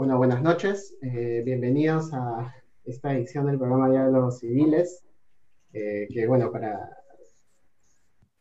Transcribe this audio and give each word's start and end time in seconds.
Bueno, 0.00 0.16
buenas 0.16 0.40
noches. 0.40 0.96
Eh, 1.02 1.42
bienvenidos 1.44 2.14
a 2.14 2.56
esta 2.86 3.12
edición 3.12 3.44
del 3.44 3.58
programa 3.58 3.90
Diálogos 3.90 4.38
Civiles, 4.38 5.04
eh, 5.74 6.08
que 6.10 6.26
bueno, 6.26 6.50
para, 6.50 6.96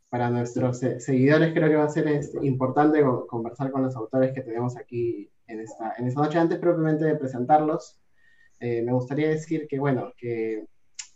para 0.07 0.29
nuestros 0.29 0.79
seguidores 0.79 1.53
creo 1.53 1.67
que 1.67 1.75
va 1.75 1.84
a 1.84 1.89
ser 1.89 2.07
este, 2.07 2.47
importante 2.47 3.03
conversar 3.28 3.72
con 3.72 3.84
los 3.84 3.94
autores 3.97 4.31
que 4.31 4.39
tenemos 4.39 4.78
aquí 4.78 5.29
en 5.47 5.59
esta, 5.59 5.95
en 5.97 6.07
esta 6.07 6.22
noche. 6.22 6.39
Antes 6.39 6.59
propiamente 6.59 7.03
de 7.03 7.17
presentarlos, 7.17 8.00
eh, 8.61 8.81
me 8.81 8.94
gustaría 8.94 9.28
decir 9.28 9.67
que 9.67 9.79
bueno, 9.79 10.13
que 10.16 10.66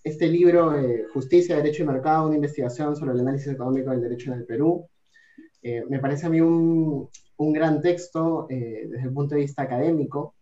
este 0.04 0.28
libro, 0.28 0.74
Justicia, 1.14 1.56
Derecho 1.56 1.84
y 1.84 1.88
Mercado, 1.88 2.28
una 2.28 2.36
investigación 2.36 2.98
sobre 2.98 3.14
el 3.14 3.22
análisis 3.22 3.48
económico 3.48 3.92
del 3.92 4.02
derecho 4.02 4.34
en 4.34 4.40
el 4.40 4.46
Perú, 4.46 4.90
me 5.64 6.00
parece 6.00 6.26
a 6.26 6.30
mí 6.30 6.42
un, 6.42 7.10
un 7.38 7.54
gran 7.54 7.82
texto 7.82 8.48
eh, 8.50 8.88
desde 8.90 9.08
el 9.08 9.14
punto 9.14 9.36
de 9.36 9.42
vista 9.42 9.64
académico. 9.64 10.36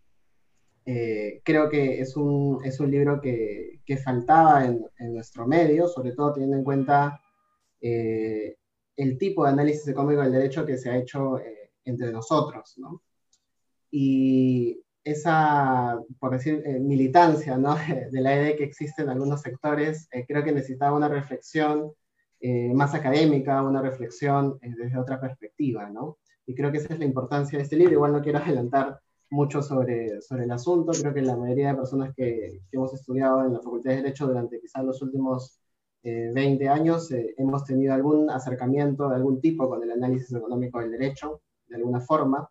Eh, 0.84 1.40
creo 1.44 1.68
que 1.68 2.00
es 2.00 2.16
un, 2.16 2.60
es 2.64 2.80
un 2.80 2.90
libro 2.90 3.20
que, 3.20 3.80
que 3.86 3.96
faltaba 3.96 4.64
en, 4.64 4.84
en, 4.98 5.14
nuestro 5.14 5.46
medio, 5.46 5.86
sobre 5.86 6.12
todo 6.12 6.32
teniendo 6.32 6.56
en 6.56 6.64
cuenta 6.64 7.20
eh, 7.80 8.56
el 8.96 9.16
tipo 9.16 9.44
de 9.44 9.52
análisis 9.52 9.86
económico 9.86 10.22
del 10.22 10.32
derecho 10.32 10.66
que 10.66 10.76
se 10.76 10.90
ha 10.90 10.98
hecho 10.98 11.38
entre 11.84 12.10
nosotros. 12.10 12.74
¿no? 12.78 13.02
Y 13.90 14.82
esa, 15.04 16.00
por 16.18 16.32
decir, 16.32 16.62
militancia 16.80 17.56
¿no? 17.56 17.76
de 18.10 18.20
la 18.20 18.36
idea 18.36 18.56
que 18.56 18.64
existe 18.64 19.02
en 19.02 19.10
algunos 19.10 19.40
sectores, 19.40 20.08
creo 20.26 20.44
que 20.44 20.52
necesitaba 20.52 20.96
una 20.96 21.08
reflexión 21.08 21.92
más 22.74 22.92
académica, 22.92 23.62
una 23.62 23.80
reflexión 23.80 24.58
desde 24.60 24.98
otra 24.98 25.20
perspectiva, 25.20 25.88
¿no? 25.88 26.18
Y 26.46 26.54
creo 26.54 26.72
que 26.72 26.78
esa 26.78 26.94
es 26.94 26.98
la 26.98 27.04
importancia 27.04 27.58
de 27.58 27.64
este 27.64 27.76
libro. 27.76 27.94
Igual 27.94 28.12
no 28.12 28.22
quiero 28.22 28.38
adelantar 28.38 29.00
mucho 29.30 29.62
sobre, 29.62 30.20
sobre 30.20 30.44
el 30.44 30.50
asunto, 30.50 30.92
creo 30.92 31.14
que 31.14 31.22
la 31.22 31.36
mayoría 31.36 31.68
de 31.68 31.76
personas 31.76 32.14
que, 32.14 32.60
que 32.70 32.76
hemos 32.76 32.92
estudiado 32.92 33.44
en 33.44 33.54
la 33.54 33.60
Facultad 33.60 33.90
de 33.90 33.96
Derecho 33.96 34.26
durante 34.26 34.60
quizás 34.60 34.84
los 34.84 35.00
últimos 35.00 35.62
20 36.02 36.64
eh, 36.64 36.68
años 36.68 37.10
eh, 37.12 37.34
hemos 37.38 37.64
tenido 37.64 37.94
algún 37.94 38.28
acercamiento 38.30 39.08
de 39.08 39.16
algún 39.16 39.40
tipo 39.40 39.68
con 39.68 39.82
el 39.82 39.92
análisis 39.92 40.32
económico 40.34 40.80
del 40.80 40.90
derecho, 40.90 41.42
de 41.68 41.76
alguna 41.76 42.00
forma, 42.00 42.48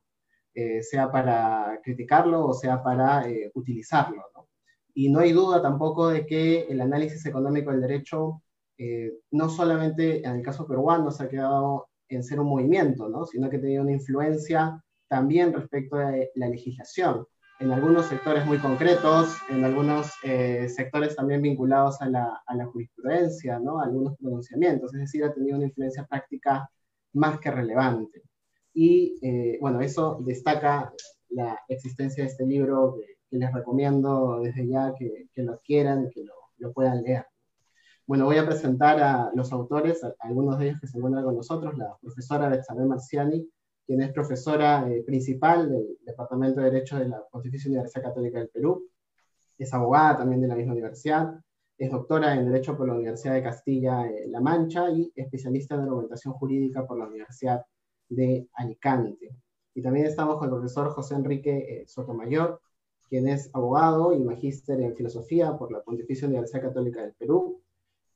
eh, 0.54 0.82
sea 0.84 1.12
para 1.12 1.80
criticarlo 1.84 2.46
o 2.46 2.54
sea 2.54 2.82
para 2.82 3.26
utilizarlo. 3.54 4.24
¿no? 4.36 4.48
Y 4.94 5.10
no 5.10 5.20
hay 5.20 5.34
duda 5.34 5.62
tampoco 5.62 6.10
de 6.10 6.26
que 6.26 6.62
el 6.64 6.82
análisis 6.82 7.26
económico 7.26 7.72
del 7.72 7.82
derecho 7.82 8.42
no 9.30 9.48
solamente 9.48 10.26
en 10.26 10.38
el 10.38 10.42
caso 10.42 10.66
peruano 10.66 11.12
se 11.12 11.24
ha 11.24 11.30
quedado 11.30 11.90
en 12.16 12.24
ser 12.24 12.40
un 12.40 12.48
movimiento, 12.48 13.10
¿no? 13.10 13.26
sino 13.26 13.50
que 13.50 13.60
tenía 13.60 13.82
una 13.82 13.92
influencia 13.92 14.84
también 15.08 15.54
respecto 15.54 15.98
de 15.98 16.32
la 16.36 16.48
legislación, 16.48 17.26
en 17.60 17.72
algunos 17.72 18.08
sectores 18.08 18.46
muy 18.46 18.58
concretos, 18.58 19.36
en 19.50 19.64
algunos 19.64 20.12
eh, 20.24 20.68
sectores 20.70 21.16
también 21.16 21.42
vinculados 21.42 22.02
a 22.02 22.10
la, 22.10 22.42
a 22.46 22.56
la 22.56 22.66
jurisprudencia, 22.66 23.60
¿no? 23.60 23.80
algunos 23.80 24.18
pronunciamientos, 24.18 24.94
es 24.94 25.02
decir, 25.02 25.24
ha 25.24 25.34
tenido 25.34 25.58
una 25.58 25.68
influencia 25.68 26.06
práctica 26.06 26.70
más 27.14 27.40
que 27.40 27.52
relevante. 27.52 28.24
Y 28.74 29.20
eh, 29.22 29.58
bueno, 29.62 29.82
eso 29.82 30.20
destaca 30.26 30.94
la 31.30 31.60
existencia 31.68 32.24
de 32.24 32.30
este 32.30 32.46
libro 32.46 32.96
que, 32.96 33.06
les 33.34 33.54
recomiendo 33.54 34.42
desde 34.42 34.68
ya 34.68 34.94
que, 34.94 35.28
que 35.34 35.44
lo 35.44 35.54
adquieran, 35.54 36.10
que 36.10 36.22
lo, 36.22 36.34
lo 36.58 36.74
puedan 36.74 37.02
leer. 37.02 37.26
Bueno, 38.08 38.26
voy 38.26 38.38
a 38.38 38.46
presentar 38.46 39.00
a 39.00 39.32
los 39.36 39.52
autores, 39.54 40.02
algunos 40.20 40.58
de 40.60 40.68
ellos 40.68 40.82
que 40.82 40.88
se 40.88 40.98
encuentran 40.98 41.24
con 41.24 41.36
nosotros, 41.36 41.78
la 41.78 41.96
profesora 42.02 42.50
Betsabé 42.50 42.86
Marciani, 42.86 43.48
quien 43.86 44.02
es 44.02 44.12
profesora 44.12 44.90
eh, 44.90 45.04
principal 45.04 45.70
del 45.70 45.98
Departamento 46.02 46.60
de 46.60 46.72
Derecho 46.72 46.98
de 46.98 47.08
la 47.08 47.24
Pontificia 47.32 47.70
Universidad 47.70 48.04
Católica 48.04 48.40
del 48.40 48.50
Perú, 48.50 48.88
es 49.58 49.74
abogada 49.74 50.18
también 50.18 50.42
de 50.42 50.48
la 50.48 50.56
misma 50.56 50.74
universidad, 50.74 51.40
es 51.78 51.92
doctora 51.92 52.36
en 52.36 52.46
Derecho 52.52 52.76
por 52.78 52.88
la 52.88 52.94
Universidad 52.94 53.34
de 53.34 53.44
Castilla-La 53.44 54.40
Mancha 54.40 54.90
y 54.90 55.12
especialista 55.16 55.76
en 55.76 55.82
argumentación 55.82 56.34
jurídica 56.34 56.86
por 56.86 56.98
la 56.98 57.06
Universidad 57.06 57.66
de 58.10 58.48
Alicante. 58.54 59.36
Y 59.74 59.82
también 59.82 60.06
estamos 60.06 60.38
con 60.38 60.46
el 60.46 60.56
profesor 60.56 60.90
José 60.90 61.16
Enrique 61.16 61.58
eh, 61.58 61.88
Sotomayor, 61.88 62.62
quien 63.08 63.28
es 63.28 63.50
abogado 63.54 64.14
y 64.14 64.20
magíster 64.20 64.80
en 64.82 64.96
filosofía 64.96 65.58
por 65.58 65.72
la 65.72 65.82
Pontificia 65.82 66.28
Universidad 66.28 66.62
Católica 66.62 67.02
del 67.02 67.14
Perú, 67.14 67.61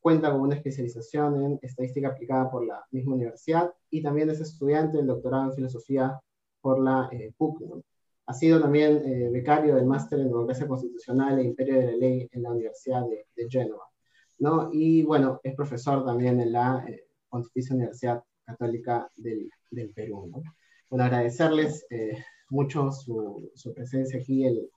cuenta 0.05 0.31
con 0.31 0.41
una 0.41 0.53
especialización 0.53 1.43
en 1.43 1.59
estadística 1.63 2.09
aplicada 2.09 2.51
por 2.51 2.63
la 2.63 2.85
misma 2.91 3.15
universidad 3.15 3.73
y 3.89 4.03
también 4.03 4.29
es 4.29 4.39
estudiante 4.39 4.97
del 4.97 5.07
doctorado 5.07 5.45
en 5.45 5.55
filosofía 5.55 6.21
por 6.61 6.79
la 6.79 7.09
eh, 7.11 7.33
PUC. 7.35 7.83
Ha 8.27 8.33
sido 8.35 8.61
también 8.61 8.97
eh, 9.03 9.31
becario 9.31 9.73
del 9.73 9.87
máster 9.87 10.19
en 10.19 10.27
democracia 10.27 10.67
constitucional 10.67 11.39
e 11.39 11.45
imperio 11.45 11.79
de 11.79 11.85
la 11.87 11.97
ley 11.97 12.29
en 12.31 12.43
la 12.43 12.51
Universidad 12.51 13.01
de, 13.09 13.25
de 13.35 13.49
Génova. 13.49 13.85
¿no? 14.37 14.69
Y 14.71 15.01
bueno, 15.01 15.39
es 15.41 15.55
profesor 15.55 16.05
también 16.05 16.39
en 16.39 16.51
la 16.51 16.85
eh, 16.87 17.07
Pontificia 17.27 17.75
Universidad 17.75 18.23
Católica 18.45 19.09
del, 19.15 19.49
del 19.71 19.89
Perú. 19.89 20.27
¿no? 20.27 20.43
Bueno, 20.87 21.03
agradecerles 21.03 21.83
eh, 21.89 22.23
mucho 22.51 22.91
su, 22.91 23.49
su, 23.55 23.73
presencia 23.73 24.19
aquí 24.19 24.45
el, 24.45 24.69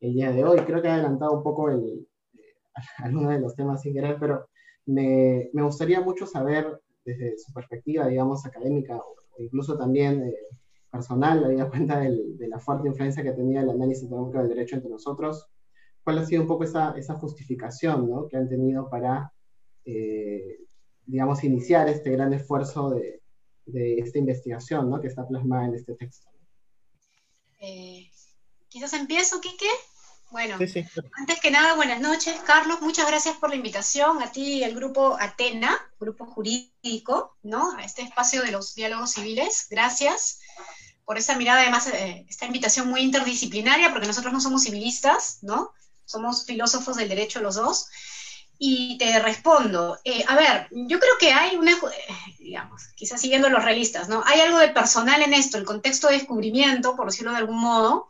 el, 0.00 0.12
día 0.12 0.32
de 0.32 0.42
hoy. 0.42 0.58
Creo 0.66 0.82
que 0.82 0.88
ha 0.88 0.94
adelantado 0.94 1.34
un 1.34 1.44
poco 1.44 1.70
el, 1.70 2.04
algunos 2.98 3.30
de 3.30 3.38
los 3.38 3.54
temas 3.54 3.80
sin 3.80 3.94
querer, 3.94 4.16
pero 4.18 4.48
me, 4.86 5.50
me, 5.52 5.62
gustaría 5.62 6.00
mucho 6.00 6.26
saber 6.26 6.80
desde 7.04 7.38
su 7.38 7.52
perspectiva, 7.52 8.06
digamos, 8.06 8.44
académica 8.46 8.96
o, 8.96 9.16
incluso 9.38 9.76
también 9.76 10.22
eh, 10.22 10.34
personal, 10.90 11.44
habida 11.44 11.68
cuenta 11.70 12.00
de 12.00 12.48
la 12.48 12.58
fuerte 12.58 12.88
influencia 12.88 13.22
que 13.22 13.32
tenía 13.32 13.62
el 13.62 13.70
análisis 13.70 14.04
económico 14.04 14.38
del 14.38 14.48
derecho 14.48 14.76
entre 14.76 14.90
nosotros, 14.90 15.46
cuál 16.04 16.18
ha 16.18 16.26
sido 16.26 16.42
un 16.42 16.48
poco 16.48 16.64
esa, 16.64 16.96
esa 16.96 17.14
justificación 17.14 18.08
¿no? 18.08 18.26
que 18.26 18.36
han 18.36 18.48
tenido 18.48 18.88
para, 18.88 19.32
eh, 19.84 20.58
digamos, 21.06 21.44
iniciar 21.44 21.88
este 21.88 22.10
gran 22.10 22.32
esfuerzo 22.32 22.90
de, 22.90 23.22
de 23.66 23.98
esta 23.98 24.18
investigación 24.18 24.90
¿no? 24.90 25.00
que 25.00 25.08
está 25.08 25.26
plasmada 25.26 25.66
en 25.66 25.74
este 25.74 25.94
texto. 25.94 26.28
Eh, 27.60 28.10
quizás 28.68 28.92
empiezo, 28.94 29.40
Quique. 29.40 29.68
Bueno, 30.32 30.54
antes 30.54 31.40
que 31.42 31.50
nada, 31.50 31.74
buenas 31.74 32.00
noches, 32.00 32.34
Carlos. 32.46 32.80
Muchas 32.80 33.06
gracias 33.06 33.36
por 33.36 33.50
la 33.50 33.56
invitación 33.56 34.22
a 34.22 34.32
ti 34.32 34.54
y 34.54 34.64
al 34.64 34.74
grupo 34.74 35.18
Atena, 35.20 35.78
grupo 36.00 36.24
jurídico, 36.24 37.36
¿no? 37.42 37.76
A 37.76 37.84
este 37.84 38.00
espacio 38.00 38.40
de 38.40 38.50
los 38.50 38.74
diálogos 38.74 39.10
civiles. 39.10 39.66
Gracias 39.68 40.40
por 41.04 41.18
esa 41.18 41.36
mirada, 41.36 41.60
además, 41.60 41.86
eh, 41.88 42.24
esta 42.30 42.46
invitación 42.46 42.88
muy 42.88 43.02
interdisciplinaria, 43.02 43.92
porque 43.92 44.06
nosotros 44.06 44.32
no 44.32 44.40
somos 44.40 44.62
civilistas, 44.62 45.40
¿no? 45.42 45.74
Somos 46.06 46.46
filósofos 46.46 46.96
del 46.96 47.10
derecho 47.10 47.40
los 47.40 47.56
dos. 47.56 47.88
Y 48.56 48.96
te 48.96 49.18
respondo, 49.18 49.98
eh, 50.02 50.24
a 50.26 50.34
ver, 50.34 50.68
yo 50.70 50.98
creo 50.98 51.18
que 51.20 51.30
hay 51.30 51.56
una, 51.56 51.72
eh, 51.72 51.78
digamos, 52.38 52.84
quizás 52.96 53.20
siguiendo 53.20 53.50
los 53.50 53.62
realistas, 53.62 54.08
¿no? 54.08 54.22
Hay 54.24 54.40
algo 54.40 54.58
de 54.60 54.68
personal 54.68 55.20
en 55.20 55.34
esto, 55.34 55.58
el 55.58 55.66
contexto 55.66 56.08
de 56.08 56.14
descubrimiento, 56.14 56.96
por 56.96 57.10
decirlo 57.10 57.32
de 57.32 57.38
algún 57.38 57.60
modo, 57.60 58.08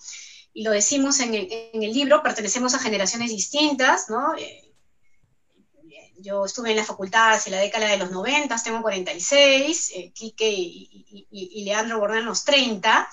y 0.55 0.65
lo 0.65 0.71
decimos 0.71 1.21
en 1.21 1.35
el, 1.35 1.93
libro, 1.93 2.23
pertenecemos 2.23 2.75
a 2.75 2.79
generaciones 2.79 3.31
distintas, 3.31 4.11
¿no? 4.11 4.35
Eh, 4.37 4.73
yo 6.19 6.45
estuve 6.45 6.71
en 6.71 6.77
la 6.77 6.85
facultad 6.85 7.33
hacia 7.33 7.53
la 7.53 7.59
década 7.59 7.89
de 7.89 7.97
los 7.97 8.11
90, 8.11 8.55
tengo 8.63 8.83
46, 8.83 9.93
eh, 9.95 10.13
Quique 10.15 10.49
y, 10.49 11.27
y, 11.31 11.61
y, 11.61 11.65
Leandro 11.65 11.99
Bordán 11.99 12.27
los 12.27 12.45
30, 12.45 13.09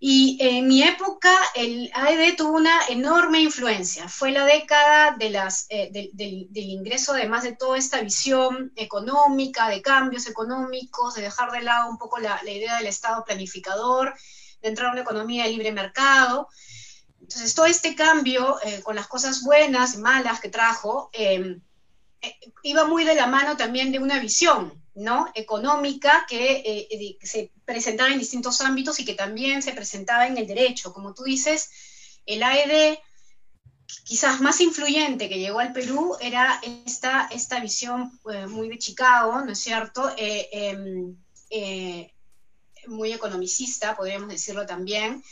y 0.00 0.38
en 0.40 0.66
mi 0.66 0.82
época 0.82 1.30
el 1.54 1.88
AED 1.94 2.34
tuvo 2.36 2.56
una 2.56 2.86
enorme 2.88 3.40
influencia. 3.40 4.08
Fue 4.08 4.32
la 4.32 4.44
década 4.44 5.16
eh, 5.20 5.90
de, 5.92 6.10
de, 6.12 6.46
del 6.48 6.64
ingreso, 6.64 7.12
además 7.12 7.44
de 7.44 7.54
toda 7.54 7.78
esta 7.78 8.00
visión 8.00 8.72
económica, 8.74 9.68
de 9.68 9.80
cambios 9.80 10.26
económicos, 10.26 11.14
de 11.14 11.22
dejar 11.22 11.52
de 11.52 11.62
lado 11.62 11.88
un 11.88 11.98
poco 11.98 12.18
la 12.18 12.40
idea 12.44 12.78
del 12.78 12.88
Estado 12.88 13.22
planificador, 13.24 14.14
de 14.62 14.68
entrar 14.68 14.88
a 14.88 14.92
una 14.92 15.02
economía 15.02 15.44
de 15.44 15.50
libre 15.50 15.72
mercado. 15.72 16.48
Entonces, 17.20 17.54
todo 17.54 17.66
este 17.66 17.94
cambio, 17.94 18.58
eh, 18.62 18.80
con 18.82 18.96
las 18.96 19.06
cosas 19.06 19.42
buenas 19.42 19.94
y 19.94 19.98
malas 19.98 20.40
que 20.40 20.48
trajo, 20.48 21.10
eh, 21.12 21.58
eh, 22.22 22.38
iba 22.62 22.84
muy 22.84 23.04
de 23.04 23.16
la 23.16 23.26
mano 23.26 23.56
también 23.56 23.90
de 23.90 23.98
una 23.98 24.20
visión 24.20 24.80
¿no? 24.94 25.26
económica 25.34 26.24
que 26.28 26.62
eh, 26.64 27.18
se 27.20 27.50
presentaba 27.64 28.10
en 28.10 28.20
distintos 28.20 28.60
ámbitos 28.60 29.00
y 29.00 29.04
que 29.04 29.14
también 29.14 29.60
se 29.60 29.72
presentaba 29.72 30.26
en 30.28 30.38
el 30.38 30.46
derecho. 30.46 30.92
Como 30.92 31.14
tú 31.14 31.24
dices, 31.24 31.70
el 32.24 32.44
AED 32.44 32.98
quizás 34.04 34.40
más 34.40 34.60
influyente 34.60 35.28
que 35.28 35.40
llegó 35.40 35.58
al 35.58 35.72
Perú 35.72 36.16
era 36.20 36.60
esta, 36.86 37.28
esta 37.32 37.58
visión 37.58 38.18
eh, 38.32 38.46
muy 38.46 38.68
de 38.68 38.78
Chicago, 38.78 39.40
¿no 39.40 39.50
es 39.50 39.58
cierto? 39.58 40.12
Em, 40.16 41.16
muy 42.86 43.12
economicista, 43.12 43.96
podríamos 43.96 44.28
decirlo 44.28 44.66
también, 44.66 45.22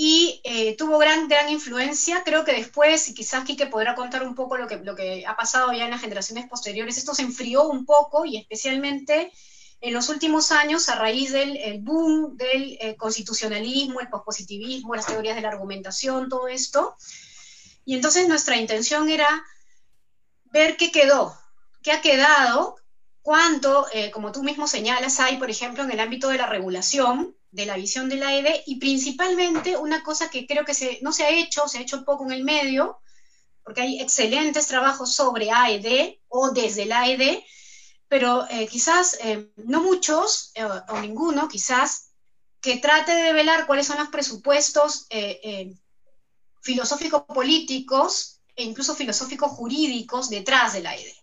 y 0.00 0.40
eh, 0.44 0.76
tuvo 0.76 0.96
gran, 0.98 1.26
gran 1.26 1.48
influencia. 1.48 2.22
Creo 2.24 2.44
que 2.44 2.52
después, 2.52 3.08
y 3.08 3.14
quizás 3.14 3.44
Quique 3.44 3.66
podrá 3.66 3.96
contar 3.96 4.22
un 4.22 4.36
poco 4.36 4.56
lo 4.56 4.68
que, 4.68 4.76
lo 4.76 4.94
que 4.94 5.26
ha 5.26 5.36
pasado 5.36 5.72
ya 5.72 5.86
en 5.86 5.90
las 5.90 6.00
generaciones 6.00 6.48
posteriores, 6.48 6.98
esto 6.98 7.16
se 7.16 7.22
enfrió 7.22 7.64
un 7.64 7.84
poco 7.84 8.24
y 8.24 8.36
especialmente 8.36 9.32
en 9.80 9.92
los 9.92 10.08
últimos 10.08 10.52
años 10.52 10.88
a 10.88 10.96
raíz 10.96 11.32
del 11.32 11.80
boom 11.80 12.36
del 12.36 12.78
eh, 12.80 12.96
constitucionalismo, 12.96 14.00
el 14.00 14.08
pospositivismo, 14.08 14.94
las 14.94 15.06
teorías 15.06 15.36
de 15.36 15.42
la 15.42 15.48
argumentación, 15.48 16.28
todo 16.28 16.48
esto. 16.48 16.96
Y 17.84 17.94
entonces 17.94 18.28
nuestra 18.28 18.56
intención 18.56 19.08
era 19.08 19.28
ver 20.44 20.76
qué 20.76 20.92
quedó, 20.92 21.36
qué 21.82 21.92
ha 21.92 22.00
quedado, 22.00 22.76
cuánto, 23.28 23.86
eh, 23.92 24.10
como 24.10 24.32
tú 24.32 24.42
mismo 24.42 24.66
señalas, 24.66 25.20
hay, 25.20 25.36
por 25.36 25.50
ejemplo, 25.50 25.84
en 25.84 25.90
el 25.90 26.00
ámbito 26.00 26.30
de 26.30 26.38
la 26.38 26.46
regulación, 26.46 27.36
de 27.50 27.66
la 27.66 27.76
visión 27.76 28.08
de 28.08 28.16
la 28.16 28.34
EDE, 28.34 28.62
y 28.64 28.76
principalmente 28.76 29.76
una 29.76 30.02
cosa 30.02 30.30
que 30.30 30.46
creo 30.46 30.64
que 30.64 30.98
no 31.02 31.12
se 31.12 31.24
ha 31.24 31.28
hecho, 31.28 31.68
se 31.68 31.76
ha 31.76 31.82
hecho 31.82 32.06
poco 32.06 32.24
en 32.24 32.32
el 32.32 32.42
medio, 32.42 33.02
porque 33.62 33.82
hay 33.82 34.00
excelentes 34.00 34.66
trabajos 34.66 35.14
sobre 35.14 35.50
AED 35.50 36.14
o 36.28 36.52
desde 36.52 36.86
la 36.86 37.00
AED, 37.02 37.42
pero 38.08 38.46
eh, 38.48 38.66
quizás 38.66 39.18
eh, 39.20 39.50
no 39.56 39.82
muchos, 39.82 40.54
o 40.88 40.98
ninguno 40.98 41.48
quizás, 41.48 42.12
que 42.62 42.78
trate 42.78 43.12
de 43.12 43.34
velar 43.34 43.66
cuáles 43.66 43.86
son 43.88 43.98
los 43.98 44.08
presupuestos 44.08 45.06
filosófico-políticos 46.62 48.40
e 48.56 48.64
incluso 48.64 48.94
filosófico-jurídicos 48.94 50.30
detrás 50.30 50.72
de 50.72 50.80
la 50.80 50.92
AED. 50.92 51.17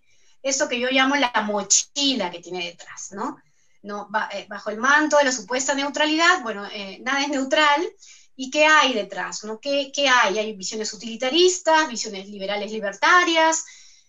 Esto 0.45 0.69
que 0.69 0.79
yo 0.79 0.89
llamo 0.91 1.15
la 1.15 1.31
mochila 1.41 2.29
que 2.29 2.39
tiene 2.39 2.65
detrás, 2.65 3.11
¿no? 3.11 3.37
no 3.81 4.07
bajo 4.09 4.69
el 4.69 4.77
manto 4.77 5.17
de 5.17 5.25
la 5.25 5.31
supuesta 5.31 5.75
neutralidad, 5.75 6.41
bueno, 6.41 6.67
nada 7.01 7.21
es 7.21 7.29
neutral, 7.29 7.87
¿Y 8.37 8.51
qué 8.51 8.65
hay 8.65 8.93
detrás? 8.93 9.45
¿no? 9.45 9.59
¿Qué, 9.61 9.93
¿Qué, 9.95 10.09
hay? 10.09 10.37
Hay 10.37 10.53
visiones 10.53 10.93
utilitaristas, 10.93 11.87
visiones 11.87 12.27
liberales 12.27 12.69
libertarias, 12.69 13.63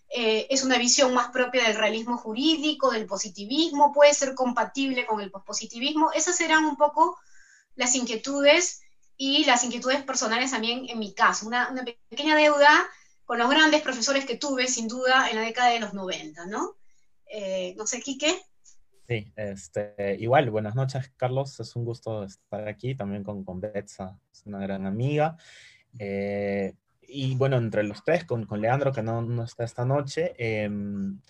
eh, 0.08 0.46
es 0.50 0.62
una 0.62 0.78
visión 0.78 1.14
más 1.14 1.30
propia 1.30 1.64
del 1.64 1.76
realismo 1.76 2.16
jurídico, 2.16 2.90
del 2.90 3.06
positivismo, 3.06 3.92
puede 3.92 4.14
ser 4.14 4.34
compatible 4.34 5.06
con 5.06 5.20
el 5.20 5.30
pospositivismo. 5.30 6.10
Esas 6.12 6.40
eran 6.40 6.64
un 6.64 6.76
poco 6.76 7.18
las 7.74 7.94
inquietudes 7.94 8.80
y 9.16 9.44
las 9.44 9.64
inquietudes 9.64 10.02
personales 10.02 10.50
también 10.50 10.88
en 10.88 10.98
mi 10.98 11.14
caso. 11.14 11.46
Una, 11.46 11.68
una 11.70 11.84
pequeña 11.84 12.36
deuda 12.36 12.88
con 13.26 13.38
los 13.38 13.50
grandes 13.50 13.82
profesores 13.82 14.24
que 14.24 14.38
tuve, 14.38 14.68
sin 14.68 14.88
duda, 14.88 15.28
en 15.28 15.36
la 15.36 15.42
década 15.42 15.70
de 15.70 15.80
los 15.80 15.92
90, 15.92 16.46
¿no? 16.46 16.76
Eh, 17.26 17.74
no 17.76 17.86
sé, 17.86 18.00
Quique. 18.00 18.40
Sí, 19.08 19.32
este, 19.36 20.16
igual, 20.18 20.50
buenas 20.50 20.76
noches, 20.76 21.12
Carlos. 21.16 21.58
Es 21.58 21.74
un 21.76 21.84
gusto 21.84 22.24
estar 22.24 22.66
aquí 22.68 22.94
también 22.94 23.24
con, 23.24 23.44
con 23.44 23.60
Betsa, 23.60 24.18
es 24.32 24.46
una 24.46 24.60
gran 24.60 24.86
amiga. 24.86 25.36
Eh, 25.98 26.74
y 27.02 27.34
bueno, 27.34 27.56
entre 27.56 27.82
los 27.82 28.04
tres, 28.04 28.24
con, 28.24 28.46
con 28.46 28.60
Leandro, 28.60 28.92
que 28.92 29.02
no, 29.02 29.22
no, 29.22 29.44
está 29.44 29.64
esta 29.64 29.84
noche, 29.84 30.34
em, 30.38 31.20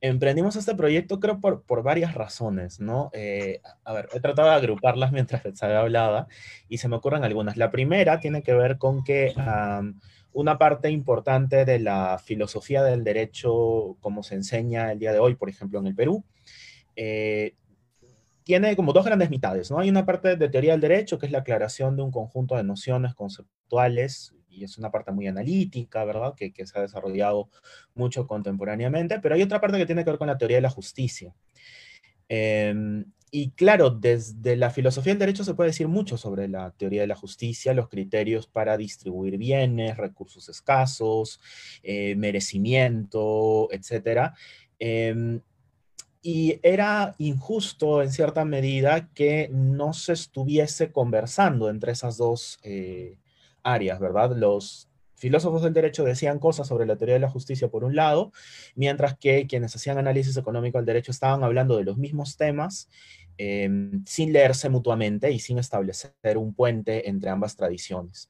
emprendimos 0.00 0.54
este 0.56 0.74
proyecto, 0.74 1.18
creo, 1.18 1.40
por, 1.40 1.62
por 1.64 1.82
varias 1.82 2.14
razones, 2.14 2.80
¿no? 2.80 3.10
Eh, 3.12 3.60
a 3.84 3.92
ver, 3.92 4.08
he 4.12 4.20
tratado 4.20 4.48
de 4.48 4.54
agruparlas 4.54 5.10
mientras 5.12 5.42
Betsa 5.42 5.78
hablaba 5.78 6.28
y 6.68 6.78
se 6.78 6.88
me 6.88 6.96
ocurren 6.96 7.24
algunas. 7.24 7.56
La 7.56 7.70
primera 7.70 8.20
tiene 8.20 8.42
que 8.42 8.54
ver 8.54 8.78
con 8.78 9.02
que 9.02 9.32
una 10.32 10.58
parte 10.58 10.90
importante 10.90 11.64
de 11.64 11.78
la 11.78 12.18
filosofía 12.18 12.82
del 12.82 13.04
derecho, 13.04 13.96
como 14.00 14.22
se 14.22 14.34
enseña 14.34 14.92
el 14.92 14.98
día 14.98 15.12
de 15.12 15.18
hoy, 15.18 15.34
por 15.34 15.48
ejemplo, 15.48 15.78
en 15.78 15.86
el 15.86 15.94
Perú, 15.94 16.24
eh, 16.96 17.54
tiene 18.44 18.74
como 18.76 18.92
dos 18.92 19.04
grandes 19.04 19.30
mitades, 19.30 19.70
¿no? 19.70 19.78
Hay 19.78 19.88
una 19.88 20.04
parte 20.04 20.36
de 20.36 20.48
teoría 20.48 20.72
del 20.72 20.80
derecho, 20.80 21.18
que 21.18 21.26
es 21.26 21.32
la 21.32 21.38
aclaración 21.38 21.96
de 21.96 22.02
un 22.02 22.10
conjunto 22.10 22.56
de 22.56 22.64
nociones 22.64 23.14
conceptuales, 23.14 24.34
y 24.48 24.64
es 24.64 24.78
una 24.78 24.90
parte 24.90 25.12
muy 25.12 25.26
analítica, 25.26 26.04
¿verdad? 26.04 26.34
Que, 26.36 26.52
se 26.66 26.78
ha 26.78 26.82
desarrollado 26.82 27.48
mucho 27.94 28.26
contemporáneamente, 28.26 29.18
pero 29.20 29.34
hay 29.34 29.42
otra 29.42 29.60
parte 29.60 29.78
que 29.78 29.86
tiene 29.86 30.04
que 30.04 30.10
ver 30.10 30.18
con 30.18 30.28
la 30.28 30.38
teoría 30.38 30.58
de 30.58 30.62
la 30.62 30.70
justicia. 30.70 31.34
Em, 32.34 33.04
y 33.30 33.50
claro, 33.50 33.90
desde 33.90 34.56
la 34.56 34.70
filosofía 34.70 35.12
del 35.12 35.18
derecho 35.18 35.44
se 35.44 35.52
puede 35.52 35.68
decir 35.68 35.86
mucho 35.86 36.16
sobre 36.16 36.48
la 36.48 36.70
teoría 36.70 37.02
de 37.02 37.06
la 37.06 37.14
justicia, 37.14 37.74
los 37.74 37.90
criterios 37.90 38.46
para 38.46 38.78
distribuir 38.78 39.36
bienes, 39.36 39.98
recursos 39.98 40.48
escasos, 40.48 41.40
eh, 41.82 42.14
merecimiento, 42.16 43.68
etc. 43.70 44.32
Y 46.22 46.60
era 46.62 47.14
injusto 47.18 48.00
en 48.00 48.12
cierta 48.12 48.46
medida 48.46 49.10
que 49.12 49.50
no 49.52 49.92
se 49.92 50.14
estuviese 50.14 50.90
conversando 50.90 51.68
entre 51.68 51.92
esas 51.92 52.16
dos 52.16 52.60
eh, 52.62 53.18
áreas, 53.62 54.00
¿verdad? 54.00 54.34
Los 54.36 54.88
filósofos 55.22 55.62
del 55.62 55.72
derecho 55.72 56.02
decían 56.02 56.40
cosas 56.40 56.66
sobre 56.66 56.84
la 56.84 56.96
teoría 56.96 57.14
de 57.14 57.20
la 57.20 57.30
justicia 57.30 57.68
por 57.68 57.84
un 57.84 57.94
lado, 57.94 58.32
mientras 58.74 59.16
que 59.16 59.46
quienes 59.46 59.74
hacían 59.76 59.96
análisis 59.96 60.36
económico 60.36 60.78
del 60.78 60.84
derecho 60.84 61.12
estaban 61.12 61.44
hablando 61.44 61.76
de 61.76 61.84
los 61.84 61.96
mismos 61.96 62.36
temas 62.36 62.90
em, 63.38 64.04
sin 64.04 64.32
leerse 64.32 64.68
mutuamente 64.68 65.30
y 65.30 65.38
sin 65.38 65.58
establecer 65.58 66.36
un 66.36 66.54
puente 66.54 67.08
entre 67.08 67.30
ambas 67.30 67.54
tradiciones 67.54 68.28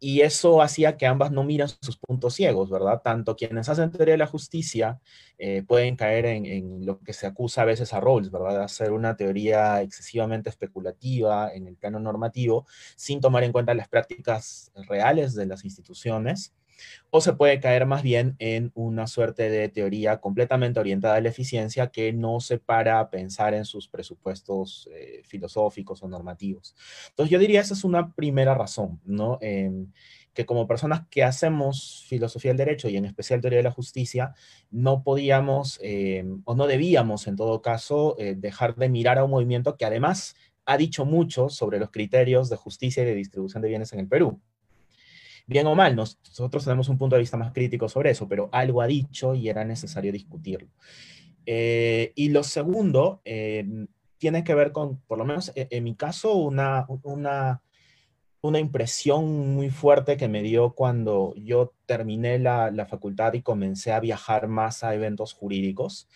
y 0.00 0.20
eso 0.20 0.62
hacía 0.62 0.96
que 0.96 1.06
ambas 1.06 1.32
no 1.32 1.42
miran 1.42 1.68
sus 1.68 1.96
puntos 1.96 2.34
ciegos, 2.34 2.70
¿verdad? 2.70 3.00
Tanto 3.02 3.36
quienes 3.36 3.68
hacen 3.68 3.90
teoría 3.90 4.12
de 4.14 4.18
la 4.18 4.26
justicia 4.26 5.00
eh, 5.38 5.62
pueden 5.66 5.96
caer 5.96 6.26
en, 6.26 6.86
lo 6.86 7.00
que 7.00 7.12
se 7.12 7.26
acusa 7.26 7.62
a 7.62 7.64
veces 7.64 7.92
a 7.92 8.00
Rawls, 8.00 8.30
¿verdad? 8.30 8.58
De 8.58 8.64
hacer 8.64 8.92
una 8.92 9.16
teoría 9.16 9.82
excesivamente 9.82 10.50
especulativa 10.50 11.52
en 11.52 11.66
el 11.66 11.76
plano 11.76 11.98
normativo 11.98 12.66
sin 12.96 13.20
tomar 13.20 13.42
en 13.42 13.52
cuenta 13.52 13.74
las 13.74 13.88
prácticas 13.88 14.70
reales 14.88 15.34
de 15.34 15.46
las 15.46 15.64
instituciones 15.64 16.54
o 17.10 17.20
se 17.20 17.32
puede 17.32 17.60
caer 17.60 17.86
más 17.86 18.02
bien 18.02 18.36
en 18.38 18.70
una 18.74 19.06
suerte 19.06 19.50
de 19.50 19.68
teoría 19.68 20.20
completamente 20.20 20.80
orientada 20.80 21.16
a 21.16 21.20
la 21.20 21.28
eficiencia 21.28 21.88
que 21.88 22.12
no 22.12 22.40
se 22.40 22.58
para 22.58 23.08
pensar 23.10 23.54
en 23.54 23.64
sus 23.64 23.88
presupuestos 23.88 24.88
eh, 24.94 25.22
filosóficos 25.24 26.02
o 26.02 26.08
normativos. 26.08 26.74
Entonces 27.10 27.30
yo 27.30 27.38
diría 27.38 27.60
esa 27.60 27.74
es 27.74 27.84
una 27.84 28.14
primera 28.14 28.54
razón, 28.54 29.00
¿no? 29.04 29.38
Em, 29.40 29.92
que 30.34 30.46
como 30.46 30.68
personas 30.68 31.02
que 31.10 31.24
hacemos 31.24 32.04
filosofía 32.06 32.50
del 32.50 32.58
derecho 32.58 32.88
y 32.88 32.96
en 32.96 33.04
especial 33.06 33.40
teoría 33.40 33.58
de 33.58 33.64
la 33.64 33.72
justicia, 33.72 34.34
no 34.70 35.02
podíamos 35.02 35.80
em, 35.82 36.42
o 36.44 36.54
no 36.54 36.66
debíamos 36.66 37.26
en 37.26 37.36
todo 37.36 37.60
caso 37.60 38.14
eh, 38.18 38.34
dejar 38.36 38.76
de 38.76 38.88
mirar 38.88 39.18
a 39.18 39.24
un 39.24 39.30
movimiento 39.32 39.76
que 39.76 39.84
además 39.84 40.36
ha 40.64 40.76
dicho 40.76 41.04
mucho 41.04 41.48
sobre 41.48 41.80
los 41.80 41.90
criterios 41.90 42.50
de 42.50 42.56
justicia 42.56 43.02
y 43.02 43.06
de 43.06 43.14
distribución 43.14 43.62
de 43.62 43.68
bienes 43.68 43.92
en 43.92 44.00
el 44.00 44.08
Perú 44.08 44.40
bien 45.48 45.66
o 45.66 45.74
mal, 45.74 45.96
nosotros 45.96 46.62
tenemos 46.62 46.88
un 46.88 46.98
punto 46.98 47.16
de 47.16 47.20
vista 47.20 47.38
más 47.38 47.52
crítico 47.52 47.88
sobre 47.88 48.10
eso, 48.10 48.28
pero 48.28 48.50
algo 48.52 48.82
ha 48.82 48.86
dicho 48.86 49.34
y 49.34 49.48
era 49.48 49.64
necesario 49.64 50.12
discutirlo. 50.12 50.68
Eh, 51.46 52.12
y 52.14 52.28
lo 52.28 52.44
segundo 52.44 53.22
eh, 53.24 53.66
tiene 54.18 54.44
que 54.44 54.54
ver 54.54 54.72
con, 54.72 54.98
por 55.06 55.16
lo 55.16 55.24
menos 55.24 55.50
e, 55.56 55.66
en, 55.70 55.84
mi 55.84 55.94
caso, 55.94 56.34
una, 56.34 56.86
una, 57.02 57.62
una, 58.42 58.58
impresión 58.58 59.54
muy 59.54 59.70
fuerte 59.70 60.18
que 60.18 60.28
me 60.28 60.42
dio 60.42 60.74
cuando 60.74 61.32
yo 61.36 61.72
terminé 61.86 62.38
la, 62.38 62.70
la 62.70 62.84
facultad 62.84 63.32
y 63.32 63.40
comencé 63.40 63.92
a 63.92 64.00
viajar 64.00 64.48
más 64.48 64.84
a 64.84 64.94
eventos 64.94 65.32
jurídicos 65.32 66.08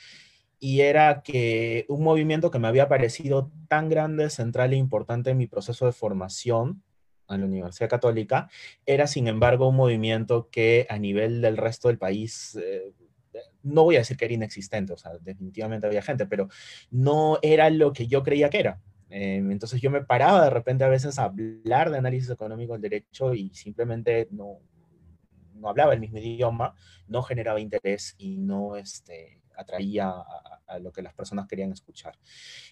y 0.58 0.82
era 0.82 1.22
que 1.22 1.86
un 1.88 2.04
movimiento 2.04 2.50
que 2.50 2.58
me 2.58 2.68
había 2.68 2.88
parecido 2.88 3.50
tan 3.66 3.88
grande, 3.88 4.28
central 4.28 4.74
e 4.74 4.76
importante 4.76 5.30
en 5.30 5.38
mi 5.38 5.46
proceso 5.46 5.86
de 5.86 5.92
formación, 5.92 6.82
en 7.28 7.40
la 7.40 7.46
Universidad 7.46 7.88
Católica, 7.88 8.48
era 8.86 9.06
sin 9.06 9.28
embargo 9.28 9.68
un 9.68 9.76
movimiento 9.76 10.48
que 10.50 10.86
a 10.88 10.98
nivel 10.98 11.40
del 11.40 11.56
resto 11.56 11.88
del 11.88 11.98
país, 11.98 12.58
eh, 12.62 12.92
no 13.62 13.84
voy 13.84 13.96
a 13.96 14.00
decir 14.00 14.16
que 14.16 14.24
era 14.24 14.34
inexistente, 14.34 14.92
o 14.92 14.96
sea, 14.96 15.12
definitivamente 15.20 15.86
había 15.86 16.02
gente, 16.02 16.26
pero 16.26 16.48
no 16.90 17.38
era 17.42 17.70
lo 17.70 17.92
que 17.92 18.06
yo 18.06 18.22
creía 18.22 18.50
que 18.50 18.60
era. 18.60 18.80
Em, 19.08 19.50
entonces 19.50 19.80
yo 19.80 19.90
me 19.90 20.02
paraba 20.02 20.42
de 20.42 20.50
repente 20.50 20.84
a 20.84 20.88
veces 20.88 21.18
a 21.18 21.24
hablar 21.24 21.90
de 21.90 21.98
análisis 21.98 22.30
económico 22.30 22.72
del 22.72 22.82
derecho 22.82 23.34
y 23.34 23.50
simplemente 23.50 24.26
no, 24.30 24.60
no 25.54 25.68
hablaba 25.68 25.92
el 25.92 26.00
mismo 26.00 26.18
idioma, 26.18 26.74
no 27.08 27.22
generaba 27.22 27.60
interés 27.60 28.14
y 28.16 28.38
no, 28.38 28.76
este, 28.76 29.41
atraía 29.62 30.10
a, 30.10 30.78
lo 30.80 30.90
que 30.90 31.02
las 31.02 31.12
personas 31.12 31.46
querían 31.46 31.70
escuchar. 31.70 32.18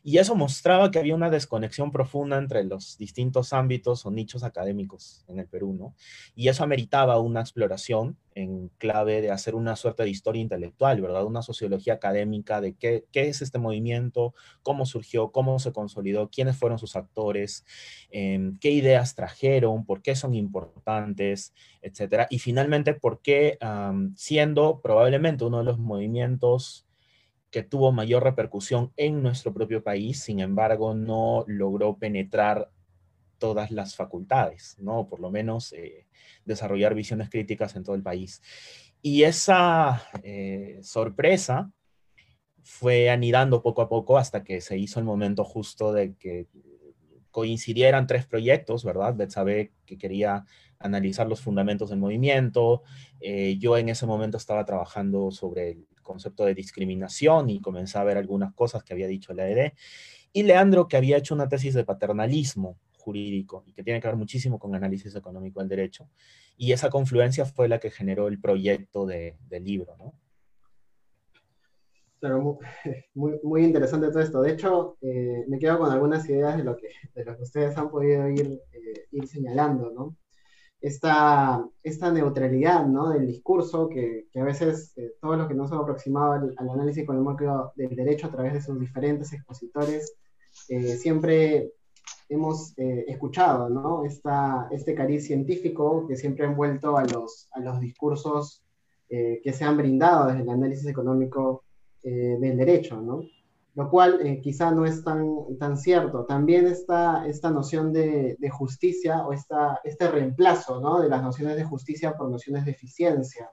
Y 0.03 0.17
eso 0.17 0.35
mostraba 0.35 0.91
que 0.91 0.99
había 0.99 1.15
una 1.15 1.29
desconexión 1.29 1.93
profunda 1.93 2.39
entre 2.39 2.65
los 2.65 2.97
distintos 2.97 3.53
ámbitos 3.53 4.07
o 4.07 4.11
nichos 4.11 4.43
académicos 4.43 5.23
en 5.29 5.39
el 5.39 5.47
Perú, 5.47 5.75
¿no? 5.79 5.95
Y 6.35 6.49
eso 6.49 6.65
ameritaba 6.65 7.21
una 7.21 7.41
exploración 7.41 8.17
en 8.35 8.69
clave 8.79 9.21
de 9.21 9.31
hacer 9.31 9.55
una 9.55 9.77
suerte 9.77 10.03
de 10.03 10.11
historia 10.11 10.43
intelectual, 10.43 11.01
¿verdad? 11.01 11.25
Una 11.25 11.43
sociología 11.43 11.95
académica 11.95 12.61
de 12.61 12.75
qué, 12.75 13.05
qué 13.13 13.29
es 13.29 13.43
este 13.43 13.59
movimiento, 13.59 14.35
cómo 14.63 14.87
surgió, 14.87 15.33
cómo 15.33 15.59
se 15.59 15.73
consolidó, 15.73 16.31
quiénes 16.31 16.57
fueron 16.57 16.79
sus 16.79 16.97
actores, 16.97 17.65
em, 18.11 18.59
qué 18.59 18.71
ideas 18.71 19.15
trajeron, 19.15 19.85
por 19.85 20.03
qué 20.03 20.15
son 20.15 20.35
importantes, 20.35 21.55
etcétera. 21.83 22.27
Y 22.31 22.39
finalmente, 22.39 22.95
por 22.95 23.21
qué, 23.23 23.59
siendo 24.15 24.81
probablemente 24.81 25.45
uno 25.45 25.59
de 25.59 25.65
los 25.65 25.79
movimientos 25.79 26.87
que 27.51 27.63
tuvo 27.63 27.93
mayor 27.93 28.23
repercusión 28.23 28.93
en 28.97 29.23
nuestro 29.23 29.53
propio 29.53 29.83
país, 29.83 30.23
sin 30.23 30.41
embargo, 30.41 30.95
no 30.95 31.45
logró 31.49 31.97
penetrar 31.97 32.71
todas 33.41 33.73
las 33.73 33.97
facultades, 33.97 34.77
¿no? 34.79 35.09
Por 35.09 35.19
lo 35.19 35.33
menos 35.33 35.73
eh, 35.73 36.07
desarrollar 36.45 36.95
visiones 36.95 37.29
críticas 37.29 37.75
en 37.75 37.83
todo 37.83 37.97
el 37.97 38.03
país. 38.05 38.41
Y 39.03 39.25
esa 39.25 40.05
eh, 40.23 40.79
sorpresa 40.83 41.73
fue 42.63 43.11
anidando 43.11 43.63
poco 43.63 43.83
a 43.83 43.89
poco 43.89 44.19
hasta 44.19 44.45
que 44.45 44.61
se 44.61 44.79
hizo 44.79 45.01
el 45.01 45.07
momento 45.07 45.43
justo 45.43 45.93
de 45.93 46.15
que 46.15 46.47
coincidieran 47.31 48.07
tres 48.07 48.27
proyectos, 48.27 48.85
¿verdad? 48.85 49.15
Betsabe 49.15 49.73
que 49.87 49.97
quería 49.97 50.45
analizar 50.79 51.27
los 51.27 51.41
fundamentos 51.41 51.91
del 51.91 51.99
movimiento, 51.99 52.83
eh, 53.21 53.57
yo 53.59 53.77
en 53.77 53.89
ese 53.89 54.07
momento 54.07 54.37
estaba 54.37 54.65
trabajando 54.65 55.31
sobre 55.31 55.71
el 55.71 55.87
concepto 56.03 56.45
de 56.45 56.55
discriminación 56.55 57.51
y 57.51 57.61
comencé 57.61 57.99
a 57.99 58.05
ver 58.05 58.17
algunas 58.17 58.53
cosas 58.55 58.83
que 58.83 58.93
había 58.93 59.07
dicho 59.07 59.33
la 59.33 59.49
ED, 59.49 59.73
y 60.33 60.43
Leandro 60.43 60.89
que 60.89 60.97
había 60.97 61.19
hecho 61.19 61.35
una 61.35 61.49
tesis 61.49 61.75
de 61.75 61.85
paternalismo 61.85 62.79
jurídico 63.01 63.65
y 63.67 63.73
que 63.73 63.83
tiene 63.83 64.01
que 64.01 64.09
ver 64.09 64.17
muchísimo 64.17 64.59
con 64.59 64.75
análisis 64.75 65.15
económico 65.17 65.61
del 65.61 65.69
derecho, 65.69 66.09
y 66.57 66.73
esa 66.73 66.91
confluencia 66.91 67.45
fue 67.47 67.69
la 67.69 67.81
que 67.81 67.91
generó 67.91 68.29
el 68.29 68.41
proyecto 68.41 69.07
de, 69.07 69.37
del 69.49 69.65
libro, 69.65 69.97
¿no? 69.99 70.15
Claro, 72.21 72.59
muy, 73.15 73.41
muy, 73.43 73.65
interesante 73.65 74.09
todo 74.09 74.21
esto. 74.21 74.43
De 74.43 74.53
hecho, 74.53 74.99
eh, 75.01 75.45
me 75.49 75.59
quedo 75.59 75.79
con 75.79 75.91
algunas 75.91 76.29
ideas 76.29 76.57
de 76.59 76.65
lo 76.65 76.77
que, 76.77 76.89
de 77.15 77.25
lo 77.25 77.35
que 77.35 77.43
ustedes 77.43 77.77
han 77.79 77.91
podido 77.91 78.29
ir, 78.29 78.61
eh, 78.73 79.07
ir 79.11 79.27
señalando, 79.27 79.91
¿no? 79.91 80.17
Esta, 80.83 81.67
esta 81.83 82.11
neutralidad 82.11 82.87
¿no? 82.87 83.11
del 83.11 83.27
discurso 83.27 83.89
que, 83.91 84.29
que 84.33 84.41
a 84.41 84.45
veces 84.45 84.97
eh, 84.97 85.13
todos 85.21 85.37
los 85.37 85.47
que 85.47 85.55
nos 85.55 85.71
hemos 85.71 85.83
aproximado 85.83 86.33
al, 86.33 86.55
al, 86.57 86.71
análisis 86.71 87.03
económico 87.03 87.73
del 87.77 87.95
derecho 87.95 88.27
a 88.27 88.31
través 88.31 88.55
de 88.55 88.63
sus 88.63 88.81
diferentes 88.81 89.31
expositores, 89.33 90.15
siempre 90.99 91.71
hemos 92.31 92.73
escuchado 92.77 93.69
¿no? 93.69 94.05
Esta, 94.05 94.69
este 94.71 94.95
cariz 94.95 95.27
científico 95.27 96.07
que 96.07 96.17
siempre 96.17 96.47
ha 96.47 96.49
envuelto 96.49 96.97
a 96.97 97.05
los, 97.05 97.49
a 97.53 97.61
los 97.61 97.81
discursos 97.81 98.65
que 99.09 99.53
se 99.53 99.65
han 99.65 99.77
brindado 99.77 100.29
desde 100.29 100.43
el 100.43 100.49
análisis 100.49 100.87
económico 100.87 101.65
eh, 102.03 102.39
del 102.41 102.57
derecho, 102.57 102.99
¿no? 103.03 103.25
Lo 103.75 103.91
cual 103.91 104.27
eh, 104.27 104.41
quizá 104.41 104.71
no 104.71 104.87
es 104.87 105.05
tan, 105.05 105.59
tan 105.59 105.77
cierto. 105.77 106.25
También 106.25 106.67
está 106.67 107.27
esta 107.29 107.51
noción 107.51 107.93
de, 107.93 108.39
justicia 108.51 109.27
o 109.27 109.35
esta, 109.35 109.81
este 109.85 110.11
reemplazo, 110.11 110.81
¿no? 110.81 110.99
De 110.99 111.11
las 111.11 111.23
nociones 111.23 111.57
de 111.57 111.65
justicia 111.65 112.17
por 112.17 112.31
nociones 112.31 112.65
de 112.65 112.71
eficiencia, 112.71 113.51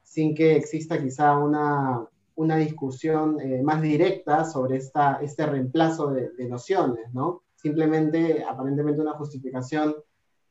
sin 0.00 0.32
que 0.32 0.54
exista 0.54 1.02
quizá 1.02 1.36
una, 1.36 2.08
una 2.36 2.56
discusión 2.56 3.40
eh, 3.40 3.62
más 3.64 3.82
directa 3.82 4.44
sobre 4.44 4.76
esta, 4.76 5.18
este 5.20 5.44
reemplazo 5.44 6.12
de, 6.12 6.48
nociones, 6.48 7.12
¿no? 7.12 7.42
Simplemente, 7.60 8.44
aparentemente, 8.44 9.00
una 9.00 9.14
justificación 9.14 9.94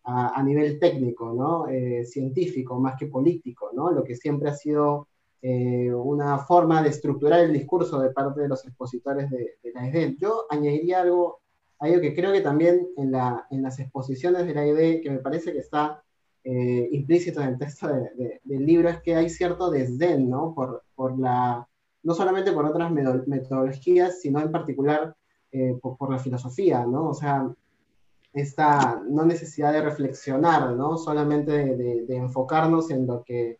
a, 0.04 0.40
a 0.40 0.44
nivel 0.44 0.80
técnico, 0.80 1.34
¿no? 1.34 1.66
científico, 2.06 2.80
más 2.80 2.96
que 3.00 3.08
político, 3.08 3.72
¿no? 3.74 3.92
Lo 3.92 4.04
que 4.04 4.16
siempre 4.16 4.50
ha 4.50 4.54
sido 4.54 5.08
eh, 5.42 5.94
una 5.94 6.40
forma 6.40 6.82
de 6.82 6.90
estructurar 6.90 7.42
el 7.42 7.54
discurso 7.54 8.00
de 8.00 8.10
parte 8.10 8.42
de 8.42 8.48
los 8.48 8.66
expositores 8.66 9.30
de, 9.30 9.58
la 9.74 9.88
ED. 9.88 10.16
Yo 10.18 10.46
añadiría 10.50 11.02
algo, 11.02 11.42
algo 11.80 12.02
que 12.02 12.16
creo 12.16 12.34
que 12.34 12.42
también 12.42 12.88
en, 12.98 13.12
la, 13.12 13.46
en 13.52 13.62
las 13.62 13.80
exposiciones 13.80 14.48
de 14.48 14.54
la 14.54 14.66
ED, 14.66 15.02
que 15.02 15.12
me 15.12 15.20
parece 15.20 15.54
que 15.54 15.60
está 15.60 16.04
eh, 16.44 16.90
implícito 16.92 17.42
en 17.42 17.50
el 17.50 17.58
texto 17.60 17.88
del 17.88 18.66
libro, 18.66 18.90
es 18.90 19.02
que 19.02 19.16
hay 19.16 19.30
cierto 19.30 19.70
desdén, 19.70 20.30
¿no? 20.30 20.54
Por, 20.56 20.84
por 20.96 21.18
la, 21.20 21.68
no 22.02 22.14
solamente 22.16 22.52
por 22.52 22.66
otras 22.66 22.92
metodologías, 22.92 24.22
sino 24.22 24.40
en 24.40 24.52
particular 24.52 25.16
eh, 25.52 25.78
por, 25.82 26.12
la 26.12 26.20
filosofía, 26.20 26.86
¿no? 26.86 27.10
O 27.10 27.14
sea, 27.14 27.50
esta 28.34 29.02
no 29.10 29.26
necesidad 29.26 29.74
de 29.74 29.82
reflexionar, 29.82 30.72
¿no? 30.74 30.98
Solamente 30.98 31.52
de, 31.52 32.06
de 32.06 32.16
enfocarnos 32.16 32.92
en 32.92 33.08
lo 33.08 33.24
que 33.24 33.60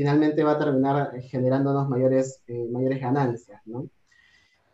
finalmente 0.00 0.42
va 0.42 0.52
a 0.52 0.58
terminar 0.58 1.20
generándonos 1.20 1.86
mayores, 1.88 2.42
eh, 2.46 2.66
mayores 2.72 3.02
ganancias, 3.02 3.60
¿no? 3.66 3.86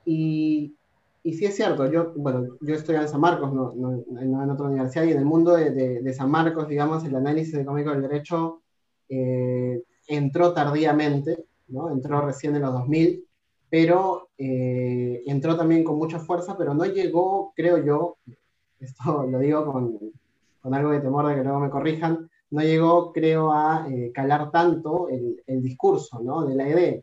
Y, 0.05 0.77
y 1.25 1.33
sí 1.33 1.47
es 1.47 1.57
cierto, 1.57 1.91
yo, 1.91 2.13
bueno, 2.15 2.57
yo 2.61 2.75
estoy 2.77 2.95
en 2.95 3.09
San 3.09 3.21
Marcos, 3.21 3.53
no, 3.53 3.73
no, 3.75 4.05
en 4.21 4.51
otra 4.51 4.67
universidad, 4.67 5.03
y 5.03 5.11
en 5.11 5.19
el 5.19 5.25
mundo 5.25 5.57
de, 5.57 5.73
de, 6.01 6.15
San 6.15 6.31
Marcos, 6.31 6.69
digamos, 6.69 7.05
el 7.05 7.17
análisis 7.17 7.55
económico 7.55 7.91
del 7.91 8.03
derecho 8.03 8.63
eh, 9.09 9.83
entró 10.07 10.55
tardíamente, 10.55 11.45
¿no? 11.67 11.91
Entró 11.91 12.21
recién 12.21 12.55
en 12.55 12.63
los 12.63 12.73
2000, 12.73 13.26
pero 13.69 14.29
eh, 14.39 15.23
entró 15.27 15.57
también 15.57 15.85
con 15.85 15.97
mucha 15.97 16.19
fuerza, 16.19 16.57
pero 16.57 16.75
no 16.75 16.85
llegó, 16.85 17.53
creo 17.55 17.85
yo, 17.85 18.17
esto 18.81 19.27
lo 19.27 19.39
digo 19.39 19.65
con, 19.71 19.99
con 20.61 20.75
algo 20.75 20.91
de 20.91 21.01
temor 21.01 21.29
de 21.29 21.37
que 21.37 21.43
luego 21.43 21.61
me 21.61 21.71
corrijan, 21.71 22.29
no 22.51 22.63
llegó, 22.63 23.13
creo, 23.13 23.53
a 23.53 23.87
eh, 23.91 24.13
calar 24.13 24.51
tanto 24.51 25.09
el, 25.09 25.43
el, 25.47 25.63
discurso 25.63 26.21
¿no? 26.21 26.45
de 26.47 26.55
la 26.55 26.69
ED. 26.69 27.03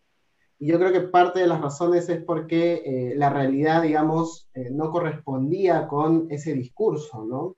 Y 0.60 0.68
yo 0.68 0.80
creo 0.80 0.94
que 0.94 1.02
parte 1.02 1.40
de 1.40 1.48
las 1.48 1.62
razones 1.62 2.08
es 2.10 2.24
porque 2.24 2.82
eh, 2.86 3.14
la 3.16 3.30
realidad, 3.30 3.82
digamos, 3.82 4.48
eh, 4.54 4.70
no 4.72 4.92
correspondía 4.92 5.88
con 5.88 6.28
ese 6.30 6.54
discurso, 6.54 7.26
¿no? 7.26 7.56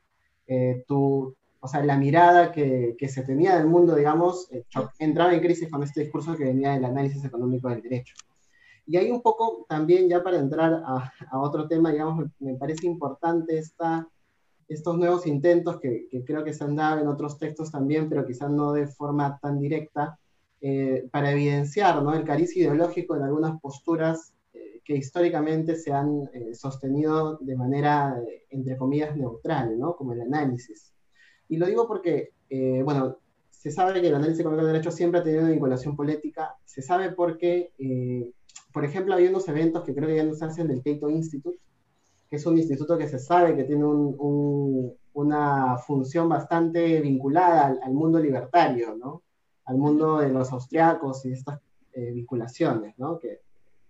tu, 0.87 1.35
o 1.59 1.67
sea, 1.67 1.83
la 1.83 1.97
mirada 1.97 2.51
que, 2.51 2.95
que, 2.99 3.07
se 3.07 3.23
tenía 3.23 3.57
del 3.57 3.65
mundo, 3.65 3.95
digamos, 3.95 4.47
entraba 4.99 5.33
en 5.33 5.39
crisis 5.39 5.71
con 5.71 5.81
este 5.81 6.01
discurso 6.01 6.35
que 6.35 6.43
venía 6.43 6.73
del 6.73 6.85
análisis 6.85 7.25
económico 7.25 7.67
del 7.67 7.81
derecho. 7.81 8.13
Y 8.87 8.97
ahí 8.97 9.09
un 9.11 9.21
poco 9.21 9.65
también, 9.67 10.07
ya 10.07 10.23
para 10.23 10.37
entrar 10.37 10.73
a, 10.85 11.11
a 11.31 11.39
otro 11.39 11.67
tema, 11.67 11.91
digamos, 11.91 12.27
me, 12.39 12.55
parece 12.55 12.85
importante 12.85 13.57
esta 13.57 14.07
estos 14.67 14.97
nuevos 14.97 15.27
intentos 15.27 15.79
que, 15.79 16.07
creo 16.25 16.43
que 16.43 16.53
se 16.53 16.63
han 16.63 16.75
dado 16.75 17.01
en 17.01 17.07
otros 17.07 17.37
textos 17.37 17.71
también, 17.71 18.09
pero 18.09 18.25
quizás 18.25 18.49
no 18.49 18.73
de 18.73 18.87
forma 18.87 19.39
tan 19.41 19.59
directa, 19.59 20.17
eh, 20.61 21.07
para 21.11 21.31
evidenciar 21.31 22.01
¿no? 22.01 22.13
el 22.13 22.23
cariz 22.23 22.55
ideológico 22.57 23.15
en 23.15 23.23
algunas 23.23 23.59
posturas 23.59 24.33
eh, 24.53 24.81
que 24.83 24.95
históricamente 24.95 25.75
se 25.75 25.91
han 25.91 26.29
eh, 26.33 26.55
sostenido 26.55 27.37
de 27.37 27.55
manera, 27.55 28.19
entre 28.49 28.77
comillas, 28.77 29.15
neutral, 29.15 29.77
¿no? 29.77 29.95
como 29.95 30.13
el 30.13 30.21
análisis. 30.21 30.93
Y 31.47 31.57
lo 31.57 31.67
digo 31.67 31.87
porque, 31.87 32.31
bueno, 32.83 33.19
se 33.51 33.69
sabe 33.69 34.01
que 34.01 34.07
el 34.07 34.15
análisis 34.15 34.39
económico 34.39 34.65
del 34.65 34.73
derecho 34.73 34.91
siempre 34.91 35.19
ha 35.19 35.23
tenido 35.23 35.43
una 35.43 35.51
vinculación 35.51 35.95
política, 35.95 36.55
se 36.63 36.81
sabe 36.81 37.11
porque, 37.11 37.71
por 38.75 38.83
ejemplo, 38.83 39.13
había 39.13 39.29
unos 39.29 39.47
eventos 39.47 39.85
que 39.85 39.95
creo 39.95 40.09
que 40.09 40.17
ya 40.17 40.25
no 40.25 40.35
se 40.35 40.43
hacen 40.43 40.67
del 40.67 40.83
Cato 40.83 41.09
Institute, 41.09 41.57
que 42.29 42.35
es 42.35 42.45
un 42.45 42.57
instituto 42.57 42.97
que 42.97 43.07
se 43.07 43.19
sabe 43.19 43.55
que 43.55 43.63
tiene 43.63 43.85
una 43.85 45.77
función 45.77 46.27
bastante 46.27 46.99
vinculada 46.99 47.77
al, 47.81 47.93
mundo 47.93 48.19
libertario, 48.19 48.97
¿no? 48.97 49.23
al 49.63 49.77
mundo 49.77 50.17
de 50.17 50.27
los 50.27 50.51
austriacos 50.51 51.25
y 51.25 51.31
estas 51.31 51.61
eh, 51.93 52.11
vinculaciones, 52.11 52.99
¿no? 52.99 53.17
que 53.17 53.39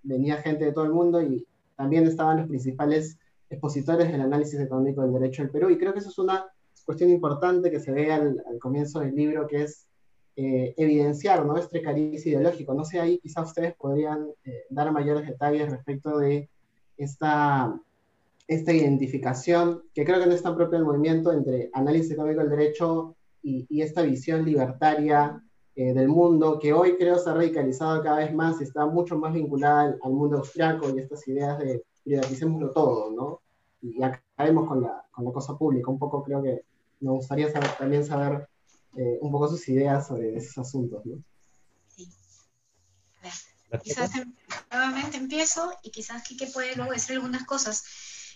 venía 0.04 0.38
gente 0.38 0.65
de 0.65 0.72
todo 0.72 0.86
el 0.86 0.94
mundo 0.94 1.20
y 1.20 1.48
también 1.75 2.06
estaban 2.06 2.38
los 2.38 2.48
principales 2.48 3.18
expositores 3.50 4.12
del 4.12 4.22
análisis 4.22 4.60
económico 4.60 5.01
del 5.01 5.13
derecho 5.13 5.42
del 5.42 5.50
Perú. 5.50 5.72
Y 5.72 5.80
creo 5.80 5.94
que 5.94 6.00
eso 6.00 6.10
es 6.10 6.20
una 6.20 6.46
cuestión 6.86 7.10
importante 7.10 7.72
que 7.72 7.80
se 7.80 7.92
ve 7.92 8.13
al, 8.13 8.39
comienzo 8.60 9.00
del 9.00 9.15
libro, 9.15 9.48
que 9.48 9.63
es 9.63 9.88
eh, 10.36 10.74
evidenciar 10.77 11.46
¿no? 11.46 11.58
este 11.58 11.82
cariz 11.82 12.25
ideológico. 12.25 12.74
No 12.74 12.86
sé, 12.86 13.00
ahí 13.00 13.20
quizás 13.20 13.48
ustedes 13.48 13.75
podrían 13.75 14.27
eh, 14.44 14.63
dar 14.70 14.92
mayores 14.92 15.27
detalles 15.27 15.72
respecto 15.72 16.18
de 16.18 16.50
esta 16.98 17.80
esta 18.48 18.72
identificación, 18.72 19.82
que 19.94 20.06
creo 20.06 20.20
que 20.20 20.27
no 20.27 20.34
es 20.34 20.44
tan 20.44 20.56
propia 20.56 20.77
del 20.77 20.86
movimiento, 20.86 21.32
entre 21.32 21.72
análisis 21.74 22.12
económico 22.12 22.42
del 22.42 22.51
derecho 22.51 23.15
y, 23.42 23.65
y 23.70 23.82
esta 23.82 24.04
visión 24.04 24.46
libertaria 24.46 25.42
eh, 25.77 25.94
del 25.94 26.08
mundo, 26.08 26.58
que 26.58 26.72
hoy 26.72 26.96
creo 26.98 27.18
se 27.18 27.30
ha 27.30 27.34
radicalizado 27.34 28.01
cada 28.01 28.20
vez 28.20 28.34
más 28.34 28.62
y 28.62 28.63
está 28.63 28.86
mucho 28.86 29.18
más 29.18 29.34
vinculada 29.34 29.98
al, 30.01 30.13
mundo 30.13 30.38
austriaco 30.38 30.89
y 30.89 31.00
estas 31.00 31.27
ideas 31.27 31.60
de 31.60 31.84
privaticémoslo 32.04 32.72
todo, 32.72 33.12
¿no? 33.12 33.42
Y 33.82 34.01
acabemos 34.01 34.70
con 34.70 34.82
la, 34.82 35.04
con 35.12 35.25
la 35.25 35.32
cosa 35.34 35.58
pública. 35.58 35.92
Un 35.92 36.00
poco 36.00 36.24
creo 36.24 36.42
que 36.42 36.62
me 37.01 37.12
gustaría 37.12 37.51
saber, 37.51 37.72
también 37.77 38.06
saber 38.06 38.48
eh, 38.98 39.18
un 39.22 39.32
poco 39.32 39.50
sus 39.50 39.68
ideas 39.70 40.08
sobre 40.08 40.38
esos 40.38 40.58
asuntos, 40.58 41.06
¿no? 41.06 41.24
Sí. 41.96 42.10
Quizás 43.84 44.12
nuevamente 44.72 45.18
empiezo 45.18 45.74
y 45.84 45.92
quizás 45.92 46.24
Kike 46.24 46.48
puede 46.48 46.75
luego 46.75 46.92
decir 46.92 47.16
algunas 47.16 47.46
cosas. 47.46 47.84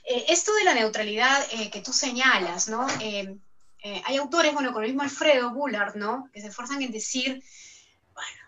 Eh, 0.06 0.26
esto 0.30 0.54
de 0.56 0.64
la 0.64 0.74
neutralidad 0.74 1.46
eh, 1.52 1.70
que 1.70 1.82
tú 1.82 1.94
señalas, 1.94 2.68
¿no? 2.68 2.88
Eh, 3.00 3.38
hay 4.04 4.18
autores, 4.18 4.54
bueno, 4.54 4.74
con 4.74 4.84
el 4.84 4.90
mismo 4.90 5.04
Alfredo 5.04 5.54
Bullard, 5.54 5.96
¿no? 5.96 6.30
Que 6.34 6.42
se 6.42 6.48
esfuerzan 6.48 6.82
en 6.82 6.92
decir, 6.92 7.42
bueno, 8.14 8.42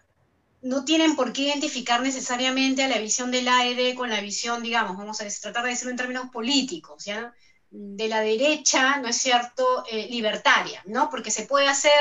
no 0.61 0.83
tienen 0.83 1.15
por 1.15 1.31
qué 1.31 1.43
identificar 1.43 2.01
necesariamente 2.01 2.83
a 2.83 2.89
la 2.89 2.97
visión 2.97 3.31
del 3.31 3.47
AED 3.47 3.95
con 3.95 4.09
la 4.09 4.19
visión, 4.19 4.61
digamos, 4.61 4.97
vamos 4.97 5.21
a 5.21 5.27
tratar 5.41 5.63
de 5.63 5.69
decirlo 5.69 5.91
en 5.91 5.97
términos 5.97 6.29
políticos, 6.31 7.05
¿ya? 7.05 7.33
De 7.71 8.07
la 8.07 8.21
derecha, 8.21 8.97
¿no 8.97 9.07
es 9.07 9.17
cierto?, 9.17 9.83
libertaria, 10.09 10.83
¿no? 10.85 11.09
Porque 11.09 11.31
se 11.31 11.45
puede 11.45 11.67
hacer 11.67 11.91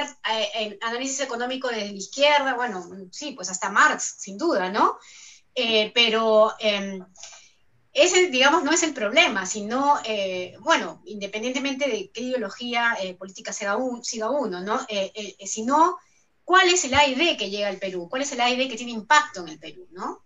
el 0.54 0.78
análisis 0.82 1.20
económico 1.20 1.68
desde 1.68 1.92
la 1.92 1.98
izquierda, 1.98 2.54
bueno, 2.54 2.84
sí, 3.12 3.32
pues 3.32 3.50
hasta 3.50 3.70
Marx, 3.70 4.16
sin 4.18 4.36
duda, 4.36 4.68
¿no? 4.70 4.98
pero 5.92 6.54
em, 6.58 7.04
ese, 7.92 8.28
digamos, 8.28 8.62
no 8.62 8.72
es 8.72 8.82
el 8.82 8.94
problema, 8.94 9.46
sino, 9.46 9.98
eh, 10.04 10.54
bueno, 10.60 11.02
independientemente 11.06 11.88
de 11.88 12.10
qué 12.12 12.20
ideología 12.22 12.96
eh, 13.02 13.14
política 13.14 13.52
siga, 13.52 13.76
uno, 13.76 14.60
¿no? 14.60 14.80
Eh, 14.88 15.36
sino, 15.44 15.98
¿cuál 16.44 16.68
es 16.68 16.84
el 16.84 16.94
AID 16.94 17.36
que 17.36 17.50
llega 17.50 17.68
al 17.68 17.78
Perú? 17.78 18.08
¿Cuál 18.08 18.22
es 18.22 18.32
el 18.32 18.40
AID 18.40 18.70
que 18.70 18.76
tiene 18.76 18.92
impacto 18.92 19.40
en 19.40 19.48
el 19.48 19.58
Perú, 19.58 19.88
¿no? 19.90 20.22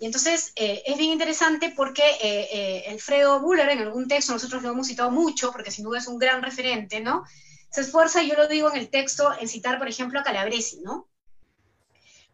Y 0.00 0.06
entonces 0.06 0.52
eh, 0.56 0.82
es 0.86 0.96
bien 0.96 1.12
interesante 1.12 1.74
porque 1.76 2.02
eh, 2.22 2.48
eh, 2.52 2.84
Alfredo 2.88 3.38
Buller, 3.38 3.68
en 3.68 3.80
algún 3.80 4.08
texto, 4.08 4.32
nosotros 4.32 4.62
lo 4.62 4.70
hemos 4.70 4.86
citado 4.86 5.10
mucho, 5.10 5.52
porque 5.52 5.70
sin 5.70 5.84
duda 5.84 5.98
es 5.98 6.06
un 6.06 6.18
gran 6.18 6.42
referente, 6.42 7.00
¿no? 7.00 7.22
Se 7.70 7.82
esfuerza, 7.82 8.22
yo 8.22 8.34
lo 8.34 8.48
digo 8.48 8.70
en 8.70 8.78
el 8.78 8.88
texto, 8.88 9.30
en 9.38 9.46
citar, 9.46 9.78
por 9.78 9.88
ejemplo, 9.88 10.18
a 10.18 10.22
Calabresi, 10.22 10.80
¿no? 10.80 11.06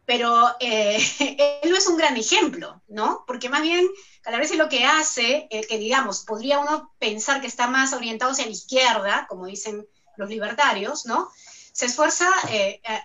Pero 0.05 0.55
él 0.61 1.69
no 1.69 1.75
es 1.75 1.87
un 1.87 1.97
gran 1.97 2.15
ejemplo, 2.15 2.81
¿no? 2.87 3.25
Porque 3.27 3.49
más 3.49 3.61
bien 3.61 3.85
Calabresi 4.21 4.55
lo 4.55 4.69
que 4.69 4.85
hace, 4.85 5.49
que 5.49 5.77
digamos, 5.77 6.23
podría 6.23 6.59
uno 6.59 6.93
pensar 6.99 7.41
que 7.41 7.47
está 7.47 7.67
más 7.67 7.91
orientado 7.91 8.31
hacia 8.31 8.45
la 8.45 8.51
izquierda, 8.51 9.25
como 9.27 9.45
dicen 9.45 9.85
los 10.15 10.29
libertarios, 10.29 11.05
¿no? 11.05 11.29
Se 11.73 11.87
esfuerza 11.87 12.29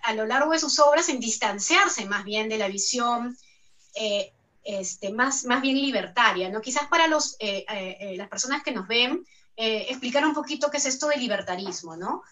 a, 0.03 0.13
lo 0.13 0.25
largo 0.25 0.53
de 0.53 0.59
sus 0.59 0.79
obras 0.79 1.09
en 1.09 1.19
distanciarse 1.19 2.05
más 2.05 2.23
bien 2.23 2.47
de 2.47 2.57
la 2.57 2.69
visión 2.69 3.37
este, 4.63 5.11
más, 5.11 5.45
más 5.45 5.61
bien 5.61 5.75
libertaria, 5.75 6.49
¿no? 6.49 6.61
Quizás 6.61 6.87
para 6.87 7.07
los, 7.07 7.35
eh, 7.39 7.65
eh, 7.69 7.97
eh, 7.99 8.17
las 8.17 8.29
personas 8.29 8.63
que 8.63 8.71
nos 8.71 8.87
ven, 8.87 9.25
explicar 9.55 10.25
un 10.25 10.33
poquito 10.33 10.71
qué 10.71 10.77
es 10.77 10.85
esto 10.87 11.07
de 11.07 11.17
libertarismo, 11.17 11.95
¿no? 11.95 12.23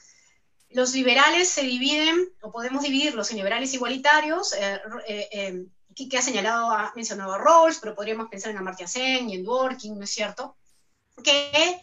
Los 0.70 0.94
liberales 0.94 1.50
se 1.50 1.62
dividen, 1.62 2.30
o 2.42 2.52
podemos 2.52 2.82
dividirlos 2.82 3.30
en 3.30 3.38
liberales 3.38 3.74
igualitarios, 3.76 4.56
que 5.94 6.18
ha 6.18 6.22
señalado, 6.22 6.72
ha 6.72 6.92
mencionado 6.96 7.34
a 7.34 7.38
Rawls, 7.38 7.78
pero 7.80 7.94
podríamos 7.94 8.28
pensar 8.28 8.50
en 8.50 8.58
Amartya 8.58 8.88
Sen 8.88 9.30
y 9.30 9.36
en 9.36 9.44
Dworkin, 9.44 10.00
¿no 10.00 10.04
es 10.04 10.10
cierto? 10.10 10.56
Que 11.24 11.80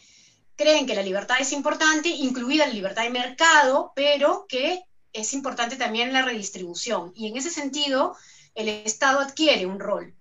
creen 0.57 0.87
que 0.87 0.97
la 0.97 1.03
libertad 1.03 1.37
es 1.39 1.53
importante, 1.53 2.09
incluida 2.09 2.67
la 2.67 2.73
libertad 2.73 3.05
de 3.05 3.11
mercado, 3.11 3.93
pero 3.95 4.47
que 4.49 4.83
es 5.13 5.33
importante 5.35 5.77
también 5.77 6.13
la 6.13 6.23
redistribución. 6.23 7.13
Y 7.15 7.29
en 7.29 7.37
ese 7.37 7.51
sentido, 7.51 8.17
el 8.57 8.69
Estado 8.69 9.21
adquiere 9.21 9.67
un 9.67 9.79
rol. 9.79 10.18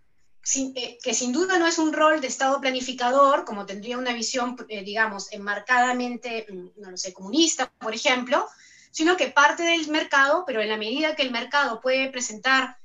Eh, 0.55 0.97
que 1.03 1.13
sin 1.13 1.33
duda 1.33 1.59
no 1.59 1.67
es 1.67 1.77
un 1.77 1.91
rol 1.91 2.21
de 2.21 2.27
Estado 2.27 2.61
planificador, 2.61 3.43
como 3.43 3.65
tendría 3.65 3.97
una 3.97 4.13
visión, 4.13 4.55
eh, 4.69 4.81
digamos, 4.81 5.31
enmarcadamente, 5.33 6.45
mm, 6.49 6.81
no 6.81 6.91
lo 6.91 6.97
sé, 6.97 7.11
comunista, 7.11 7.69
por 7.79 7.93
ejemplo, 7.93 8.47
sino 8.91 9.17
que 9.17 9.27
parte 9.27 9.63
del 9.63 9.87
mercado, 9.89 10.45
pero 10.47 10.61
en 10.61 10.69
la 10.69 10.77
medida 10.77 11.15
que 11.15 11.23
el 11.23 11.31
mercado 11.31 11.81
puede 11.81 12.09
presentar 12.09 12.77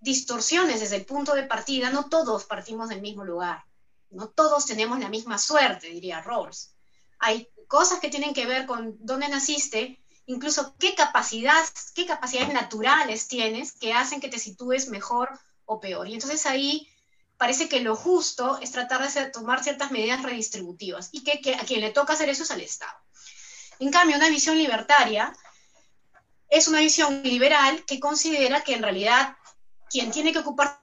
distorsiones 0.00 0.80
desde 0.80 0.96
el 0.96 1.04
punto 1.04 1.34
de 1.34 1.42
partida, 1.42 1.90
no 1.90 2.08
todos 2.08 2.44
partimos 2.44 2.88
del 2.88 3.02
mismo 3.02 3.22
lugar, 3.22 3.64
no 4.10 4.28
todos 4.28 4.64
tenemos 4.64 4.98
la 4.98 5.10
misma 5.10 5.36
suerte, 5.36 5.88
diría 5.88 6.22
Rawls. 6.22 6.74
Hay 7.18 7.48
cosas 7.68 8.00
que 8.00 8.08
tienen 8.08 8.32
que 8.32 8.46
ver 8.46 8.64
con 8.64 8.96
dónde 9.00 9.28
naciste, 9.28 10.00
incluso 10.24 10.74
qué 10.78 10.94
capacidades, 10.94 11.92
qué 11.94 12.06
capacidades 12.06 12.52
naturales 12.52 13.28
tienes 13.28 13.72
que 13.72 13.92
hacen 13.92 14.20
que 14.20 14.28
te 14.28 14.38
sitúes 14.38 14.88
mejor 14.88 15.38
o 15.66 15.80
peor. 15.80 16.08
Y 16.08 16.14
entonces 16.14 16.46
ahí 16.46 16.88
parece 17.36 17.68
que 17.68 17.80
lo 17.80 17.96
justo 17.96 18.58
es 18.60 18.72
tratar 18.72 19.10
de 19.10 19.26
tomar 19.26 19.62
ciertas 19.62 19.90
medidas 19.90 20.22
redistributivas 20.22 21.10
y 21.12 21.24
que, 21.24 21.54
a 21.54 21.64
quien 21.64 21.80
le 21.80 21.90
toca 21.90 22.12
hacer 22.12 22.28
eso 22.28 22.44
es 22.44 22.50
al 22.50 22.60
Estado. 22.60 22.96
En 23.78 23.90
cambio, 23.90 24.16
una 24.16 24.28
visión 24.28 24.56
libertaria 24.56 25.32
es 26.48 26.68
una 26.68 26.80
visión 26.80 27.22
liberal 27.22 27.84
que 27.84 27.98
considera 27.98 28.62
que 28.62 28.74
en 28.74 28.82
realidad 28.82 29.36
quien 29.90 30.10
tiene 30.10 30.32
que 30.32 30.38
ocupar 30.38 30.80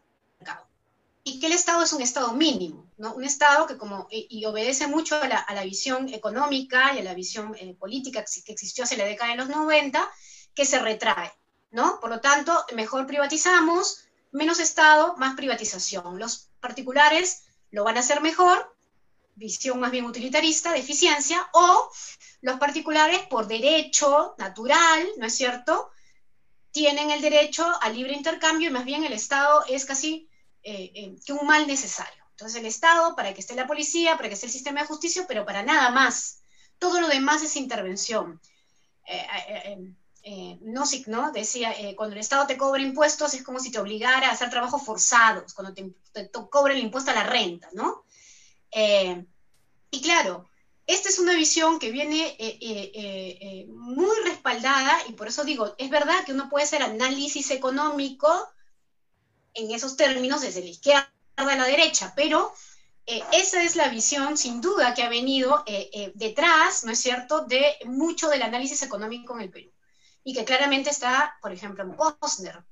y 1.23 1.39
que 1.39 1.47
el 1.47 1.53
Estado 1.53 1.83
es 1.83 1.93
un 1.93 2.01
Estado 2.01 2.33
mínimo, 2.33 2.89
¿no? 2.97 3.13
un 3.13 3.23
Estado 3.23 3.67
que 3.67 3.77
como, 3.77 4.07
y, 4.09 4.43
obedece 4.45 4.87
mucho 4.87 5.15
a 5.21 5.27
la, 5.27 5.63
visión 5.63 6.09
económica 6.09 6.93
y 6.95 6.99
a 6.99 7.03
la 7.03 7.13
visión 7.13 7.55
eh, 7.59 7.75
política 7.79 8.25
que 8.43 8.51
existió 8.51 8.85
hace 8.85 8.97
la 8.97 9.05
década 9.05 9.31
de 9.31 9.37
los 9.37 9.49
90, 9.49 10.09
que 10.55 10.65
se 10.65 10.79
retrae. 10.79 11.31
¿no? 11.71 11.99
Por 11.99 12.09
lo 12.09 12.19
tanto, 12.21 12.65
mejor 12.75 13.05
privatizamos, 13.05 14.03
menos 14.31 14.59
Estado, 14.59 15.15
más 15.17 15.35
privatización. 15.35 16.19
Los 16.19 16.49
particulares 16.59 17.43
lo 17.69 17.83
van 17.83 17.97
a 17.97 18.01
hacer 18.01 18.21
mejor, 18.21 18.75
visión 19.35 19.79
más 19.79 19.91
bien 19.91 20.05
utilitarista, 20.05 20.71
de 20.71 20.79
eficiencia, 20.79 21.49
o 21.53 21.91
los 22.41 22.59
particulares 22.59 23.21
por 23.29 23.47
derecho 23.47 24.35
natural, 24.37 25.07
¿no 25.17 25.25
es 25.25 25.35
cierto? 25.35 25.91
Tienen 26.71 27.11
el 27.11 27.21
derecho 27.21 27.69
al 27.81 27.95
libre 27.95 28.13
intercambio 28.13 28.69
y 28.69 28.73
más 28.73 28.85
bien 28.85 29.03
el 29.03 29.13
Estado 29.13 29.63
es 29.67 29.85
casi 29.85 30.29
eh, 30.63 30.91
eh, 30.93 31.15
que 31.25 31.33
un 31.33 31.45
mal 31.45 31.67
necesario. 31.67 32.23
Entonces 32.31 32.59
el 32.59 32.65
Estado, 32.65 33.15
para 33.15 33.33
que 33.33 33.41
esté 33.41 33.55
la 33.55 33.67
policía, 33.67 34.15
para 34.15 34.29
que 34.29 34.35
esté 34.35 34.47
el 34.47 34.51
sistema 34.51 34.81
de 34.81 34.87
justicia, 34.87 35.25
pero 35.27 35.45
para 35.45 35.63
nada 35.63 35.89
más. 35.91 36.41
Todo 36.79 36.99
lo 36.99 37.07
demás 37.07 37.43
es 37.43 37.55
intervención. 37.55 38.41
Eh, 39.05 39.85
eh, 40.23 40.59
¿no? 41.07 41.31
Decía, 41.31 41.71
eh, 41.71 41.95
cuando 41.95 42.13
el 42.13 42.19
Estado 42.19 42.45
te 42.45 42.57
cobra 42.57 42.81
impuestos 42.81 43.33
es 43.33 43.43
como 43.43 43.59
si 43.59 43.71
te 43.71 43.79
obligara 43.79 44.27
a 44.27 44.31
hacer 44.31 44.51
trabajos 44.51 44.83
forzados, 44.83 45.53
cuando 45.53 45.73
te, 45.73 45.91
cobra 46.49 46.73
el 46.73 46.79
impuesto 46.79 47.09
a 47.09 47.15
la 47.15 47.23
renta, 47.23 47.69
¿no? 47.73 48.03
Eh, 48.71 49.25
y 49.89 50.01
claro, 50.01 50.47
esta 50.85 51.09
es 51.09 51.17
una 51.17 51.33
visión 51.33 51.79
que 51.79 51.91
viene 51.91 52.37
muy 53.69 54.15
respaldada, 54.23 54.95
y 55.07 55.13
por 55.13 55.27
eso 55.27 55.43
digo, 55.43 55.73
es 55.77 55.89
verdad 55.89 56.23
que 56.23 56.33
uno 56.33 56.49
puede 56.49 56.65
hacer 56.65 56.83
análisis 56.83 57.49
económico 57.51 58.47
en 59.53 59.71
esos 59.71 59.95
términos 59.95 60.41
desde 60.41 60.61
la 60.61 60.69
izquierda 60.69 61.11
a 61.35 61.55
la 61.55 61.65
derecha, 61.65 62.13
pero 62.15 62.53
esa 63.05 63.63
es 63.63 63.75
la 63.75 63.89
visión, 63.89 64.37
sin 64.37 64.61
duda, 64.61 64.93
que 64.93 65.03
ha 65.03 65.09
venido 65.09 65.63
detrás, 66.13 66.83
¿no 66.83 66.91
es 66.91 66.99
cierto?, 66.99 67.41
de 67.41 67.77
mucho 67.85 68.29
del 68.29 68.43
análisis 68.43 68.83
económico 68.83 69.35
en 69.35 69.41
el 69.41 69.49
Perú 69.49 69.71
y 70.23 70.33
que 70.33 70.45
claramente 70.45 70.89
está, 70.89 71.35
por 71.41 71.51
ejemplo, 71.51 71.83
en 71.83 71.95
Posner. 71.95 72.63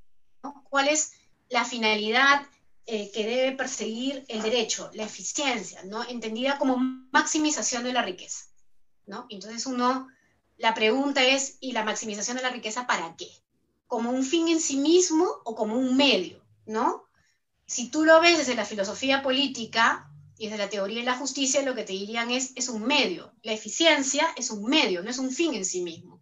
¿Cuál 0.70 0.88
es 0.88 1.14
la 1.50 1.66
finalidad 1.66 2.46
eh, 2.86 3.12
que 3.12 3.26
debe 3.26 3.56
perseguir 3.56 4.26
el 4.28 4.42
derecho? 4.42 4.90
La 4.94 5.04
eficiencia, 5.04 5.84
¿no? 5.84 6.04
entendida 6.08 6.58
como 6.58 6.78
maximización 7.12 7.84
de 7.84 7.94
la 7.94 8.02
riqueza. 8.02 8.46
¿no? 9.06 9.26
Entonces 9.30 9.66
uno, 9.66 10.08
la 10.58 10.74
pregunta 10.74 11.24
es, 11.24 11.58
¿y 11.60 11.72
la 11.72 11.84
maximización 11.84 12.38
de 12.38 12.44
la 12.44 12.52
riqueza 12.52 12.86
para 12.86 13.16
qué? 13.16 13.30
¿Como 13.88 14.12
un 14.12 14.24
fin 14.24 14.48
en 14.48 14.62
sí 14.62 14.78
mismo 14.78 15.26
o 15.44 15.56
como 15.56 15.76
un 15.76 15.98
medio? 15.98 16.46
¿no? 16.66 17.06
Si 17.66 17.90
tú 17.90 18.06
lo 18.06 18.22
ves 18.22 18.38
desde 18.38 18.56
la 18.56 18.66
filosofía 18.66 19.22
política 19.24 20.12
y 20.38 20.46
desde 20.46 20.58
la 20.60 20.70
teoría 20.70 21.00
de 21.00 21.06
la 21.06 21.18
justicia, 21.18 21.64
lo 21.64 21.76
que 21.76 21.84
te 21.84 21.94
dirían 21.94 22.32
es, 22.32 22.54
es 22.56 22.70
un 22.70 22.84
medio. 22.84 23.34
La 23.42 23.54
eficiencia 23.54 24.28
es 24.38 24.52
un 24.52 24.64
medio, 24.64 25.04
no 25.04 25.10
es 25.10 25.18
un 25.18 25.32
fin 25.32 25.54
en 25.54 25.66
sí 25.66 25.82
mismo. 25.82 26.19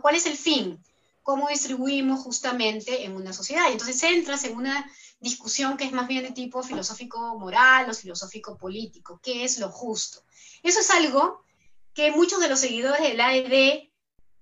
¿Cuál 0.00 0.14
es 0.14 0.26
el 0.26 0.36
fin? 0.36 0.82
¿Cómo 1.22 1.48
distribuimos 1.48 2.20
justamente 2.20 3.04
en 3.04 3.14
una 3.14 3.32
sociedad? 3.32 3.68
Y 3.68 3.72
entonces 3.72 4.02
entras 4.02 4.44
en 4.44 4.56
una 4.56 4.90
discusión 5.20 5.76
que 5.76 5.84
es 5.84 5.92
más 5.92 6.08
bien 6.08 6.24
de 6.24 6.32
tipo 6.32 6.62
filosófico-moral 6.62 7.88
o 7.88 7.94
filosófico-político. 7.94 9.20
¿Qué 9.22 9.44
es 9.44 9.58
lo 9.58 9.70
justo? 9.70 10.22
Eso 10.62 10.80
es 10.80 10.90
algo 10.90 11.44
que 11.94 12.10
muchos 12.10 12.40
de 12.40 12.48
los 12.48 12.60
seguidores 12.60 13.02
del 13.02 13.20
AED, 13.20 13.88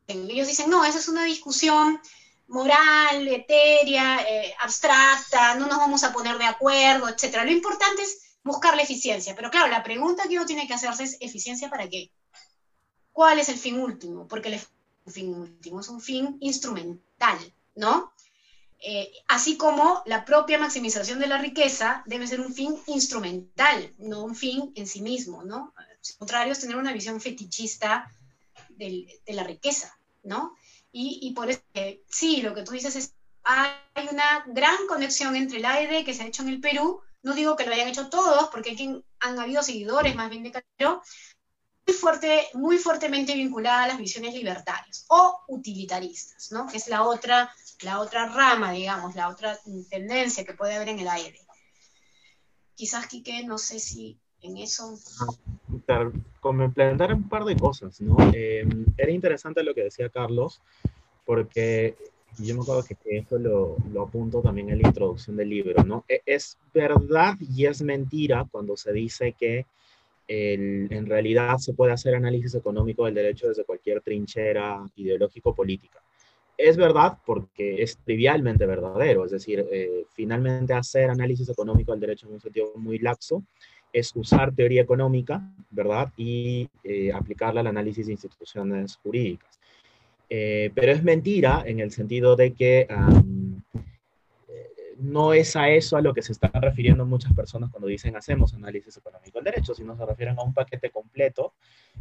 ellos 0.07 0.49
dicen, 0.49 0.71
no, 0.71 0.85
esa 0.85 0.99
es 0.99 1.09
una 1.09 1.25
discusión 1.25 2.01
moral, 2.49 3.29
etérea, 3.29 4.23
eh, 4.29 4.55
abstracta, 4.61 5.55
no 5.55 5.67
nos 5.67 5.79
vamos 5.79 6.03
a 6.03 6.13
poner 6.13 6.37
de 6.39 6.47
acuerdo, 6.47 7.09
etc. 7.09 7.45
Lo 7.45 7.51
importante 7.51 8.03
es 8.03 8.37
buscar 8.43 8.75
la 8.75 8.83
eficiencia. 8.83 9.35
Pero 9.35 9.51
claro, 9.51 9.69
la 9.69 9.83
pregunta 9.83 10.25
que 10.29 10.37
uno 10.37 10.47
tiene 10.47 10.67
que 10.67 10.75
hacerse 10.75 11.05
es, 11.05 11.17
¿eficiencia 11.21 11.71
para 11.71 11.89
qué? 11.89 12.11
¿Cuál 13.13 13.39
es 13.39 13.49
el 13.49 13.59
fin 13.59 13.79
último? 13.79 14.27
Porque 14.27 14.51
la 14.51 14.59
fin 15.11 15.35
último, 15.35 15.81
es 15.81 15.89
un 15.89 16.01
fin 16.01 16.37
instrumental, 16.41 17.39
¿no? 17.75 18.13
Eh, 18.83 19.13
así 19.29 19.59
como 19.59 20.03
la 20.07 20.25
propia 20.25 20.59
maximización 20.59 21.19
de 21.19 21.27
la 21.27 21.39
riqueza 21.39 22.03
debe 22.07 22.27
ser 22.27 22.41
un 22.41 22.55
fin 22.55 22.75
instrumental, 22.87 23.95
no 23.99 24.25
un 24.25 24.35
fin 24.35 24.73
en 24.75 24.87
sí 24.87 25.03
mismo, 25.03 25.45
¿no? 25.45 25.75
Al 25.77 25.87
contrario, 26.19 26.53
es 26.53 26.61
tener 26.61 26.77
una 26.77 26.93
visión 26.93 27.21
fetichista 27.21 28.11
de 28.71 29.21
la 29.27 29.45
riqueza, 29.45 29.99
¿no? 30.23 30.57
Y, 30.93 31.33
por 31.37 31.51
eso, 31.51 31.61
sí, 32.09 32.43
lo 32.43 32.55
que 32.55 32.63
tú 32.63 32.73
dices 32.73 32.97
es, 32.97 33.15
hay 33.45 34.09
una 34.11 34.45
gran 34.49 34.87
conexión 34.89 35.37
entre 35.37 35.59
el 35.59 35.65
AED 35.65 36.05
que 36.05 36.15
se 36.15 36.23
ha 36.23 36.27
hecho 36.27 36.43
en 36.43 36.49
el 36.49 36.61
Perú, 36.61 37.01
no 37.23 37.35
digo 37.35 37.55
que 37.55 37.67
lo 37.67 37.73
hayan 37.73 37.89
hecho 37.89 38.09
todos, 38.09 38.49
porque 38.51 38.71
hay 38.71 39.05
han 39.21 39.39
habido 39.39 39.63
seguidores 39.63 40.17
más 40.17 40.31
bien 40.31 40.43
de 40.43 40.53
Castro, 40.53 41.03
fuerte, 41.93 42.47
muy 42.55 42.79
fuertemente 42.79 43.35
vinculada 43.35 43.85
a 43.85 43.89
las 43.89 43.99
visiones 43.99 44.35
libertarias 44.35 45.05
o 45.09 45.41
utilitaristas, 45.49 46.53
¿no? 46.53 46.67
que 46.67 46.77
es 46.77 46.89
la 46.89 47.03
otra, 47.03 47.51
la 47.83 48.01
otra 48.01 48.27
rama, 48.27 48.73
digamos, 48.73 49.15
la 49.15 49.29
otra 49.29 49.59
tendencia 49.89 50.45
que 50.45 50.55
puede 50.55 50.75
haber 50.75 50.89
en 50.89 51.01
el 51.01 51.09
aire. 51.09 51.39
Quizás, 52.75 53.07
Quique, 53.07 53.45
no 53.45 53.59
sé 53.59 53.79
si 53.79 54.19
en 54.43 54.57
eso... 54.57 54.99
Complementar 56.41 57.13
un 57.13 57.29
par 57.29 57.45
de 57.45 57.57
cosas, 57.57 58.01
¿no? 58.01 58.17
Eh, 58.33 58.67
era 58.97 59.11
interesante 59.11 59.63
lo 59.63 59.75
que 59.75 59.85
decía 59.85 60.09
Carlos, 60.09 60.63
porque 61.27 61.97
yo 62.39 62.55
me 62.55 62.63
acuerdo 62.63 62.85
que, 62.85 62.97
eso 63.19 63.39
lo, 63.39 63.77
lo, 63.93 64.03
apunto 64.03 64.41
también 64.41 64.71
en 64.71 64.81
la 64.81 64.89
introducción 64.89 65.37
del 65.37 65.51
libro, 65.51 65.85
¿no? 65.85 66.05
E, 66.09 66.23
es 66.25 66.57
verdad 66.73 67.37
y 67.41 67.67
es 67.67 67.83
mentira 67.83 68.47
cuando 68.51 68.77
se 68.77 68.93
dice 68.93 69.35
que 69.39 69.67
en 70.33 71.07
realidad 71.07 71.59
se 71.59 71.75
puede 71.75 71.93
hacer 71.93 72.15
análisis 72.15 72.55
económico 72.55 73.05
del 73.05 73.15
derecho 73.15 73.49
desde 73.49 73.65
cualquier 73.65 74.01
trinchera 74.01 74.81
ideológico-política. 74.95 76.01
es 76.57 76.77
verdad 76.77 77.19
porque 77.27 77.83
es 77.83 77.99
trivialmente 78.05 78.67
verdadero, 78.67 79.25
es 79.25 79.33
decir, 79.33 79.67
eh, 79.73 80.05
finalmente 80.11 80.75
hacer 80.75 81.11
análisis 81.11 81.49
económico 81.49 81.91
del 81.93 82.01
derecho 82.01 82.29
en 82.29 82.35
un 82.35 82.41
sentido 82.41 82.73
muy 82.77 82.99
laxo 82.99 83.43
es 83.93 84.15
usar 84.15 84.55
teoría 84.55 84.83
económica, 84.83 85.43
¿verdad? 85.71 86.13
Y 86.17 86.69
eh, 86.85 87.13
aplicarla 87.13 87.61
al 87.63 87.67
análisis 87.67 88.07
de 88.07 88.13
instituciones 88.13 88.97
jurídicas. 89.03 89.59
Eh, 90.29 90.71
pero 90.75 90.93
es 90.93 91.03
mentira 91.03 91.65
en 91.67 91.81
el 91.81 91.91
sentido 91.91 92.37
de 92.37 92.53
que 92.53 92.87
no 95.01 95.33
es 95.33 95.57
a 95.57 95.69
eso 95.71 95.97
a 95.97 96.01
lo 96.01 96.13
que 96.13 96.23
se 96.23 96.33
están 96.33 96.53
refiriendo 96.55 97.05
muchas 97.07 97.33
personas 97.33 97.71
cuando 97.71 97.89
dicen 97.89 98.17
hacemos 98.17 98.55
análisis 98.55 98.97
económico 98.97 99.39
del 99.39 99.45
derecho, 99.45 99.75
sino 99.75 99.97
se 99.97 100.07
refieren 100.07 100.39
a 100.39 100.43
un 100.43 100.55
paquete 100.55 100.91
completo 100.91 101.55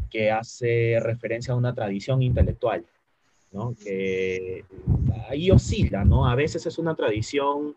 que 0.09 0.31
hace 0.31 0.99
referencia 1.01 1.53
a 1.53 1.57
una 1.57 1.73
tradición 1.73 2.21
intelectual, 2.21 2.85
¿no? 3.51 3.75
que 3.81 4.65
ahí 5.29 5.49
oscila, 5.51 6.03
¿no? 6.05 6.27
A 6.27 6.35
veces 6.35 6.65
es 6.65 6.77
una 6.77 6.95
tradición 6.95 7.75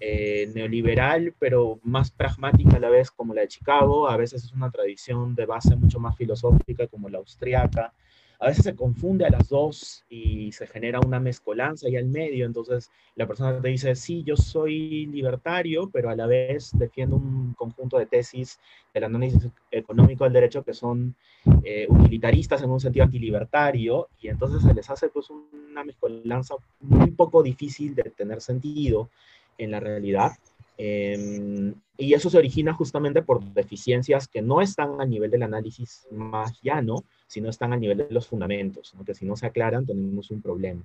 eh, 0.00 0.50
neoliberal, 0.54 1.34
pero 1.38 1.80
más 1.82 2.10
pragmática 2.10 2.76
a 2.76 2.80
la 2.80 2.88
vez 2.88 3.10
como 3.10 3.34
la 3.34 3.42
de 3.42 3.48
Chicago, 3.48 4.08
a 4.08 4.16
veces 4.16 4.44
es 4.44 4.52
una 4.52 4.70
tradición 4.70 5.34
de 5.34 5.46
base 5.46 5.74
mucho 5.76 5.98
más 5.98 6.16
filosófica 6.16 6.86
como 6.86 7.08
la 7.08 7.18
austriaca, 7.18 7.92
a 8.40 8.48
veces 8.48 8.64
se 8.64 8.76
confunde 8.76 9.26
a 9.26 9.30
las 9.30 9.48
dos 9.48 10.04
y 10.08 10.52
se 10.52 10.66
genera 10.66 11.00
una 11.00 11.18
mezcolanza 11.18 11.88
ahí 11.88 11.96
al 11.96 12.06
medio, 12.06 12.46
entonces 12.46 12.90
la 13.16 13.26
persona 13.26 13.60
te 13.60 13.68
dice, 13.68 13.96
sí, 13.96 14.22
yo 14.22 14.36
soy 14.36 15.06
libertario, 15.06 15.90
pero 15.90 16.08
a 16.08 16.14
la 16.14 16.26
vez 16.26 16.70
defiendo 16.74 17.16
un 17.16 17.54
conjunto 17.54 17.98
de 17.98 18.06
tesis 18.06 18.60
del 18.94 19.04
análisis 19.04 19.48
económico 19.72 20.24
del 20.24 20.32
derecho 20.32 20.62
que 20.62 20.72
son 20.72 21.16
eh, 21.64 21.86
utilitaristas 21.88 22.62
en 22.62 22.70
un 22.70 22.80
sentido 22.80 23.04
antilibertario, 23.04 24.08
y 24.20 24.28
entonces 24.28 24.62
se 24.62 24.72
les 24.72 24.88
hace 24.88 25.08
pues 25.08 25.28
una 25.30 25.82
mezcolanza 25.82 26.54
muy 26.80 27.10
poco 27.10 27.42
difícil 27.42 27.94
de 27.94 28.04
tener 28.04 28.40
sentido 28.40 29.10
en 29.58 29.72
la 29.72 29.80
realidad. 29.80 30.32
Em, 30.80 31.74
y 31.96 32.14
eso 32.14 32.30
se 32.30 32.38
origina 32.38 32.72
justamente 32.72 33.20
por 33.20 33.42
deficiencias 33.52 34.28
que 34.28 34.40
no 34.40 34.60
están 34.60 35.00
a 35.00 35.04
nivel 35.04 35.28
del 35.28 35.42
análisis 35.42 36.06
más 36.12 36.62
llano, 36.62 37.04
sino 37.26 37.50
están 37.50 37.72
a 37.72 37.76
nivel 37.76 37.98
de 37.98 38.06
los 38.10 38.28
fundamentos, 38.28 38.94
que 39.04 39.14
si 39.14 39.26
no 39.26 39.34
se 39.34 39.46
aclaran 39.46 39.84
tenemos 39.84 40.30
un 40.30 40.40
problema. 40.40 40.84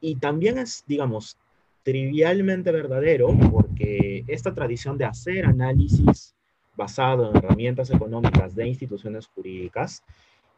Y 0.00 0.16
también 0.16 0.58
es, 0.58 0.82
digamos, 0.88 1.38
trivialmente 1.84 2.72
verdadero 2.72 3.28
porque 3.52 4.24
esta 4.26 4.52
tradición 4.52 4.98
de 4.98 5.04
hacer 5.04 5.46
análisis 5.46 6.34
basado 6.76 7.30
en 7.30 7.36
herramientas 7.36 7.90
económicas 7.90 8.56
de 8.56 8.66
instituciones 8.66 9.28
jurídicas, 9.28 10.02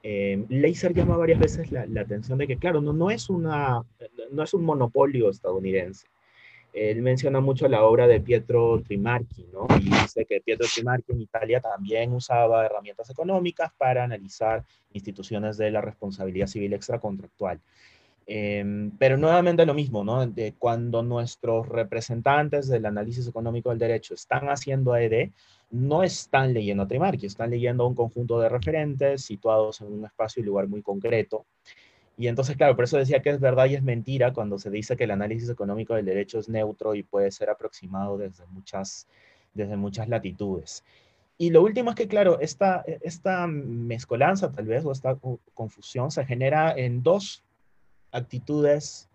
eh, 0.02 0.42
Leiser 0.48 0.94
llama 0.94 1.18
varias 1.18 1.40
veces 1.40 1.70
la, 1.70 1.84
la, 1.84 2.02
atención 2.02 2.38
de 2.38 2.46
que, 2.46 2.56
claro, 2.56 2.80
no, 2.80 2.94
no, 2.94 3.10
es 3.10 3.28
una, 3.28 3.82
no 4.30 4.42
es 4.42 4.54
un 4.54 4.64
monopolio 4.64 5.28
estadounidense 5.28 6.06
él 6.76 7.00
menciona 7.00 7.40
mucho 7.40 7.66
la 7.68 7.84
obra 7.84 8.06
de 8.06 8.20
Pietro 8.20 8.82
Trimarchi, 8.82 9.46
¿no? 9.50 9.66
Y 9.80 9.84
dice 9.84 10.26
que 10.26 10.42
Pietro 10.42 10.66
Trimarchi 10.72 11.12
en 11.12 11.22
Italia 11.22 11.58
también 11.58 12.12
usaba 12.12 12.66
herramientas 12.66 13.08
económicas 13.08 13.72
para 13.78 14.04
analizar 14.04 14.62
instituciones 14.92 15.56
de 15.56 15.70
la 15.70 15.80
responsabilidad 15.80 16.46
civil 16.46 16.74
extracontractual. 16.74 17.60
Em, 18.26 18.90
pero 18.98 19.16
nuevamente 19.16 19.64
lo 19.64 19.72
mismo, 19.72 20.04
¿no? 20.04 20.26
De 20.26 20.52
cuando 20.58 21.02
nuestros 21.02 21.66
representantes 21.66 22.68
del 22.68 22.84
análisis 22.84 23.26
económico 23.26 23.70
del 23.70 23.78
derecho 23.78 24.12
están 24.12 24.48
haciendo 24.50 24.92
AED, 24.92 25.30
no 25.70 26.02
están 26.02 26.52
leyendo 26.52 26.82
a 26.82 26.88
Trimarchi, 26.88 27.26
están 27.26 27.50
leyendo 27.50 27.86
un 27.86 27.94
conjunto 27.94 28.38
de 28.38 28.48
referentes 28.48 29.22
situados 29.22 29.80
en 29.80 29.92
un 29.92 30.04
espacio 30.04 30.42
y 30.42 30.46
lugar 30.46 30.68
muy 30.68 30.82
concreto. 30.82 31.46
Y 32.16 32.28
entonces, 32.28 32.56
claro, 32.56 32.74
por 32.76 32.84
eso 32.84 32.96
decía 32.96 33.20
que 33.20 33.30
es 33.30 33.40
verdad 33.40 33.66
y 33.66 33.74
es 33.74 33.82
mentira 33.82 34.32
cuando 34.32 34.58
se 34.58 34.70
dice 34.70 34.96
que 34.96 35.04
el 35.04 35.10
análisis 35.10 35.50
económico 35.50 35.94
del 35.94 36.06
derecho 36.06 36.38
es 36.38 36.48
neutro 36.48 36.94
y 36.94 37.02
puede 37.02 37.30
ser 37.30 37.50
aproximado 37.50 38.16
desde 38.16 38.46
muchas, 38.46 39.06
desde 39.52 39.76
muchas 39.76 40.08
latitudes. 40.08 40.82
Y 41.38 41.50
lo 41.50 41.62
último 41.62 41.90
es 41.90 41.96
que, 41.96 42.08
claro, 42.08 42.40
esta, 42.40 42.82
esta 43.02 43.46
mezcolanza 43.46 44.50
tal 44.50 44.64
vez 44.64 44.84
o 44.86 44.92
esta 44.92 45.18
confusión 45.52 46.10
se 46.10 46.24
genera 46.24 46.72
en 46.74 47.02
dos 47.02 47.44
actitudes 48.10 49.10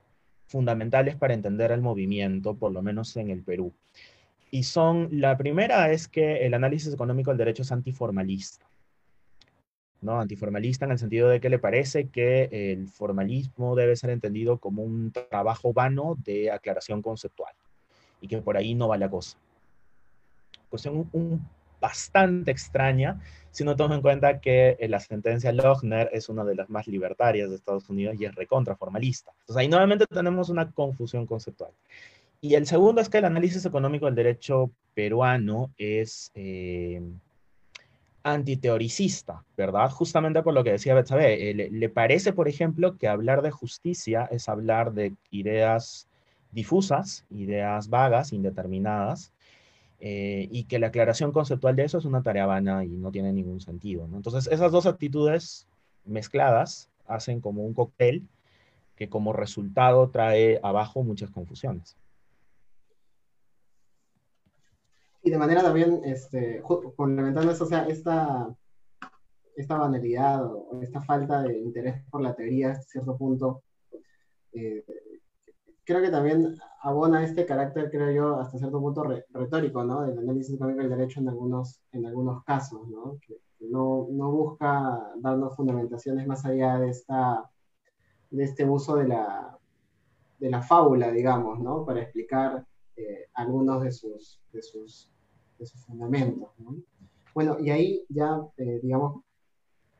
fundamentales 0.45 1.15
para 1.15 1.33
entender 1.33 1.71
el 1.71 1.81
movimiento, 1.81 2.55
por 2.55 2.71
lo 2.71 2.83
menos 2.83 3.15
en 3.17 3.31
el 3.31 3.41
Perú. 3.41 3.73
Y 4.51 4.63
son, 4.63 5.07
la 5.11 5.37
primera 5.37 5.91
es 5.91 6.07
que 6.07 6.45
el 6.45 6.53
análisis 6.53 6.93
económico 6.93 7.31
del 7.31 7.39
derecho 7.39 7.63
es 7.63 7.71
antiformalista. 7.71 8.70
¿No? 10.01 10.19
Antiformalista 10.19 10.85
en 10.85 10.91
el 10.91 10.99
sentido 10.99 11.29
de 11.29 11.39
que 11.39 11.49
le 11.49 11.59
parece 11.59 12.09
que 12.09 12.49
el 12.51 12.87
formalismo 12.89 13.75
debe 13.75 13.95
ser 13.95 14.09
entendido 14.09 14.57
como 14.57 14.83
un 14.83 15.11
trabajo 15.11 15.73
vano 15.73 16.17
de 16.23 16.51
aclaración 16.51 17.01
conceptual 17.01 17.53
y 18.19 18.27
que 18.27 18.41
por 18.41 18.57
ahí 18.57 18.73
no 18.75 18.87
va 18.87 18.97
la 18.97 19.09
cosa. 19.09 19.37
Cuestión 20.69 21.09
un, 21.11 21.47
bastante 21.79 22.51
extraña 22.51 23.19
si 23.49 23.63
uno 23.63 23.75
toma 23.75 23.95
en 23.95 24.01
cuenta 24.01 24.39
que 24.39 24.77
la 24.87 24.99
sentencia 24.99 25.51
Lochner 25.51 26.09
es 26.13 26.29
una 26.29 26.45
de 26.45 26.55
las 26.55 26.69
más 26.69 26.87
libertarias 26.87 27.49
de 27.49 27.55
Estados 27.55 27.89
Unidos 27.89 28.15
y 28.17 28.25
es 28.25 28.33
recontra 28.33 28.77
formalista. 28.77 29.31
Entonces 29.41 29.57
ahí 29.57 29.67
nuevamente 29.67 30.05
tenemos 30.07 30.49
una 30.49 30.71
confusión 30.71 31.25
conceptual. 31.25 31.71
Y 32.39 32.55
el 32.55 32.65
segundo 32.65 33.01
es 33.01 33.09
que 33.09 33.17
el 33.17 33.25
análisis 33.25 33.65
económico 33.65 34.05
del 34.05 34.15
derecho 34.15 34.71
peruano 34.93 35.71
es... 35.77 36.31
Eh, 36.33 37.01
antiteoricista, 38.23 39.43
¿verdad? 39.57 39.89
Justamente 39.89 40.43
por 40.43 40.53
lo 40.53 40.63
que 40.63 40.71
decía 40.71 40.93
Betsabe, 40.93 41.49
eh, 41.49 41.69
le, 41.71 41.89
parece, 41.89 42.33
por 42.33 42.47
ejemplo, 42.47 42.97
que 42.97 43.07
hablar 43.07 43.41
de 43.41 43.51
justicia 43.51 44.27
es 44.31 44.47
hablar 44.47 44.93
de 44.93 45.13
ideas 45.31 46.07
difusas, 46.51 47.25
ideas 47.29 47.89
vagas, 47.89 48.33
indeterminadas, 48.33 49.31
eh, 49.99 50.47
y 50.51 50.65
que 50.65 50.79
la 50.79 50.87
aclaración 50.87 51.31
conceptual 51.31 51.75
de 51.75 51.83
eso 51.83 51.97
es 51.97 52.05
una 52.05 52.23
tarea 52.23 52.45
vana 52.45 52.83
y 52.83 52.89
no 52.89 53.11
tiene 53.11 53.31
ningún 53.33 53.61
sentido. 53.61 54.07
Entonces, 54.13 54.47
esas 54.51 54.71
dos 54.71 54.85
actitudes 54.85 55.67
mezcladas 56.05 56.89
hacen 57.07 57.41
como 57.41 57.63
un 57.63 57.73
cóctel 57.73 58.27
que 58.95 59.09
como 59.09 59.33
resultado 59.33 60.09
trae 60.09 60.59
abajo 60.63 61.03
muchas 61.03 61.31
confusiones. 61.31 61.95
Y 65.23 65.29
de 65.29 65.37
manera 65.37 65.61
también, 65.61 66.01
este, 66.03 66.61
complementando 66.61 67.51
eso, 67.51 67.65
o 67.65 67.67
sea, 67.67 67.85
esta, 67.87 68.53
esta 69.55 69.77
banalidad 69.77 70.45
o 70.45 70.81
esta 70.81 71.01
falta 71.01 71.43
de 71.43 71.59
interés 71.59 72.03
por 72.09 72.21
la 72.21 72.33
teoría 72.33 72.71
hasta 72.71 72.83
cierto 72.85 73.17
punto, 73.17 73.61
eh, 74.53 74.83
creo 75.83 76.01
que 76.01 76.09
también 76.09 76.57
abona 76.81 77.23
este 77.23 77.45
carácter, 77.45 77.91
creo 77.91 78.11
yo, 78.11 78.39
hasta 78.39 78.57
cierto 78.57 78.79
punto 78.79 79.03
retórico, 79.29 79.83
¿no? 79.83 80.01
Del 80.01 80.17
análisis 80.17 80.55
económico 80.55 80.81
del 80.81 80.97
derecho 80.97 81.19
en 81.19 81.29
algunos, 81.29 81.79
en 81.91 82.05
algunos 82.05 82.43
casos, 82.43 82.87
¿no? 82.87 83.17
Que, 83.25 83.37
no, 83.59 84.07
no, 84.09 84.31
busca 84.31 85.13
darnos 85.17 85.55
fundamentaciones 85.55 86.25
más 86.25 86.43
allá 86.45 86.79
de, 86.79 86.89
esta, 86.89 87.47
de 88.31 88.43
este 88.43 88.65
uso 88.65 88.95
de 88.95 89.07
la, 89.07 89.55
de 90.39 90.49
la 90.49 90.63
fábula, 90.63 91.11
digamos, 91.11 91.59
¿no? 91.59 91.85
Para 91.85 92.01
explicar 92.01 92.65
eh, 92.95 93.27
algunos 93.35 93.83
de 93.83 93.91
sus, 93.91 94.41
de 94.51 94.63
sus 94.63 95.10
de 95.61 95.67
sus 95.67 95.85
fundamentos. 95.85 96.49
¿no? 96.57 96.75
Bueno, 97.33 97.57
y 97.59 97.69
ahí 97.69 98.03
ya, 98.09 98.41
eh, 98.57 98.79
digamos, 98.81 99.23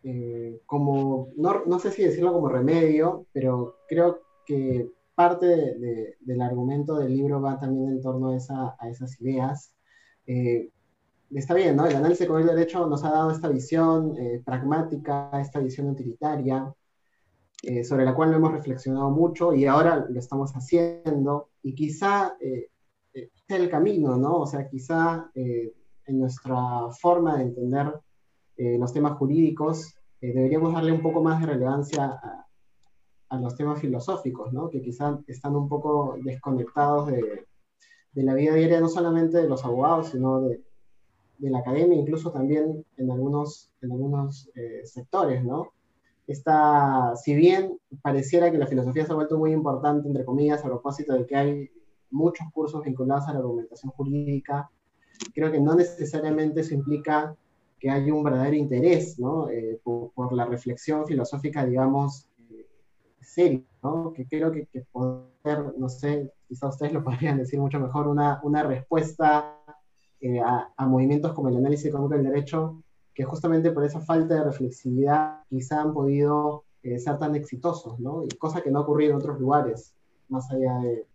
eh, 0.04 0.60
como, 0.65 1.30
no, 1.38 1.63
no, 1.65 1.80
sé 1.80 1.91
si 1.91 2.04
decirlo 2.04 2.34
como 2.34 2.50
remedio, 2.50 3.28
pero 3.32 3.76
creo 3.88 4.21
que 4.45 4.89
parte 5.15 5.45
de, 5.45 6.17
del 6.19 6.41
argumento 6.41 6.95
del 6.97 7.13
libro 7.13 7.39
va 7.39 7.60
también 7.60 7.89
en 7.89 8.02
torno 8.02 8.30
a, 8.30 8.36
esa, 8.36 8.76
a 8.80 8.89
esas 8.89 9.21
ideas. 9.21 9.74
Eh, 10.26 10.69
está 11.30 11.54
bien, 11.54 11.76
¿no? 11.76 11.86
El 11.86 11.95
análisis 11.95 12.28
con 12.28 12.41
el 12.41 12.47
derecho 12.47 12.88
nos 12.88 13.04
ha 13.04 13.12
dado 13.12 13.32
esta 13.32 13.47
visión 13.47 14.15
pragmática, 14.43 15.30
esta 15.39 15.60
visión 15.60 15.89
utilitaria, 15.89 16.74
sobre 17.84 18.06
la 18.06 18.15
cual 18.15 18.32
no 18.32 18.38
hemos 18.38 18.52
reflexionado 18.54 19.12
mucho 19.12 19.54
y 19.54 19.65
ahora 19.65 20.08
lo 20.10 20.19
estamos 20.19 20.52
haciendo. 20.54 21.50
Y 21.62 21.76
quizá 21.76 22.36
el 23.13 23.69
camino, 23.69 24.17
¿no? 24.17 24.39
O 24.39 24.45
sea, 24.45 24.67
quizá 24.67 25.30
eh, 25.36 25.74
en 26.06 26.19
nuestra 26.19 26.89
forma 27.00 27.38
de 27.38 27.43
entender 27.43 27.93
eh, 28.58 28.78
los 28.78 28.93
temas 28.93 29.17
jurídicos 29.17 29.95
eh, 30.21 30.34
deberíamos 30.34 30.74
darle 30.74 30.91
un 30.91 31.02
poco 31.02 31.21
más 31.24 31.39
de 31.39 31.47
relevancia 31.47 32.06
a, 32.06 32.47
los 33.39 33.56
temas 33.56 33.80
filosóficos, 33.80 34.52
¿no? 34.52 34.69
Que 34.69 34.82
quizá 34.82 35.17
están 35.26 35.56
un 35.56 35.69
poco 35.69 36.17
desconectados 36.21 37.08
de, 37.08 37.47
la 38.13 38.34
vida 38.34 38.54
diaria, 38.56 38.82
no 38.82 38.89
solamente 38.89 39.38
de 39.38 39.47
los 39.47 39.63
abogados, 39.63 40.10
sino 40.10 40.41
de, 40.41 40.62
la 41.39 41.60
academia, 41.60 41.97
incluso 41.97 42.34
también 42.34 42.86
en 42.97 43.10
algunos, 43.10 43.71
en 43.82 43.93
algunos 43.93 44.52
sectores, 44.84 45.45
¿no? 45.45 45.71
Está, 46.28 47.15
si 47.15 47.34
bien 47.34 47.80
pareciera 48.02 48.52
que 48.52 48.58
la 48.58 48.67
filosofía 48.67 49.06
se 49.06 49.13
ha 49.13 49.15
vuelto 49.15 49.38
muy 49.38 49.54
importante, 49.54 50.10
entre 50.10 50.26
comillas, 50.26 50.65
a 50.65 50.67
propósito 50.67 51.13
de 51.13 51.26
que 51.26 51.36
hay 51.38 51.71
muchos 52.12 52.47
cursos 52.54 52.84
vinculados 52.84 53.28
a 53.28 53.34
la 53.34 53.39
argumentación 53.39 53.91
jurídica. 53.91 54.69
Creo 55.34 55.52
que 55.52 55.60
no 55.60 55.76
necesariamente 55.76 56.62
eso 56.62 56.74
implica 56.74 57.36
que 57.80 57.89
haya 57.89 58.13
un 58.13 58.24
verdadero 58.24 58.56
interés 58.56 59.17
¿no? 59.17 59.50
Eh, 59.50 59.80
por, 59.84 60.34
la 60.34 60.45
reflexión 60.45 61.06
filosófica, 61.06 61.65
digamos, 61.65 62.28
eh, 62.52 62.67
serio, 63.19 63.63
¿no? 63.82 64.13
Que 64.13 64.28
creo 64.28 64.52
que, 64.52 64.67
que 64.67 64.82
poder, 64.91 65.74
no 65.78 65.89
sé, 65.89 66.32
quizás 66.47 66.76
ustedes 66.76 66.93
lo 66.93 67.04
podrían 67.04 67.38
decir 67.38 67.60
mucho 67.60 67.80
mejor, 67.80 68.08
una, 68.08 68.39
una 68.43 68.63
respuesta 68.63 69.58
eh, 70.19 70.39
a, 70.39 70.71
a, 70.78 70.88
movimientos 70.88 71.34
como 71.34 71.50
el 71.50 71.58
análisis 71.58 71.88
económico 71.88 72.15
del 72.15 72.32
derecho, 72.32 72.84
que 73.13 73.24
justamente 73.24 73.71
por 73.71 73.84
esa 73.84 74.00
falta 74.00 74.36
de 74.36 74.43
reflexividad 74.43 75.43
quizá 75.50 75.82
han 75.82 75.93
podido 75.93 76.65
eh, 76.84 76.97
ser 76.97 77.19
tan 77.19 77.36
exitosos, 77.36 78.00
¿no? 78.00 78.24
Y 78.24 78.30
cosa 78.38 78.62
que 78.62 78.71
no 78.71 78.80
ha 78.80 78.82
ocurrido 78.82 79.12
en 79.12 79.17
otros 79.17 79.39
lugares, 79.39 79.93
más 80.30 80.50
allá 80.52 80.80
de, 80.80 81.06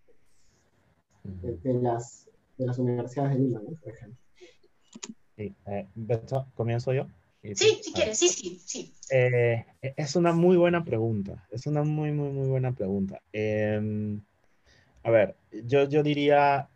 de, 1.42 1.74
las, 1.74 2.28
de 2.56 2.66
las 2.66 2.78
universidades 2.78 3.34
de 3.34 3.38
Lima, 3.40 3.60
¿no? 3.60 3.76
por 3.76 3.92
ejemplo. 3.92 4.18
Sí, 5.36 5.54
eh, 5.66 5.86
¿comienzo 6.54 6.92
yo? 6.92 7.06
Sí, 7.42 7.78
si 7.82 7.92
quieres, 7.92 8.18
sí, 8.18 8.28
sí, 8.28 8.60
sí. 8.64 8.94
Eh, 9.10 9.64
es 9.96 10.16
una 10.16 10.32
muy 10.32 10.56
buena 10.56 10.84
pregunta, 10.84 11.46
es 11.50 11.66
una 11.66 11.84
muy, 11.84 12.10
muy, 12.10 12.30
muy 12.30 12.48
buena 12.48 12.72
pregunta. 12.72 13.20
Em, 13.32 14.20
a 15.04 15.10
ver, 15.10 15.36
yo, 15.64 15.88
yo 15.88 16.02
diría 16.02 16.68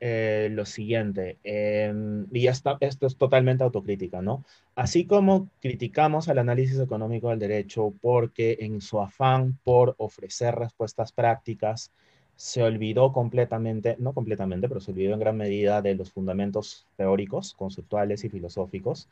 eh, 0.00 0.48
lo 0.50 0.64
siguiente, 0.64 1.38
em, 1.44 2.26
y 2.32 2.46
esto 2.46 2.76
es 2.80 2.98
totalmente 3.18 3.64
autocrítica, 3.64 4.22
¿no? 4.22 4.44
Así 4.74 5.06
como 5.06 5.50
criticamos 5.60 6.28
al 6.28 6.38
análisis 6.38 6.78
económico 6.78 7.30
del 7.30 7.38
derecho 7.38 7.94
porque 8.00 8.58
en 8.60 8.80
su 8.80 9.00
afán 9.00 9.58
por 9.62 9.94
ofrecer 9.98 10.54
respuestas 10.54 11.12
prácticas, 11.12 11.92
se 12.36 12.62
olvidó 12.62 13.12
completamente, 13.12 13.96
no 13.98 14.12
completamente, 14.12 14.68
pero 14.68 14.80
se 14.80 14.90
olvidó 14.90 15.14
en 15.14 15.20
gran 15.20 15.36
medida 15.36 15.82
de 15.82 15.94
los 15.94 16.10
fundamentos 16.10 16.86
teóricos, 16.96 17.54
conceptuales 17.54 18.24
y 18.24 18.28
filosóficos 18.28 19.08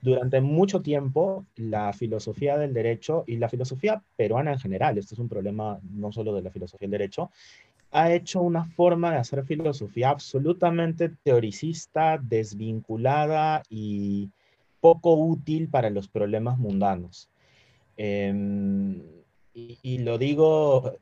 durante 0.00 0.40
mucho 0.40 0.80
tiempo 0.80 1.44
la 1.56 1.92
filosofía 1.92 2.56
del 2.56 2.72
derecho 2.72 3.24
y 3.26 3.36
la 3.36 3.48
filosofía 3.48 4.02
peruana 4.16 4.52
en 4.52 4.60
general, 4.60 4.98
este 4.98 5.14
es 5.14 5.18
un 5.18 5.28
problema 5.28 5.80
no 5.82 6.12
solo 6.12 6.34
de 6.34 6.42
la 6.42 6.50
filosofía 6.50 6.86
del 6.86 6.98
derecho, 6.98 7.30
ha 7.90 8.12
hecho 8.12 8.42
una 8.42 8.64
forma 8.64 9.10
de 9.10 9.16
hacer 9.16 9.44
filosofía 9.44 10.10
absolutamente 10.10 11.08
teoricista, 11.22 12.18
desvinculada 12.18 13.62
y 13.68 14.30
poco 14.80 15.14
útil 15.14 15.68
para 15.68 15.90
los 15.90 16.06
problemas 16.06 16.58
mundanos. 16.58 17.30
Em, 17.96 19.02
y, 19.54 19.98
lo 19.98 20.18
digo 20.18 20.92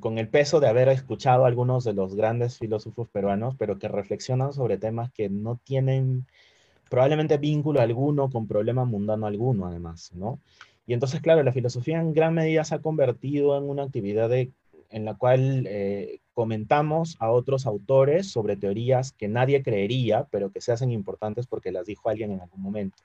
con, 0.00 0.18
el 0.18 0.28
peso 0.28 0.60
de 0.60 0.68
haber 0.68 0.88
escuchado 0.88 1.44
a 1.44 1.48
algunos 1.48 1.84
de 1.84 1.92
los 1.92 2.14
grandes 2.14 2.58
filósofos 2.58 3.08
peruanos, 3.08 3.56
pero 3.58 3.78
que 3.78 3.88
reflexionan 3.88 4.52
sobre 4.52 4.78
temas 4.78 5.10
que 5.10 5.28
no 5.28 5.58
tienen 5.64 6.26
probablemente 6.88 7.38
vínculo 7.38 7.80
alguno 7.80 8.30
con 8.30 8.46
problema 8.46 8.84
mundano 8.84 9.26
alguno, 9.26 9.66
además, 9.66 10.12
¿no? 10.14 10.38
Y 10.86 10.92
entonces, 10.94 11.20
claro, 11.20 11.42
la 11.42 11.52
filosofía 11.52 12.00
en 12.00 12.12
gran 12.12 12.34
medida 12.34 12.64
se 12.64 12.74
ha 12.74 12.80
convertido 12.80 13.56
en 13.56 13.64
una 13.64 13.84
actividad 13.84 14.30
en 14.32 15.04
la 15.04 15.14
cual 15.14 15.66
eh, 15.66 16.20
comentamos 16.34 17.16
a 17.18 17.30
otros 17.30 17.66
autores 17.66 18.30
sobre 18.30 18.56
teorías 18.56 19.12
que 19.12 19.28
nadie 19.28 19.62
creería, 19.62 20.26
pero 20.30 20.50
que 20.50 20.60
se 20.60 20.72
hacen 20.72 20.92
importantes 20.92 21.46
porque 21.46 21.72
las 21.72 21.86
dijo 21.86 22.08
alguien 22.08 22.32
en 22.32 22.40
algún 22.40 22.60
momento. 22.60 23.02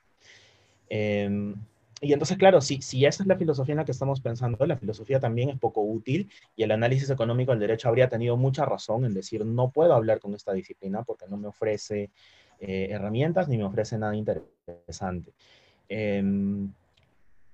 Em, 0.90 1.54
y 2.00 2.12
entonces, 2.12 2.36
claro, 2.38 2.60
si, 2.60 2.80
si 2.80 3.04
esa 3.04 3.22
es 3.22 3.26
la 3.26 3.36
filosofía 3.36 3.72
en 3.72 3.78
la 3.78 3.84
que 3.84 3.92
estamos 3.92 4.20
pensando, 4.20 4.64
la 4.66 4.76
filosofía 4.76 5.18
también 5.18 5.50
es 5.50 5.58
poco 5.58 5.82
útil 5.82 6.30
y 6.54 6.62
el 6.62 6.70
análisis 6.70 7.10
económico 7.10 7.50
del 7.50 7.60
derecho 7.60 7.88
habría 7.88 8.08
tenido 8.08 8.36
mucha 8.36 8.64
razón 8.64 9.04
en 9.04 9.14
decir, 9.14 9.44
no 9.44 9.70
puedo 9.70 9.94
hablar 9.94 10.20
con 10.20 10.34
esta 10.34 10.52
disciplina 10.52 11.02
porque 11.02 11.26
no 11.28 11.36
me 11.36 11.48
ofrece 11.48 12.10
eh, 12.60 12.88
herramientas 12.90 13.48
ni 13.48 13.58
me 13.58 13.64
ofrece 13.64 13.98
nada 13.98 14.14
interesante. 14.14 15.32
Em, 15.88 16.72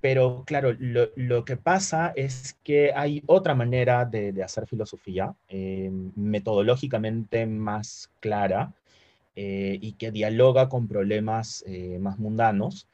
pero 0.00 0.44
claro, 0.44 0.76
lo, 0.78 1.44
que 1.46 1.56
pasa 1.56 2.12
es 2.14 2.58
que 2.62 2.92
hay 2.94 3.22
otra 3.26 3.54
manera 3.54 4.04
de, 4.04 4.42
hacer 4.42 4.66
filosofía, 4.66 5.34
em, 5.48 6.12
metodológicamente 6.16 7.46
más 7.46 8.10
clara 8.20 8.74
eh, 9.36 9.78
y 9.80 9.92
que 9.92 10.10
dialoga 10.10 10.68
con 10.68 10.88
problemas 10.88 11.64
eh, 11.66 11.98
más 11.98 12.18
mundanos, 12.18 12.86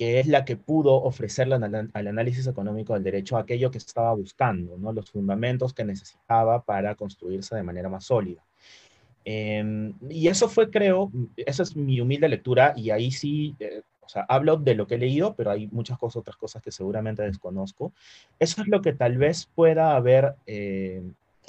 que 0.00 0.18
es 0.18 0.26
la 0.26 0.46
que 0.46 0.56
pudo 0.56 0.94
ofrecerle 0.94 1.56
al, 1.56 1.90
al, 1.92 2.06
análisis 2.06 2.46
económico 2.46 2.94
del 2.94 3.02
derecho 3.02 3.36
aquello 3.36 3.70
que 3.70 3.76
estaba 3.76 4.14
buscando, 4.14 4.78
¿no? 4.78 4.94
los 4.94 5.10
fundamentos 5.10 5.74
que 5.74 5.84
necesitaba 5.84 6.62
para 6.62 6.94
construirse 6.94 7.54
de 7.54 7.62
manera 7.62 7.90
más 7.90 8.06
sólida. 8.06 8.42
Em, 9.26 9.92
y 10.08 10.28
eso 10.28 10.48
fue, 10.48 10.70
creo, 10.70 11.12
esa 11.36 11.64
es 11.64 11.76
mi 11.76 12.00
humilde 12.00 12.30
lectura 12.30 12.72
y 12.74 12.88
ahí 12.88 13.10
sí, 13.10 13.54
eh, 13.60 13.82
o 14.00 14.08
sea, 14.08 14.24
hablo 14.26 14.56
de 14.56 14.74
lo 14.74 14.86
que 14.86 14.94
he 14.94 14.98
leído, 14.98 15.34
pero 15.34 15.50
hay 15.50 15.66
muchas 15.66 15.98
cosas, 15.98 16.16
otras 16.16 16.38
cosas 16.38 16.62
que 16.62 16.72
seguramente 16.72 17.22
desconozco. 17.22 17.92
Eso 18.38 18.62
es 18.62 18.68
lo 18.68 18.80
que 18.80 18.94
tal 18.94 19.18
vez 19.18 19.50
pueda 19.54 19.96
haber 19.96 20.34
eh, 20.46 21.02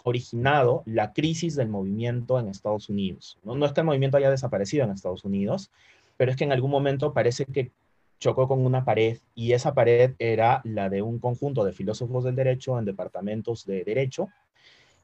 originado 0.04 0.84
la 0.86 1.14
crisis 1.14 1.56
del 1.56 1.70
movimiento 1.70 2.38
en 2.38 2.50
Estados 2.50 2.90
Unidos. 2.90 3.40
¿no? 3.46 3.56
no 3.56 3.66
es 3.66 3.72
que 3.72 3.80
el 3.80 3.86
movimiento 3.86 4.18
haya 4.18 4.30
desaparecido 4.30 4.84
en 4.84 4.92
Estados 4.92 5.24
Unidos, 5.24 5.72
pero 6.18 6.32
es 6.32 6.38
que 6.38 6.44
en 6.44 6.52
algún 6.52 6.70
momento 6.70 7.14
parece 7.14 7.46
que 7.46 7.72
chocó 8.22 8.48
con 8.48 8.64
una 8.64 8.86
pared 8.86 9.18
y 9.34 9.54
esa 9.54 9.74
pared 9.74 10.14
era 10.20 10.62
la 10.64 10.90
de 10.90 11.02
un 11.02 11.18
conjunto 11.18 11.66
de 11.66 11.74
filósofos 11.74 12.24
del 12.24 12.36
derecho 12.36 12.78
en 12.78 12.86
departamentos 12.86 13.66
de 13.66 13.84
derecho 13.84 14.30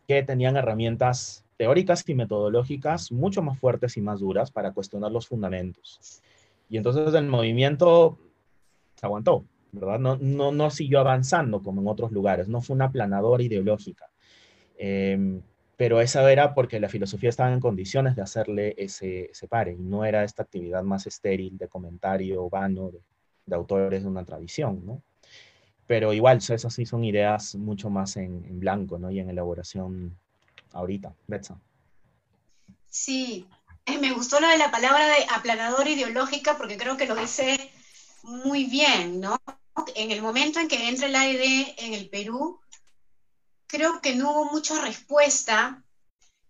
que 0.07 0.21
tenían 0.21 0.55
herramientas 0.55 1.43
teóricas 1.57 2.07
y 2.07 2.13
metodológicas 2.13 3.11
mucho 3.11 3.41
más 3.41 3.57
fuertes 3.57 3.97
y 3.97 4.01
más 4.01 4.19
duras 4.19 4.51
para 4.51 4.71
cuestionar 4.71 5.11
los 5.11 5.27
fundamentos. 5.27 6.21
Y 6.69 6.77
entonces 6.77 7.11
el 7.15 7.25
movimiento 7.25 8.19
aguantó, 9.01 9.45
¿verdad? 9.71 9.97
No, 9.97 10.17
no, 10.17 10.51
no 10.51 10.69
siguió 10.69 10.99
avanzando 10.99 11.63
como 11.63 11.81
en 11.81 11.87
otros 11.87 12.11
lugares, 12.11 12.47
no 12.47 12.61
fue 12.61 12.75
una 12.75 12.91
planadora 12.91 13.41
ideológica. 13.41 14.11
Em, 14.77 15.41
pero 15.77 16.01
esa 16.01 16.29
era 16.29 16.55
porque 16.55 16.79
la 16.79 16.89
filosofía 16.89 17.29
estaba 17.29 17.53
en 17.53 17.59
condiciones 17.59 18.15
de 18.15 18.23
hacerle 18.23 18.73
ese, 18.77 19.29
ese 19.31 19.47
pare, 19.47 19.73
y 19.73 19.77
no 19.77 20.03
era 20.03 20.23
esta 20.23 20.41
actividad 20.41 20.83
más 20.83 21.05
estéril 21.05 21.55
de 21.55 21.67
comentario 21.67 22.49
vano 22.49 22.91
de, 23.45 23.55
autores 23.55 24.01
de 24.01 24.09
una 24.09 24.25
tradición, 24.25 24.83
¿no? 24.85 25.03
Pero 25.85 26.11
igual, 26.11 26.39
esas 26.39 26.73
sí 26.73 26.85
son 26.85 27.05
ideas 27.05 27.55
mucho 27.55 27.89
más 27.89 28.17
en, 28.17 28.59
blanco, 28.59 28.97
¿no? 28.97 29.09
Y 29.09 29.19
en 29.19 29.29
elaboración 29.29 30.17
ahorita. 30.73 31.13
Betsa. 31.27 31.57
Sí, 32.89 33.47
eh, 33.85 33.97
me 33.99 34.11
gustó 34.11 34.41
lo 34.41 34.49
de 34.49 34.57
la 34.57 34.71
palabra 34.71 35.05
de 35.05 35.25
aplanador 35.33 35.87
ideológica 35.87 36.57
porque 36.57 36.75
creo 36.75 36.97
que 36.97 37.05
lo 37.05 37.15
dice 37.15 37.55
muy 38.23 38.65
bien, 38.65 39.21
¿no? 39.21 39.39
En 39.95 40.11
el 40.11 40.21
momento 40.21 40.59
en 40.59 40.67
que 40.67 40.89
entra 40.89 41.07
el 41.07 41.15
AED 41.15 41.75
en 41.77 41.93
el 41.93 42.09
Perú, 42.09 42.59
creo 43.77 44.01
que 44.01 44.15
no 44.15 44.31
hubo 44.31 44.45
mucha 44.51 44.81
respuesta 44.81 45.83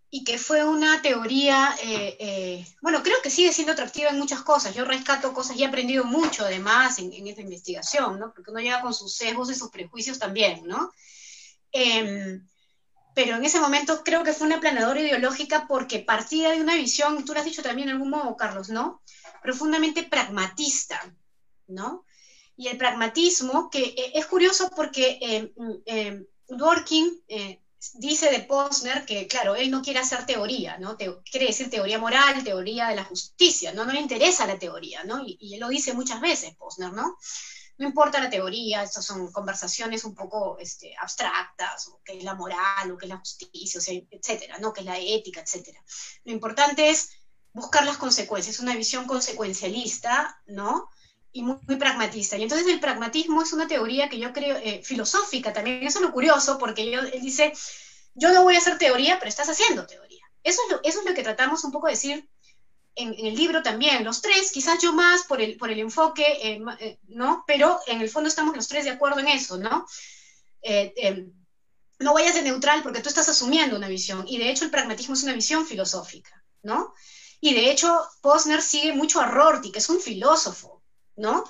y 0.09 0.23
que 0.23 0.37
fue 0.37 0.63
una 0.63 1.01
teoría, 1.01 1.75
eh, 1.83 2.15
eh, 2.21 2.65
bueno, 2.81 3.03
creo 3.03 3.17
que 3.21 3.29
sigue 3.29 3.51
siendo 3.51 3.73
atractiva 3.73 4.11
en 4.11 4.17
muchas 4.17 4.43
cosas. 4.43 4.73
Yo 4.73 4.85
rescato 4.85 5.33
cosas 5.33 5.57
y 5.57 5.63
he 5.63 5.65
aprendido 5.65 6.05
mucho 6.05 6.45
además 6.45 6.99
en, 6.99 7.11
en 7.11 7.27
esta 7.27 7.41
investigación, 7.41 8.17
¿no? 8.17 8.33
Porque 8.33 8.49
uno 8.49 8.61
llega 8.61 8.79
con 8.79 8.93
sus 8.93 9.13
sesgos 9.13 9.51
y 9.51 9.55
sus 9.55 9.69
prejuicios 9.69 10.17
también, 10.19 10.65
¿no? 10.65 10.89
Eh, 11.73 12.39
pero 13.13 13.35
en 13.35 13.43
ese 13.43 13.59
momento 13.59 14.03
creo 14.05 14.23
que 14.23 14.31
fue 14.31 14.47
una 14.47 14.61
planadora 14.61 15.01
ideológica 15.01 15.65
porque 15.67 15.99
partía 15.99 16.51
de 16.51 16.61
una 16.61 16.75
visión, 16.75 17.25
tú 17.25 17.33
lo 17.33 17.39
has 17.39 17.45
dicho 17.45 17.61
también 17.61 17.89
en 17.89 17.95
algún 17.95 18.11
modo, 18.11 18.37
Carlos, 18.37 18.69
¿no? 18.69 19.01
Profundamente 19.43 20.03
pragmatista, 20.03 21.13
¿no? 21.67 22.05
Y 22.55 22.69
el 22.69 22.77
pragmatismo, 22.77 23.69
que 23.69 23.83
eh, 23.83 24.11
es 24.13 24.25
curioso 24.27 24.69
porque 24.73 25.19
eh, 25.21 25.53
eh, 25.87 26.25
Dworkin 26.47 27.23
eh, 27.27 27.61
dice 27.95 28.31
de 28.31 28.41
Posner 28.41 29.05
que, 29.05 29.27
claro, 29.27 29.55
él 29.55 29.69
no 29.69 29.81
quiere 29.81 29.99
hacer 29.99 30.25
teoría, 30.25 30.77
¿no? 30.77 30.97
quiere 30.97 31.47
decir 31.47 31.69
teoría 31.69 31.99
moral, 31.99 32.43
teoría 32.43 32.87
de 32.87 32.95
la 32.95 33.03
justicia, 33.03 33.73
¿no? 33.73 33.85
No 33.85 33.93
le 33.93 33.99
interesa 33.99 34.47
la 34.47 34.57
teoría, 34.57 35.03
¿no? 35.03 35.21
Y, 35.23 35.37
y 35.39 35.53
él 35.55 35.59
lo 35.59 35.69
dice 35.69 35.93
muchas 35.93 36.21
veces, 36.21 36.55
Posner, 36.55 36.93
¿no? 36.93 37.17
no 37.77 37.87
importa 37.87 38.19
la 38.19 38.29
teoría, 38.29 38.83
estas 38.83 39.05
son 39.05 39.31
conversaciones 39.31 40.03
un 40.03 40.15
poco 40.15 40.57
este, 40.59 40.95
abstractas, 40.99 41.87
o 41.87 42.01
qué 42.03 42.17
es 42.17 42.23
la 42.23 42.33
moral, 42.33 42.91
o 42.91 42.97
qué 42.97 43.05
es 43.05 43.09
la 43.09 43.17
justicia, 43.17 43.79
etcétera, 44.09 44.57
¿no? 44.57 44.73
qué 44.73 44.81
es 44.81 44.85
la 44.85 44.97
ética, 44.97 45.41
etcétera. 45.41 45.79
Lo 46.23 46.31
importante 46.31 46.89
es 46.89 47.09
buscar 47.53 47.85
las 47.85 47.97
consecuencias, 47.97 48.59
una 48.59 48.75
visión 48.75 49.05
consecuencialista, 49.05 50.41
¿no? 50.47 50.89
Y 51.37 51.43
muy, 51.43 51.75
pragmatista. 51.77 52.35
Y 52.37 52.43
entonces 52.43 52.67
el 52.67 52.79
pragmatismo 52.79 53.43
es 53.43 53.53
una 53.53 53.67
teoría 53.67 54.09
que 54.09 54.19
yo 54.19 54.33
creo, 54.33 54.57
eh, 54.57 54.81
filosófica 54.83 55.53
también, 55.53 55.83
eso 55.83 55.99
es 55.99 56.05
lo 56.05 56.11
curioso, 56.11 56.57
porque 56.57 56.89
yo, 56.89 57.01
él 57.01 57.21
dice, 57.21 57.53
yo 58.15 58.31
no 58.31 58.43
voy 58.43 58.55
a 58.55 58.57
hacer 58.57 58.77
teoría, 58.77 59.19
pero 59.19 59.29
estás 59.29 59.49
haciendo 59.49 59.85
teoría. 59.85 60.23
Eso 60.43 60.61
es 60.65 60.71
lo, 60.71 60.79
eso 60.83 60.99
es 60.99 61.05
lo 61.05 61.13
que 61.13 61.23
tratamos 61.23 61.63
un 61.63 61.71
poco 61.71 61.87
de 61.87 61.93
decir 61.93 62.27
en, 62.97 63.13
el 63.25 63.35
libro 63.35 63.61
también, 63.61 64.03
los 64.03 64.21
tres, 64.21 64.51
quizás 64.51 64.81
yo 64.81 64.91
más 64.91 65.23
por 65.23 65.39
el, 65.39 65.55
por 65.57 65.69
el 65.69 65.79
enfoque, 65.79 66.25
eh, 66.41 66.61
eh, 66.79 66.99
¿no? 67.07 67.43
Pero 67.45 67.79
en 67.87 68.01
el 68.01 68.09
fondo 68.09 68.27
estamos 68.27 68.55
los 68.55 68.67
tres 68.67 68.85
de 68.85 68.91
acuerdo 68.91 69.19
en 69.19 69.27
eso, 69.27 69.57
¿no? 69.57 69.85
Eh, 70.61 71.27
no 71.99 72.13
vayas 72.13 72.35
de 72.35 72.41
neutral 72.41 72.83
porque 72.83 73.01
tú 73.01 73.09
estás 73.09 73.29
asumiendo 73.29 73.75
una 73.75 73.87
visión, 73.87 74.25
y 74.27 74.37
de 74.37 74.49
hecho 74.49 74.65
el 74.65 74.71
pragmatismo 74.71 75.13
es 75.13 75.23
una 75.23 75.33
visión 75.33 75.65
filosófica, 75.65 76.43
¿no? 76.63 76.93
Y 77.39 77.53
de 77.53 77.71
hecho 77.71 78.03
Posner 78.21 78.61
sigue 78.61 78.93
mucho 78.93 79.21
a 79.21 79.27
Rorty, 79.27 79.71
que 79.71 79.79
es 79.79 79.89
un 79.89 79.99
filósofo, 79.99 80.76
¿no? 81.17 81.43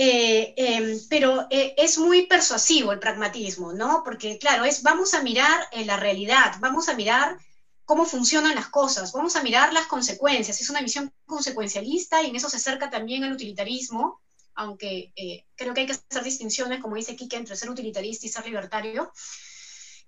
eh, 0.00 0.54
em, 0.56 1.00
pero 1.08 1.48
eh, 1.50 1.74
es 1.76 1.98
muy 1.98 2.26
persuasivo 2.26 2.92
el 2.92 3.00
pragmatismo, 3.00 3.72
¿no? 3.72 4.02
Porque, 4.04 4.38
claro, 4.38 4.64
es 4.64 4.84
vamos 4.84 5.12
a 5.12 5.24
mirar 5.24 5.68
la 5.72 5.96
realidad, 5.96 6.54
vamos 6.60 6.88
a 6.88 6.94
mirar 6.94 7.36
cómo 7.84 8.04
funcionan 8.04 8.54
las 8.54 8.68
cosas, 8.68 9.10
vamos 9.10 9.34
a 9.34 9.42
mirar 9.42 9.72
las 9.72 9.88
consecuencias. 9.88 10.60
Es 10.60 10.70
una 10.70 10.82
visión 10.82 11.12
consecuencialista 11.26 12.22
y 12.22 12.26
en 12.26 12.36
eso 12.36 12.48
se 12.48 12.58
acerca 12.58 12.90
también 12.90 13.24
el 13.24 13.32
utilitarismo, 13.32 14.20
aunque 14.54 15.12
creo 15.56 15.74
que 15.74 15.80
hay 15.80 15.86
que 15.86 15.94
hacer 15.94 16.22
distinciones, 16.22 16.80
como 16.80 16.94
dice 16.94 17.16
Kike, 17.16 17.36
entre 17.36 17.56
ser 17.56 17.68
utilitarista 17.68 18.24
y 18.24 18.28
ser 18.28 18.44
libertario. 18.46 19.12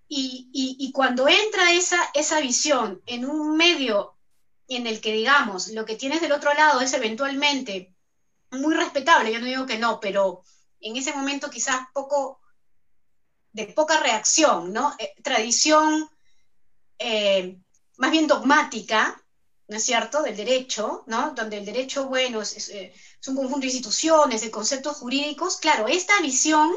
Y, 0.06 0.92
cuando 0.94 1.26
entra 1.26 1.72
esa, 1.72 1.98
esa 2.14 2.40
visión 2.40 3.02
en 3.06 3.24
un 3.28 3.56
medio 3.56 4.14
en 4.68 4.86
el 4.86 5.00
que, 5.00 5.12
digamos, 5.12 5.68
lo 5.68 5.84
que 5.84 5.96
tienes 5.96 6.20
del 6.20 6.32
otro 6.32 6.54
lado 6.54 6.80
es 6.80 6.92
eventualmente 6.92 7.92
muy 8.50 8.74
respetable, 8.74 9.32
yo 9.32 9.40
no 9.40 9.46
digo 9.46 9.66
que 9.66 9.78
no, 9.78 10.00
pero 10.00 10.42
en 10.80 10.96
ese 10.96 11.12
momento 11.12 11.50
quizás 11.50 11.86
poco, 11.92 12.40
de 13.52 13.66
poca 13.66 14.00
reacción, 14.00 14.72
¿no? 14.72 14.94
Eh, 14.98 15.14
tradición 15.22 16.08
eh, 16.98 17.58
más 17.96 18.10
bien 18.10 18.26
dogmática, 18.26 19.22
¿no 19.68 19.76
es 19.76 19.84
cierto?, 19.84 20.22
del 20.22 20.36
derecho, 20.36 21.04
¿no? 21.06 21.32
Donde 21.32 21.58
el 21.58 21.64
derecho, 21.64 22.06
bueno, 22.06 22.42
es, 22.42 22.68
eh, 22.68 22.92
es 23.20 23.28
un 23.28 23.36
conjunto 23.36 23.60
de 23.60 23.72
instituciones, 23.72 24.40
de 24.40 24.50
conceptos 24.50 24.96
jurídicos, 24.96 25.58
claro, 25.58 25.86
esta 25.86 26.20
visión 26.20 26.72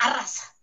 arrasa, 0.00 0.55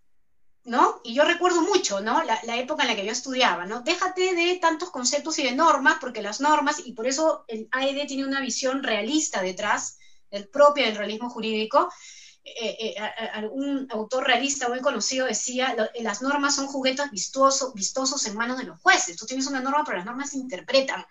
¿no? 0.64 1.00
Y 1.04 1.14
yo 1.14 1.24
recuerdo 1.24 1.60
mucho, 1.60 2.00
¿no? 2.00 2.22
La, 2.24 2.56
época 2.56 2.82
en 2.82 2.88
la 2.88 2.96
que 2.96 3.04
yo 3.04 3.12
estudiaba, 3.12 3.66
¿no? 3.66 3.82
Déjate 3.82 4.34
de 4.34 4.56
tantos 4.56 4.90
conceptos 4.90 5.38
y 5.38 5.44
de 5.44 5.52
normas, 5.52 5.98
porque 6.00 6.22
las 6.22 6.40
normas, 6.40 6.80
y 6.84 6.92
por 6.92 7.06
eso 7.06 7.44
el 7.48 7.68
AED 7.70 8.06
tiene 8.06 8.24
una 8.24 8.40
visión 8.40 8.82
realista 8.82 9.42
detrás, 9.42 9.98
el 10.30 10.48
propio 10.48 10.84
del 10.84 10.96
realismo 10.96 11.28
jurídico. 11.28 11.90
Eh, 12.46 12.94
eh, 12.96 13.00
algún 13.32 13.86
autor 13.90 14.26
realista 14.26 14.68
muy 14.68 14.80
conocido 14.80 15.26
decía, 15.26 15.74
las 16.00 16.22
normas 16.22 16.54
son 16.54 16.66
juguetes 16.66 17.10
vistosos, 17.10 17.72
vistosos 17.74 18.26
en 18.26 18.36
manos 18.36 18.58
de 18.58 18.64
los 18.64 18.80
jueces. 18.80 19.16
Tú 19.16 19.26
tienes 19.26 19.46
una 19.46 19.60
norma, 19.60 19.82
pero 19.84 19.98
las 19.98 20.06
normas 20.06 20.30
se 20.30 20.38
interpretan. 20.38 21.04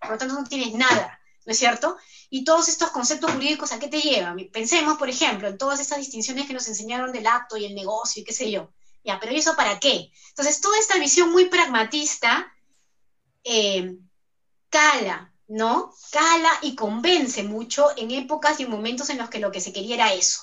Por 0.00 0.10
lo 0.10 0.18
tanto, 0.18 0.34
no 0.34 0.44
tienes 0.44 0.72
nada, 0.74 1.20
¿no 1.46 1.52
es 1.52 1.58
cierto? 1.58 1.96
Y 2.30 2.44
todos 2.44 2.68
estos 2.68 2.90
conceptos 2.90 3.32
jurídicos, 3.32 3.72
¿a 3.72 3.78
qué 3.78 3.88
te 3.88 4.00
llevan? 4.00 4.36
Pensemos, 4.52 4.98
por 4.98 5.08
ejemplo, 5.08 5.48
en 5.48 5.58
todas 5.58 5.80
esas 5.80 5.98
distinciones 5.98 6.46
que 6.46 6.54
nos 6.54 6.68
enseñaron 6.68 7.12
del 7.12 7.26
acto 7.26 7.56
y 7.56 7.64
el 7.64 7.74
negocio 7.74 8.22
y 8.22 8.24
qué 8.24 8.32
sé 8.32 8.50
yo 8.50 8.73
ya, 9.04 9.20
pero 9.20 9.32
¿y 9.32 9.36
eso 9.36 9.54
para 9.54 9.78
qué? 9.78 10.10
Entonces, 10.30 10.60
toda 10.60 10.78
esta 10.78 10.98
visión 10.98 11.30
muy 11.30 11.46
pragmatista 11.46 12.52
eh, 13.44 13.96
cala, 14.70 15.32
¿no? 15.46 15.92
Cala 16.10 16.50
y 16.62 16.74
convence 16.74 17.42
mucho 17.42 17.88
en 17.96 18.10
épocas 18.10 18.58
y 18.58 18.64
en 18.64 18.70
momentos 18.70 19.10
en 19.10 19.18
los 19.18 19.28
que 19.28 19.38
lo 19.38 19.52
que 19.52 19.60
se 19.60 19.72
quería 19.72 19.94
era 19.94 20.14
eso. 20.14 20.40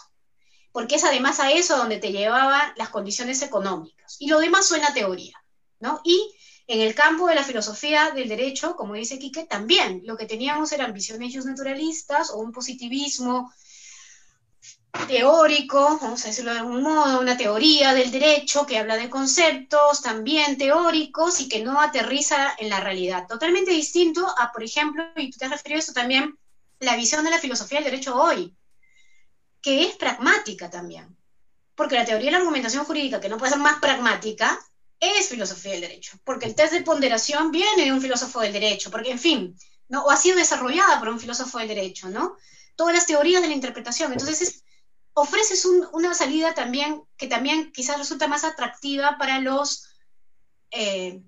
Porque 0.72 0.96
es 0.96 1.04
además 1.04 1.40
a 1.40 1.52
eso 1.52 1.76
donde 1.76 1.98
te 1.98 2.12
llevaban 2.12 2.72
las 2.78 2.90
condiciones 2.90 3.42
económicas. 3.42 4.18
Y 4.20 4.28
lo 4.28 4.40
demás 4.40 4.68
suena 4.68 4.94
teoría, 4.94 5.44
¿no? 5.80 6.00
Y 6.04 6.34
en 6.68 6.80
el 6.80 6.96
campo 6.96 7.28
de 7.28 7.36
la 7.36 7.44
filosofía 7.44 8.12
del 8.12 8.30
derecho, 8.30 8.76
como 8.78 8.94
dice 8.94 9.20
Quique, 9.20 9.44
también 9.44 10.04
lo 10.06 10.16
que 10.16 10.28
teníamos 10.28 10.72
eran 10.72 10.94
visiones 10.94 11.36
naturalistas 11.44 12.30
o 12.30 12.38
un 12.38 12.54
positivismo 12.54 13.52
teórico, 15.08 16.00
vamos 16.02 16.24
a 16.24 16.28
decirlo 16.28 16.52
de 16.52 16.60
algún 16.60 16.84
modo, 16.84 17.20
una 17.20 17.38
teoría 17.38 17.94
del 17.94 18.12
derecho 18.12 18.66
que 18.66 18.78
habla 18.78 18.98
de 18.98 19.10
conceptos 19.10 20.02
también 20.02 20.58
teóricos 20.58 21.40
y 21.40 21.48
que 21.48 21.64
no 21.64 21.80
aterriza 21.80 22.54
en 22.58 22.70
la 22.70 22.80
realidad. 22.80 23.28
Totalmente 23.28 23.72
distinto 23.72 24.28
a, 24.38 24.52
por 24.52 24.64
ejemplo, 24.64 25.04
y 25.16 25.32
tú 25.32 25.38
te 25.38 25.46
has 25.46 25.52
referido 25.52 25.78
a 25.78 25.80
eso 25.80 25.94
también, 25.94 26.38
la 26.80 26.96
visión 26.96 27.24
de 27.24 27.30
la 27.30 27.40
filosofía 27.40 27.80
del 27.80 27.92
derecho 27.92 28.16
hoy, 28.16 28.56
que 29.62 29.84
es 29.84 29.96
pragmática 29.96 30.70
también. 30.70 31.16
Porque 31.76 31.96
la 31.96 32.06
teoría 32.06 32.26
de 32.26 32.32
la 32.32 32.38
argumentación 32.40 32.84
jurídica, 32.84 33.20
que 33.20 33.30
no 33.30 33.38
puede 33.38 33.52
ser 33.52 33.62
más 33.62 33.80
pragmática, 33.80 34.60
es 35.00 35.30
filosofía 35.30 35.72
del 35.74 35.82
derecho. 35.82 36.18
Porque 36.24 36.48
el 36.48 36.56
test 36.56 36.74
de 36.74 36.82
ponderación 36.82 37.52
viene 37.52 37.86
de 37.86 37.92
un 37.92 38.02
filósofo 38.02 38.42
del 38.42 38.54
derecho, 38.54 38.92
porque, 38.92 39.12
en 39.12 39.20
fin, 39.20 39.58
¿no? 39.88 40.04
o 40.04 40.12
ha 40.12 40.18
sido 40.18 40.38
desarrollada 40.38 41.00
por 41.00 41.10
un 41.10 41.20
filósofo 41.20 41.60
del 41.60 41.70
derecho, 41.70 42.10
¿no? 42.10 42.36
Todas 42.76 42.96
las 42.96 43.06
teorías 43.06 43.42
de 43.42 43.48
la 43.48 43.54
interpretación. 43.54 44.12
Entonces, 44.12 44.42
es 44.42 44.64
ofreces 45.14 45.66
una 45.94 46.14
salida 46.14 46.54
también 46.54 47.04
que 47.18 47.28
también 47.28 47.72
quizás 47.72 47.98
resulta 47.98 48.28
más 48.28 48.44
atractiva 48.44 49.18
para 49.20 49.40
los 49.40 49.88
eh, 50.72 51.22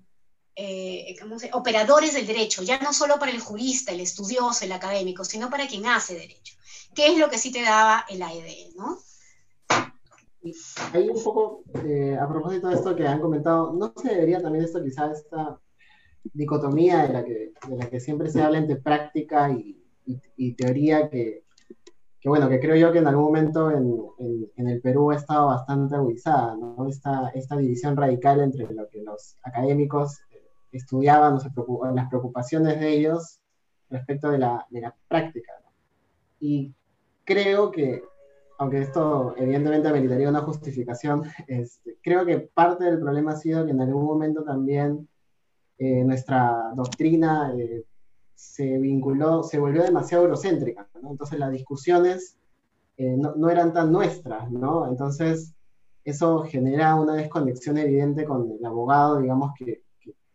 eh, 0.56 1.16
operadores 1.52 2.14
del 2.14 2.26
derecho, 2.26 2.62
ya 2.62 2.78
no 2.78 2.92
solo 2.92 3.18
para 3.18 3.32
el 3.32 3.40
jurista, 3.40 3.92
el 3.92 4.00
estudioso, 4.00 4.64
el 4.64 4.72
académico, 4.72 5.24
sino 5.24 5.50
para 5.50 5.66
quien 5.66 5.86
hace 5.86 6.14
derecho, 6.14 6.54
que 6.94 7.08
es 7.08 7.18
lo 7.18 7.28
que 7.28 7.38
sí 7.38 7.52
te 7.52 7.62
daba 7.62 8.04
el 8.08 8.22
AED, 8.22 8.74
¿no? 8.76 8.98
Ahí 10.92 11.08
un 11.08 11.22
poco, 11.22 11.64
eh, 11.86 12.18
a 12.20 12.28
propósito 12.28 12.68
de 12.68 12.74
esto 12.74 12.94
que 12.94 13.06
han 13.06 13.20
comentado, 13.20 13.72
¿no 13.72 13.92
se 14.00 14.10
debería 14.10 14.42
también 14.42 14.64
esto 14.64 14.82
quizás 14.82 15.18
esta 15.18 15.58
dicotomía 16.22 17.06
de 17.06 17.12
la 17.12 17.24
que, 17.24 17.52
de 17.66 17.76
la 17.76 17.88
que 17.88 18.00
siempre 18.00 18.30
se 18.30 18.42
habla 18.42 18.58
entre 18.58 18.76
práctica 18.76 19.50
y 20.36 20.52
teoría 20.54 21.08
que, 21.08 21.43
que 22.24 22.30
bueno, 22.30 22.48
que 22.48 22.58
creo 22.58 22.74
yo 22.74 22.90
que 22.90 23.00
en 23.00 23.06
algún 23.06 23.26
momento 23.26 23.70
en, 23.70 24.50
en, 24.56 24.68
el 24.68 24.80
Perú 24.80 25.10
ha 25.10 25.16
estado 25.16 25.48
bastante 25.48 25.94
agudizada, 25.94 26.56
¿no? 26.56 26.88
Esta, 26.88 27.28
esta 27.34 27.54
división 27.54 27.98
radical 27.98 28.40
entre 28.40 28.66
lo 28.72 28.88
que 28.88 29.02
los 29.02 29.36
académicos 29.42 30.20
eh, 30.30 30.42
estudiaban, 30.72 31.38
las 31.94 32.08
preocupaciones 32.08 32.80
de 32.80 32.88
ellos 32.94 33.40
respecto 33.90 34.30
de 34.30 34.38
la, 34.38 34.66
de 34.70 34.80
la 34.80 34.96
práctica. 35.06 35.52
Y 36.40 36.72
creo 37.24 37.70
que, 37.70 38.02
aunque 38.56 38.80
esto 38.80 39.34
evidentemente 39.36 39.88
ameritaría 39.88 40.30
una 40.30 40.40
justificación, 40.40 41.24
este, 41.46 41.98
creo 42.02 42.24
que 42.24 42.38
parte 42.38 42.84
del 42.84 43.00
problema 43.00 43.32
ha 43.32 43.36
sido 43.36 43.66
que 43.66 43.72
en 43.72 43.82
algún 43.82 44.06
momento 44.06 44.44
también 44.44 45.06
eh, 45.76 46.02
nuestra 46.04 46.72
doctrina 46.74 47.52
eh, 47.54 47.84
se 48.34 48.78
vinculó, 48.78 49.42
se 49.42 49.58
volvió 49.58 49.82
demasiado 49.82 50.24
eurocéntrica, 50.24 50.88
¿no? 51.02 51.10
Entonces 51.10 51.38
las 51.38 51.50
discusiones 51.50 52.36
eh, 52.96 53.16
no, 53.16 53.34
no, 53.36 53.50
eran 53.50 53.72
tan 53.72 53.92
nuestras, 53.92 54.50
¿no? 54.50 54.88
Entonces 54.88 55.54
eso 56.04 56.42
genera 56.44 56.94
una 56.94 57.14
desconexión 57.14 57.78
evidente 57.78 58.24
con 58.24 58.50
el 58.50 58.64
abogado, 58.64 59.20
digamos, 59.20 59.52
que, 59.58 59.82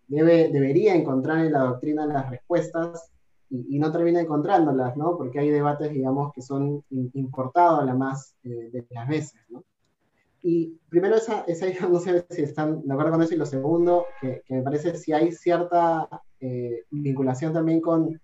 debe, 0.08 0.50
debería 0.50 0.96
encontrar 0.96 1.46
en 1.46 1.54
la 1.54 1.60
doctrina 1.60 2.06
las 2.06 2.30
respuestas 2.30 3.12
y, 3.50 3.80
no 3.80 3.92
termina 3.92 4.22
encontrándolas, 4.22 4.96
¿no? 4.98 5.18
Porque 5.18 5.40
hay 5.40 5.50
debates, 5.50 5.92
digamos, 5.92 6.34
que 6.34 6.42
son 6.42 6.84
importados 6.90 7.82
a 7.82 7.86
la 7.86 7.96
más 7.96 8.36
eh, 8.44 8.70
de 8.72 8.86
las 8.92 9.08
veces, 9.08 9.42
¿no? 9.50 9.64
Y 10.42 10.78
primero, 10.90 11.16
esa, 11.16 11.44
esa, 11.48 11.66
no 11.90 12.00
sé 12.00 12.26
si 12.30 12.44
están 12.44 12.86
de 12.86 12.94
acuerdo 12.94 13.12
con 13.12 13.24
eso, 13.24 13.34
y 13.34 13.38
lo 13.38 13.46
segundo, 13.46 14.06
que, 14.22 14.42
que 14.46 14.56
me 14.56 14.62
parece 14.62 14.96
si 14.98 15.12
hay 15.14 15.32
cierta 15.32 16.08
eh, 16.40 16.86
vinculación 16.90 17.54
también 17.54 17.82
con 17.82 18.20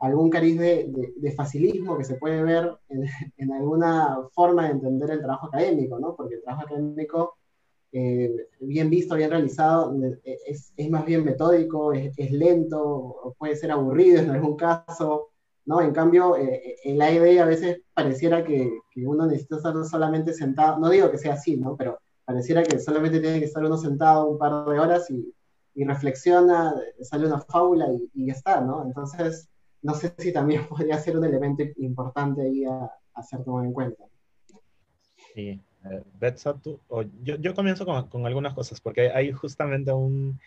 algún 0.00 0.30
cariz 0.30 0.58
de, 0.58 1.12
de, 1.16 1.32
facilismo 1.32 1.96
que 1.96 2.04
se 2.04 2.16
puede 2.16 2.42
ver 2.42 2.76
en, 3.36 3.52
alguna 3.52 4.18
forma 4.32 4.64
de 4.64 4.72
entender 4.72 5.10
el 5.10 5.20
trabajo 5.20 5.46
académico, 5.46 5.98
¿no? 5.98 6.14
Porque 6.16 6.34
el 6.34 6.42
trabajo 6.42 6.66
académico, 6.66 7.36
eh, 7.92 8.48
bien 8.60 8.90
visto, 8.90 9.14
bien 9.14 9.30
realizado, 9.30 9.94
eh, 10.24 10.38
es, 10.46 10.72
es 10.76 10.90
más 10.90 11.06
bien 11.06 11.24
metódico, 11.24 11.92
es, 11.92 12.12
es, 12.18 12.32
lento, 12.32 13.34
puede 13.38 13.56
ser 13.56 13.70
aburrido 13.70 14.20
en 14.20 14.30
algún 14.30 14.56
caso, 14.56 15.30
¿no? 15.66 15.80
En 15.80 15.92
cambio, 15.92 16.36
en 16.38 16.98
la 16.98 17.10
idea 17.10 17.42
a 17.42 17.46
veces 17.46 17.82
pareciera 17.92 18.44
que, 18.44 18.70
uno 19.04 19.26
necesita 19.26 19.56
estar 19.56 19.74
solamente 19.84 20.32
sentado, 20.32 20.78
no 20.78 20.88
digo 20.88 21.10
que 21.10 21.18
sea 21.18 21.34
así, 21.34 21.56
¿no? 21.56 21.76
Pero 21.76 21.98
pareciera 22.24 22.62
que 22.62 22.78
solamente 22.78 23.20
tiene 23.20 23.40
que 23.40 23.44
estar 23.44 23.62
uno 23.62 23.76
sentado 23.76 24.30
un 24.30 24.38
par 24.38 24.64
de 24.64 24.78
horas 24.78 25.10
y, 25.10 25.34
y 25.74 25.84
reflexiona, 25.84 26.74
sale 27.02 27.26
una 27.26 27.40
fábula 27.40 27.88
y, 28.14 28.26
ya 28.26 28.32
está, 28.32 28.60
¿no? 28.62 28.82
Entonces, 28.84 29.48
no 29.82 29.92
sé 29.94 30.14
si 30.16 30.32
también 30.32 30.66
podría 30.68 30.98
ser 30.98 31.18
un 31.18 31.24
elemento 31.24 31.64
importante 31.76 32.42
ahí 32.42 32.64
a, 32.64 32.90
a 33.14 33.22
ser 33.22 33.44
tomado 33.44 33.64
en 33.64 33.72
cuenta. 33.72 34.04
Sí, 35.34 35.60
eh, 35.90 36.02
Betsa, 36.18 36.54
tú, 36.54 36.80
yo, 37.22 37.36
yo, 37.36 37.54
comienzo 37.54 37.84
con, 37.84 38.08
con, 38.08 38.24
algunas 38.24 38.54
cosas, 38.54 38.80
porque 38.80 39.10
hay 39.10 39.32
justamente 39.32 39.92
un, 39.92 40.40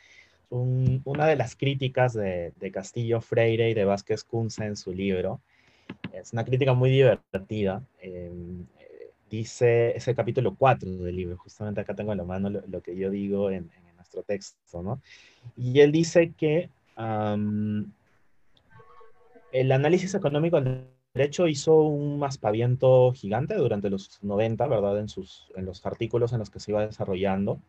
un, 0.50 1.02
una 1.06 1.28
de 1.28 1.36
las 1.36 1.56
críticas 1.56 2.14
de, 2.14 2.54
de, 2.60 2.72
Castillo 2.72 3.22
Freire 3.22 3.70
y 3.70 3.74
de 3.74 3.86
Vázquez 3.86 4.24
Kunze 4.24 4.66
en 4.66 4.76
su 4.76 4.94
libro. 4.94 5.42
Es 6.14 6.34
una 6.34 6.46
crítica 6.46 6.74
muy 6.74 6.90
divertida. 6.90 7.84
Eh, 8.02 8.32
dice 9.30 9.96
ese 9.96 10.16
capítulo 10.16 10.56
4 10.56 10.90
del 10.90 11.16
libro, 11.16 11.38
justamente 11.38 11.82
acá 11.82 11.94
tengo 11.94 12.12
en 12.12 12.18
la 12.18 12.24
mano 12.24 12.50
lo, 12.50 12.62
lo 12.68 12.82
que 12.82 12.96
yo 12.96 13.10
digo 13.10 13.52
en, 13.52 13.70
en 13.76 13.96
nuestro 13.96 14.24
texto, 14.24 14.82
¿no? 14.82 15.02
Y 15.56 15.80
él 15.82 15.92
dice 15.92 16.34
que 16.36 16.70
el 19.52 19.72
análisis 19.72 20.14
económico 20.16 20.60
del 20.60 20.86
derecho 21.14 21.48
hizo 21.48 21.82
un 21.82 22.24
aspaviento 22.24 23.12
gigante 23.14 23.56
durante 23.56 23.90
los 23.90 24.22
90, 24.24 24.68
¿verdad? 24.68 25.00
En, 25.00 25.10
sus, 25.10 25.52
en 25.56 25.66
los 25.66 25.86
artículos 25.86 26.34
en 26.34 26.40
los 26.40 26.50
que 26.50 26.60
se 26.60 26.72
iba 26.72 26.86
desarrollando. 26.86 27.60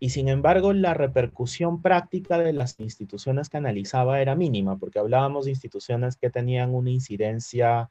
Y 0.00 0.10
sin 0.10 0.28
embargo, 0.28 0.72
la 0.72 0.94
repercusión 0.94 1.82
práctica 1.82 2.38
de 2.38 2.52
las 2.52 2.78
instituciones 2.78 3.48
que 3.48 3.56
analizaba 3.56 4.20
era 4.20 4.36
mínima, 4.36 4.76
porque 4.76 5.00
hablábamos 5.00 5.46
de 5.46 5.50
instituciones 5.50 6.16
que 6.16 6.30
tenían 6.30 6.74
una 6.74 6.90
incidencia 6.90 7.90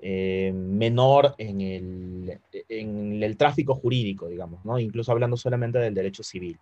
eh, 0.00 0.52
menor 0.54 1.34
en 1.38 1.60
el, 1.60 2.40
en 2.68 3.22
el 3.22 3.36
tráfico 3.36 3.74
jurídico, 3.74 4.28
digamos, 4.28 4.64
¿no? 4.64 4.78
incluso 4.78 5.10
hablando 5.10 5.36
solamente 5.36 5.78
del 5.78 5.94
derecho 5.94 6.22
civil. 6.22 6.58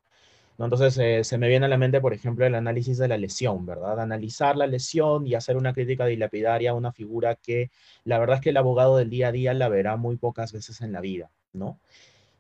Entonces, 0.59 0.97
eh, 0.97 1.23
se 1.23 1.37
me 1.37 1.49
viene 1.49 1.67
a 1.67 1.69
la 1.69 1.77
mente, 1.77 2.01
por 2.01 2.15
ejemplo, 2.15 2.47
el 2.47 2.55
análisis 2.55 2.97
de 2.97 3.09
la 3.09 3.19
lesión, 3.19 3.67
¿verdad? 3.67 4.01
Analizar 4.01 4.57
la 4.57 4.67
lesión 4.67 5.27
y 5.27 5.35
hacer 5.35 5.57
una 5.59 5.75
crítica 5.75 6.07
dilapidaria 6.07 6.71
a 6.71 6.75
una 6.75 6.93
figura 6.93 7.35
que 7.35 7.71
la 8.05 8.19
verdad 8.19 8.37
es 8.37 8.43
que 8.43 8.51
el 8.51 8.57
abogado 8.57 8.97
del 8.97 9.11
día 9.11 9.29
a 9.29 9.33
día 9.33 9.53
la 9.53 9.69
verá 9.69 9.97
muy 9.97 10.17
pocas 10.17 10.53
veces 10.53 10.81
en 10.81 10.93
la 10.93 11.03
vida, 11.03 11.31
¿no? 11.53 11.79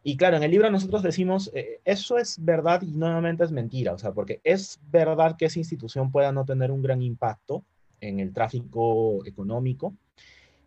Y 0.08 0.16
claro, 0.16 0.36
en 0.36 0.44
el 0.44 0.52
libro 0.52 0.70
nosotros 0.70 1.02
decimos, 1.02 1.50
eh, 1.52 1.80
eso 1.84 2.16
es 2.16 2.36
verdad 2.38 2.80
y 2.82 2.92
nuevamente 2.92 3.42
es 3.42 3.50
mentira, 3.50 3.92
o 3.92 3.98
sea, 3.98 4.12
porque 4.12 4.40
es 4.44 4.78
verdad 4.88 5.36
que 5.36 5.46
esa 5.46 5.58
institución 5.58 6.12
pueda 6.12 6.30
no 6.30 6.44
tener 6.44 6.70
un 6.70 6.80
gran 6.80 7.02
impacto 7.02 7.64
en 8.00 8.20
el 8.20 8.32
tráfico 8.32 9.26
económico, 9.26 9.94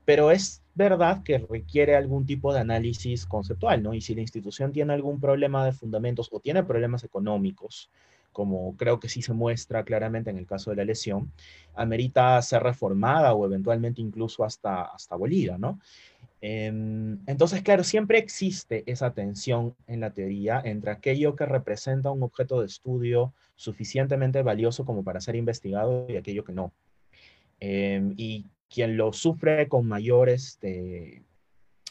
pero 0.04 0.30
es 0.30 0.62
verdad 0.76 1.24
que 1.24 1.38
requiere 1.38 1.96
algún 1.96 2.26
tipo 2.26 2.54
de 2.54 2.60
análisis 2.60 3.26
conceptual, 3.26 3.82
¿no? 3.82 3.94
Y 3.94 4.02
si 4.02 4.14
la 4.14 4.20
institución 4.20 4.74
tiene 4.74 4.92
algún 4.92 5.22
problema 5.22 5.64
de 5.64 5.72
fundamentos 5.72 6.28
o 6.34 6.42
tiene 6.42 6.62
problemas 6.66 7.06
económicos, 7.06 7.90
como 8.34 8.76
creo 8.76 9.00
que 9.00 9.08
sí 9.08 9.22
se 9.22 9.32
muestra 9.32 9.86
claramente 9.86 10.30
en 10.30 10.38
el 10.38 10.48
caso 10.48 10.70
de 10.70 10.76
la 10.76 10.84
lesión, 10.84 11.32
amerita 11.76 12.42
ser 12.42 12.62
reformada 12.62 13.34
o 13.34 13.46
eventualmente 13.46 14.02
incluso 14.02 14.44
hasta, 14.44 14.82
hasta 14.82 15.16
abolida, 15.16 15.58
¿no? 15.58 15.80
Em, 16.42 17.20
entonces, 17.28 17.62
claro, 17.62 17.84
siempre 17.84 18.18
existe 18.18 18.84
esa 18.90 19.14
tensión 19.14 19.76
en 19.88 20.00
la 20.00 20.14
teoría 20.14 20.62
entre 20.64 20.92
aquello 20.92 21.36
que 21.36 21.46
representa 21.46 22.12
un 22.12 22.24
objeto 22.24 22.62
de 22.62 22.68
estudio 22.68 23.34
suficientemente 23.56 24.42
valioso 24.42 24.86
como 24.86 25.04
para 25.04 25.20
ser 25.20 25.36
investigado 25.36 26.06
y 26.10 26.16
aquello 26.16 26.46
que 26.46 26.54
no. 26.54 26.74
Em, 27.60 28.14
y 28.18 28.46
quien 28.70 28.96
lo 28.98 29.12
sufre 29.14 29.68
con 29.68 29.86
mayor 29.88 30.30
este, 30.30 31.24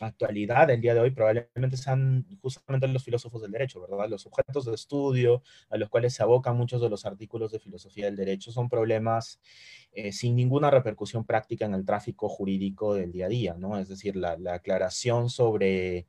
actualidad 0.01 0.71
el 0.71 0.81
día 0.81 0.95
de 0.95 1.01
hoy 1.01 1.11
probablemente 1.11 1.77
sean 1.77 2.27
justamente 2.41 2.89
los 2.89 3.05
filósofos 3.05 3.43
del 3.43 3.51
derecho, 3.51 3.81
¿verdad? 3.81 4.09
Los 4.09 4.27
objetos 4.27 4.65
de 4.65 4.75
estudio 4.75 5.43
a 5.71 5.77
los 5.77 5.89
cuales 5.89 6.15
se 6.15 6.23
abocan 6.23 6.57
muchos 6.57 6.81
de 6.81 6.89
los 6.89 7.05
artículos 7.05 7.53
de 7.53 7.59
filosofía 7.59 8.07
del 8.07 8.17
derecho 8.17 8.53
son 8.53 8.69
problemas 8.69 9.41
eh, 9.93 10.13
sin 10.13 10.37
ninguna 10.37 10.71
repercusión 10.71 11.25
práctica 11.25 11.67
en 11.67 11.75
el 11.75 11.85
tráfico 11.85 12.29
jurídico 12.29 12.95
del 12.95 13.13
día 13.13 13.27
a 13.27 13.29
día, 13.29 13.55
¿no? 13.55 13.79
Es 13.79 13.89
decir, 13.89 14.17
la, 14.17 14.37
la 14.39 14.55
aclaración 14.55 15.31
sobre 15.31 16.07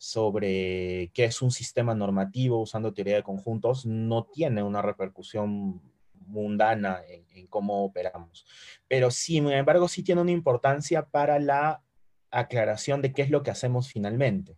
sobre 0.00 1.10
qué 1.12 1.24
es 1.24 1.42
un 1.42 1.50
sistema 1.50 1.94
normativo 1.94 2.58
usando 2.58 2.94
teoría 2.94 3.16
de 3.16 3.22
conjuntos 3.22 3.84
no 3.84 4.24
tiene 4.24 4.62
una 4.62 4.80
repercusión 4.80 5.82
mundana 6.30 7.02
en, 7.06 7.46
cómo 7.48 7.84
operamos. 7.84 8.46
Pero 8.88 9.10
sin 9.10 9.50
embargo, 9.50 9.88
sí 9.88 10.02
tiene 10.02 10.22
una 10.22 10.30
importancia 10.30 11.04
para 11.04 11.38
la 11.38 11.82
aclaración 12.30 13.02
de 13.02 13.12
qué 13.12 13.22
es 13.22 13.30
lo 13.30 13.42
que 13.42 13.50
hacemos 13.50 13.88
finalmente. 13.88 14.56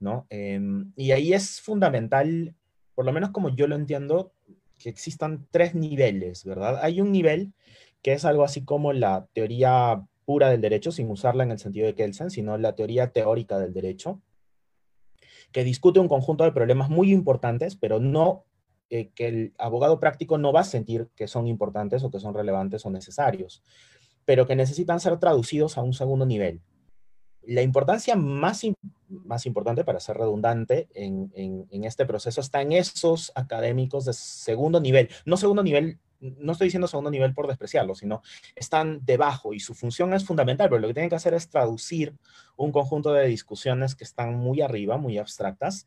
¿no? 0.00 0.26
Em, 0.30 0.92
y 0.96 1.12
ahí 1.12 1.32
es 1.32 1.60
fundamental, 1.60 2.54
por 2.94 3.04
lo 3.04 3.12
menos 3.12 3.30
como 3.30 3.54
yo 3.54 3.66
lo 3.66 3.76
entiendo, 3.76 4.32
que 4.78 4.90
existan 4.90 5.46
tres 5.50 5.74
niveles, 5.74 6.44
¿verdad? 6.44 6.78
Hay 6.82 7.00
un 7.00 7.12
nivel 7.12 7.54
que 8.02 8.12
es 8.12 8.24
algo 8.24 8.44
así 8.44 8.64
como 8.64 8.92
la 8.92 9.26
teoría 9.32 10.02
pura 10.24 10.50
del 10.50 10.60
derecho, 10.60 10.92
sin 10.92 11.10
usarla 11.10 11.44
en 11.44 11.52
el 11.52 11.58
sentido 11.58 11.86
de 11.86 11.94
Kelsen, 11.94 12.30
sino 12.30 12.58
la 12.58 12.74
teoría 12.74 13.10
teórica 13.12 13.58
del 13.58 13.72
derecho, 13.72 14.20
que 15.52 15.64
discute 15.64 16.00
un 16.00 16.08
conjunto 16.08 16.44
de 16.44 16.52
problemas 16.52 16.90
muy 16.90 17.12
importantes, 17.12 17.76
pero 17.76 18.00
no 18.00 18.44
eh, 18.90 19.10
que 19.14 19.28
el 19.28 19.54
abogado 19.58 19.98
práctico 19.98 20.36
no 20.36 20.52
va 20.52 20.60
a 20.60 20.64
sentir 20.64 21.08
que 21.16 21.28
son 21.28 21.46
importantes 21.46 22.02
o 22.02 22.10
que 22.10 22.20
son 22.20 22.34
relevantes 22.34 22.84
o 22.84 22.90
necesarios, 22.90 23.62
pero 24.24 24.46
que 24.46 24.56
necesitan 24.56 25.00
ser 25.00 25.18
traducidos 25.18 25.78
a 25.78 25.82
un 25.82 25.92
segundo 25.92 26.26
nivel. 26.26 26.60
La 27.46 27.62
importancia 27.62 28.16
más, 28.16 28.62
más 29.08 29.46
importante, 29.46 29.84
para 29.84 30.00
ser 30.00 30.18
redundante, 30.18 30.88
en, 30.94 31.30
en, 31.34 31.84
este 31.84 32.04
proceso 32.04 32.40
está 32.40 32.60
en 32.60 32.72
esos 32.72 33.32
académicos 33.34 34.04
de 34.04 34.12
segundo 34.12 34.80
nivel, 34.80 35.08
no 35.24 35.36
segundo 35.36 35.62
nivel 35.62 35.98
no 36.20 36.52
estoy 36.52 36.66
diciendo 36.66 36.88
segundo 36.88 37.10
nivel 37.10 37.34
por 37.34 37.46
despreciarlo, 37.46 37.94
sino 37.94 38.22
están 38.54 39.04
debajo 39.04 39.52
y 39.52 39.60
su 39.60 39.74
función 39.74 40.12
es 40.14 40.24
fundamental, 40.24 40.68
pero 40.68 40.80
lo 40.80 40.88
que 40.88 40.94
tienen 40.94 41.10
que 41.10 41.16
hacer 41.16 41.34
es 41.34 41.48
traducir 41.48 42.14
un 42.56 42.72
conjunto 42.72 43.12
de 43.12 43.26
discusiones 43.26 43.94
que 43.94 44.04
están 44.04 44.34
muy 44.34 44.60
arriba, 44.60 44.96
muy 44.96 45.18
abstractas, 45.18 45.86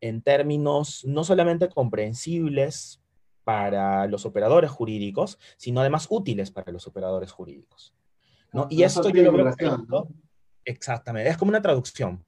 en 0.00 0.22
términos 0.22 1.04
no 1.04 1.24
solamente 1.24 1.68
comprensibles 1.68 3.00
para 3.44 4.06
los 4.06 4.26
operadores 4.26 4.70
jurídicos, 4.70 5.38
sino 5.56 5.80
además 5.80 6.06
útiles 6.10 6.50
para 6.50 6.72
los 6.72 6.86
operadores 6.86 7.30
jurídicos. 7.32 7.94
¿no? 8.52 8.66
Y 8.70 8.82
esto 8.82 9.08
yo 9.10 9.22
lo 9.22 9.32
veo 9.32 10.08
exactamente, 10.64 11.30
es 11.30 11.36
como 11.36 11.50
una 11.50 11.62
traducción. 11.62 12.24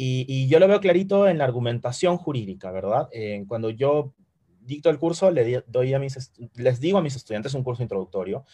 Y, 0.00 0.46
yo 0.46 0.60
lo 0.60 0.68
veo 0.68 0.80
clarito 0.80 1.26
en 1.26 1.38
la 1.38 1.44
argumentación 1.44 2.18
jurídica, 2.18 2.70
¿verdad? 2.70 3.08
cuando 3.48 3.70
yo 3.70 4.14
dicto 4.60 4.90
el 4.90 4.98
curso, 4.98 5.30
le 5.32 5.64
doy 5.66 5.92
a 5.92 5.98
mis, 5.98 6.32
les 6.54 6.78
digo 6.78 6.98
a 6.98 7.02
mis 7.02 7.16
estudiantes 7.16 7.54
un 7.54 7.64
curso 7.64 7.82
introductorio 7.82 8.44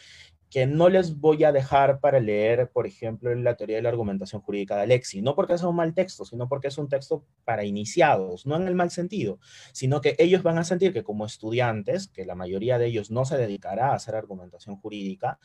que 0.54 0.68
no 0.68 0.88
les 0.88 1.18
voy 1.18 1.42
a 1.42 1.50
dejar 1.50 1.98
para 1.98 2.20
leer, 2.20 2.70
por 2.70 2.86
ejemplo, 2.86 3.34
la 3.34 3.56
teoría 3.56 3.74
de 3.74 3.82
la 3.82 3.88
argumentación 3.88 4.40
jurídica 4.40 4.76
de 4.76 4.82
Alexi, 4.82 5.20
no 5.20 5.34
porque 5.34 5.58
sea 5.58 5.66
un 5.66 5.74
mal 5.74 5.94
texto, 5.94 6.24
sino 6.24 6.48
porque 6.48 6.68
es 6.68 6.78
un 6.78 6.88
texto 6.88 7.26
para 7.44 7.64
iniciados, 7.64 8.46
no 8.46 8.54
en 8.54 8.68
el 8.68 8.76
mal 8.76 8.92
sentido, 8.92 9.40
sino 9.72 10.00
que 10.00 10.14
ellos 10.16 10.44
van 10.44 10.58
a 10.58 10.62
sentir 10.62 10.92
que 10.92 11.02
como 11.02 11.26
estudiantes, 11.26 12.06
que 12.06 12.24
la 12.24 12.36
mayoría 12.36 12.78
de 12.78 12.86
ellos 12.86 13.10
no 13.10 13.24
se 13.24 13.36
dedicará 13.36 13.88
a 13.88 13.94
hacer 13.96 14.14
argumentación 14.14 14.76
jurídica, 14.76 15.40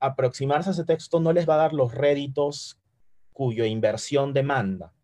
aproximarse 0.00 0.70
a 0.70 0.72
ese 0.72 0.84
texto 0.86 1.20
no 1.20 1.34
les 1.34 1.46
va 1.46 1.56
a 1.56 1.58
dar 1.58 1.74
los 1.74 1.94
réditos 1.94 2.78
cuya 3.36 3.66
inversión 3.66 4.32
demanda. 4.32 4.94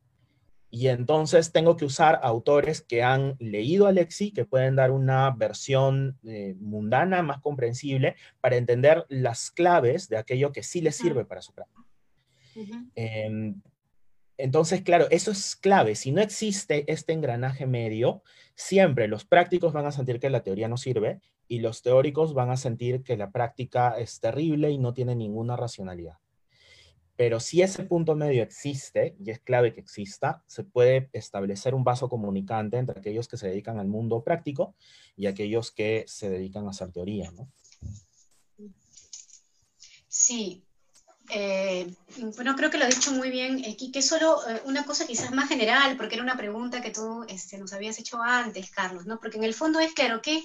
Y 0.70 0.88
entonces 0.88 1.52
tengo 1.52 1.76
que 1.76 1.84
usar 1.84 2.18
autores 2.22 2.80
que 2.80 3.02
han 3.02 3.36
leído 3.38 3.86
Alexi, 3.86 4.32
que 4.32 4.46
pueden 4.46 4.74
dar 4.74 4.90
una 4.90 5.30
versión 5.32 6.18
eh, 6.24 6.56
mundana, 6.58 7.22
más 7.22 7.42
comprensible, 7.42 8.16
para 8.40 8.56
entender 8.56 9.04
las 9.10 9.50
claves 9.50 10.08
de 10.08 10.16
aquello 10.16 10.50
que 10.50 10.62
sí 10.62 10.80
les 10.80 10.96
sirve 10.96 11.26
para 11.26 11.42
su 11.42 11.52
práctica. 11.52 11.84
Em, 12.94 13.60
entonces, 14.38 14.80
claro, 14.80 15.08
eso 15.10 15.30
es 15.30 15.54
clave. 15.54 15.94
Si 15.94 16.10
no 16.10 16.22
existe 16.22 16.90
este 16.90 17.12
engranaje 17.12 17.66
medio, 17.66 18.22
siempre 18.54 19.08
los 19.08 19.26
prácticos 19.26 19.74
van 19.74 19.84
a 19.84 19.92
sentir 19.92 20.20
que 20.20 20.30
la 20.30 20.42
teoría 20.42 20.68
no 20.68 20.78
sirve 20.78 21.20
y 21.48 21.58
los 21.58 21.82
teóricos 21.82 22.32
van 22.32 22.48
a 22.48 22.56
sentir 22.56 23.02
que 23.02 23.18
la 23.18 23.30
práctica 23.30 23.98
es 23.98 24.20
terrible 24.20 24.70
y 24.70 24.78
no 24.78 24.94
tiene 24.94 25.14
ninguna 25.14 25.54
racionalidad. 25.54 26.21
Pero 27.16 27.40
si 27.40 27.62
ese 27.62 27.84
punto 27.84 28.14
medio 28.14 28.42
existe, 28.42 29.16
y 29.18 29.30
es 29.30 29.40
clave 29.40 29.74
que 29.74 29.80
exista, 29.80 30.42
se 30.46 30.64
puede 30.64 31.10
establecer 31.12 31.74
un 31.74 31.84
vaso 31.84 32.08
comunicante 32.08 32.78
entre 32.78 32.98
aquellos 32.98 33.28
que 33.28 33.36
se 33.36 33.48
dedican 33.48 33.78
al 33.78 33.86
mundo 33.86 34.24
práctico 34.24 34.74
y 35.16 35.26
aquellos 35.26 35.70
que 35.72 36.04
se 36.08 36.30
dedican 36.30 36.66
a 36.66 36.70
hacer 36.70 36.90
teoría, 36.90 37.30
¿no? 37.32 37.48
Sí. 40.08 40.64
Eh, 41.30 41.94
bueno, 42.36 42.54
creo 42.56 42.70
que 42.70 42.78
lo 42.78 42.84
ha 42.84 42.88
dicho 42.88 43.12
muy 43.12 43.30
bien, 43.30 43.64
eh, 43.64 43.76
que 43.76 44.02
solo 44.02 44.46
eh, 44.48 44.60
una 44.64 44.84
cosa 44.84 45.06
quizás 45.06 45.30
más 45.30 45.48
general, 45.48 45.96
porque 45.96 46.16
era 46.16 46.24
una 46.24 46.36
pregunta 46.36 46.82
que 46.82 46.90
tú 46.90 47.24
este, 47.28 47.56
nos 47.58 47.72
habías 47.72 47.98
hecho 47.98 48.20
antes, 48.20 48.70
Carlos, 48.70 49.06
¿no? 49.06 49.18
Porque 49.18 49.38
en 49.38 49.44
el 49.44 49.54
fondo 49.54 49.80
es 49.80 49.92
claro, 49.94 50.20
¿qué, 50.20 50.42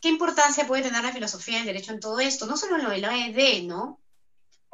¿qué 0.00 0.08
importancia 0.08 0.66
puede 0.66 0.82
tener 0.82 1.04
la 1.04 1.12
filosofía 1.12 1.58
del 1.58 1.66
derecho 1.66 1.92
en 1.92 2.00
todo 2.00 2.18
esto? 2.20 2.46
No 2.46 2.56
solo 2.56 2.76
en 2.76 2.84
lo 2.84 2.90
de 2.90 2.98
la 2.98 3.26
ED, 3.26 3.64
¿no? 3.64 4.00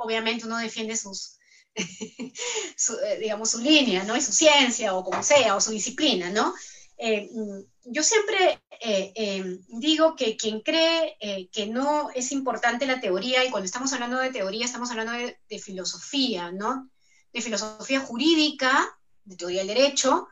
Obviamente 0.04 0.46
uno 0.46 0.58
defiende 0.58 0.96
sus, 0.96 1.38
su, 2.76 2.94
eh, 2.94 3.18
digamos, 3.20 3.50
su 3.50 3.60
línea, 3.60 4.04
¿no? 4.04 4.16
Y 4.16 4.20
su 4.20 4.32
ciencia, 4.32 4.94
o 4.94 5.04
como 5.04 5.22
sea, 5.22 5.56
o 5.56 5.60
su 5.60 5.70
disciplina, 5.72 6.30
¿no? 6.30 6.54
Eh, 6.96 7.28
mm, 7.32 7.92
yo 7.92 8.02
siempre 8.02 8.62
eh, 8.80 9.58
digo 9.68 10.14
que 10.14 10.36
quien 10.36 10.60
cree 10.60 11.18
que 11.52 11.66
no 11.66 12.10
es 12.14 12.32
importante 12.32 12.86
la 12.86 13.00
teoría, 13.00 13.44
y 13.44 13.50
cuando 13.50 13.66
estamos 13.66 13.92
hablando 13.92 14.18
de 14.18 14.30
teoría, 14.30 14.64
estamos 14.64 14.90
hablando 14.90 15.12
de, 15.12 15.38
de, 15.48 15.58
filosofía, 15.58 16.50
¿no? 16.50 16.90
De 17.32 17.42
filosofía 17.42 18.00
jurídica, 18.00 18.98
de 19.24 19.36
teoría 19.36 19.64
del 19.64 19.74
derecho, 19.74 20.28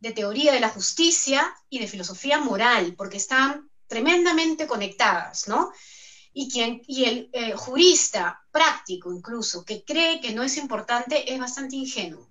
de 0.00 0.12
teoría 0.12 0.52
de 0.52 0.60
la 0.60 0.70
justicia 0.70 1.54
y 1.68 1.78
de 1.78 1.86
filosofía 1.86 2.38
moral, 2.38 2.94
porque 2.96 3.18
están 3.18 3.70
tremendamente 3.86 4.66
conectadas, 4.66 5.46
¿no? 5.48 5.70
Y, 6.32 6.48
quien, 6.48 6.82
y 6.86 7.04
el 7.04 7.30
eh, 7.32 7.52
jurista 7.52 8.42
práctico 8.50 9.12
incluso 9.12 9.64
que 9.64 9.84
cree 9.84 10.20
que 10.20 10.32
no 10.32 10.42
es 10.42 10.56
importante 10.56 11.32
es 11.32 11.38
bastante 11.38 11.76
ingenuo. 11.76 12.28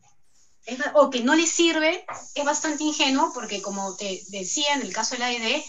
o 0.93 1.09
que 1.09 1.21
no 1.21 1.35
le 1.35 1.47
sirve 1.47 2.05
es 2.35 2.45
bastante 2.45 2.83
ingenuo 2.83 3.31
porque 3.33 3.61
como 3.61 3.95
te 3.95 4.21
decía 4.29 4.73
en 4.75 4.81
el 4.81 4.93
caso 4.93 5.15
de 5.15 5.19
la 5.19 5.27
AED, 5.27 5.61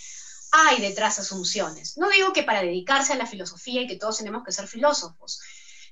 hay 0.53 0.81
detrás 0.81 1.19
asunciones. 1.19 1.97
No 1.97 2.09
digo 2.11 2.33
que 2.33 2.43
para 2.43 2.63
dedicarse 2.63 3.13
a 3.13 3.17
la 3.17 3.27
filosofía 3.27 3.83
y 3.83 3.87
que 3.87 3.97
todos 3.97 4.19
tenemos 4.19 4.45
que 4.45 4.53
ser 4.53 4.67
filósofos, 4.67 5.41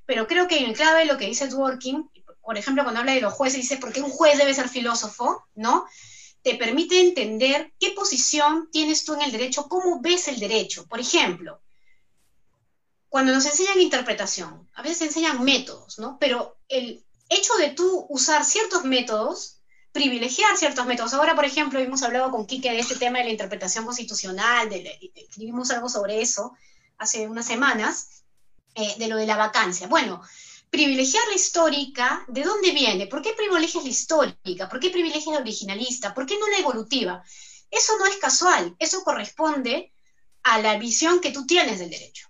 pero 0.05 0.27
creo 0.27 0.49
que 0.49 0.65
en 0.65 0.75
clave 0.75 1.05
lo 1.05 1.17
que 1.17 1.27
dice 1.27 1.49
Dworkin, 1.49 2.11
por 2.41 2.57
ejemplo, 2.57 2.83
cuando 2.83 3.01
habla 3.01 3.13
de 3.13 3.21
los 3.21 3.35
jueces, 3.35 3.61
dice, 3.61 3.77
¿por 3.77 3.93
qué 3.93 4.01
un 4.01 4.11
juez 4.11 4.39
debe 4.39 4.55
ser 4.55 4.69
filósofo? 4.69 5.45
¿No? 5.55 5.85
Te 6.43 6.55
permite 6.55 7.01
entender 7.01 7.75
qué 7.79 7.91
posición 7.91 8.71
tienes 8.73 9.05
tú 9.05 9.13
en 9.13 9.21
el 9.21 9.33
derecho, 9.33 9.69
cómo 9.69 10.01
ves 10.01 10.29
el 10.29 10.41
derecho. 10.41 10.87
Por 10.87 10.99
ejemplo, 10.99 11.61
cuando 13.09 13.33
nos 13.33 13.47
enseñan 13.47 13.81
interpretación, 13.81 14.69
a 14.75 14.83
veces 14.83 15.03
enseñan 15.03 15.43
métodos, 15.45 15.99
¿no? 15.99 16.19
Pero 16.19 16.59
el 16.69 17.05
hecho 17.29 17.55
de 17.57 17.71
tú 17.71 18.07
usar 18.09 18.45
ciertos 18.45 18.85
métodos, 18.85 19.61
privilegiar 19.93 20.57
ciertos 20.57 20.87
métodos. 20.87 21.15
Ahora, 21.15 21.35
por 21.35 21.45
ejemplo, 21.45 21.79
hemos 21.79 22.03
hablado 22.03 22.31
con 22.31 22.47
Quique 22.47 22.71
de 22.71 22.79
este 22.79 22.97
tema 22.97 23.19
de 23.19 23.25
la 23.25 23.31
interpretación 23.31 23.85
constitucional, 23.85 24.69
escribimos 25.15 25.71
algo 25.71 25.89
sobre 25.89 26.21
eso 26.21 26.55
hace 26.99 27.27
unas 27.27 27.47
semanas, 27.47 28.23
eh, 28.75 28.95
de 28.99 29.09
lo 29.09 29.17
de 29.17 29.27
la 29.27 29.37
vacancia. 29.37 29.89
Bueno, 29.89 30.23
privilegiar 30.71 31.27
la 31.29 31.35
histórica, 31.35 32.25
¿de 32.29 32.43
dónde 32.43 32.73
viene? 32.73 33.07
¿Por 33.07 33.23
qué 33.23 33.33
privilegias 33.33 33.85
la 33.85 33.91
histórica? 33.91 34.69
¿Por 34.69 34.79
qué 34.79 34.91
privilegias 34.91 35.35
la 35.35 35.41
originalista? 35.41 36.15
¿Por 36.15 36.27
qué 36.27 36.39
no 36.39 36.47
la 36.49 36.59
evolutiva? 36.59 37.23
Eso 37.71 37.99
no 37.99 38.07
es 38.07 38.17
casual, 38.19 38.77
eso 38.79 39.03
corresponde 39.03 39.93
a 40.43 40.61
la 40.61 40.77
visión 40.79 41.21
que 41.21 41.33
tú 41.33 41.47
tienes 41.47 41.79
del 41.79 41.91
derecho. 41.91 42.28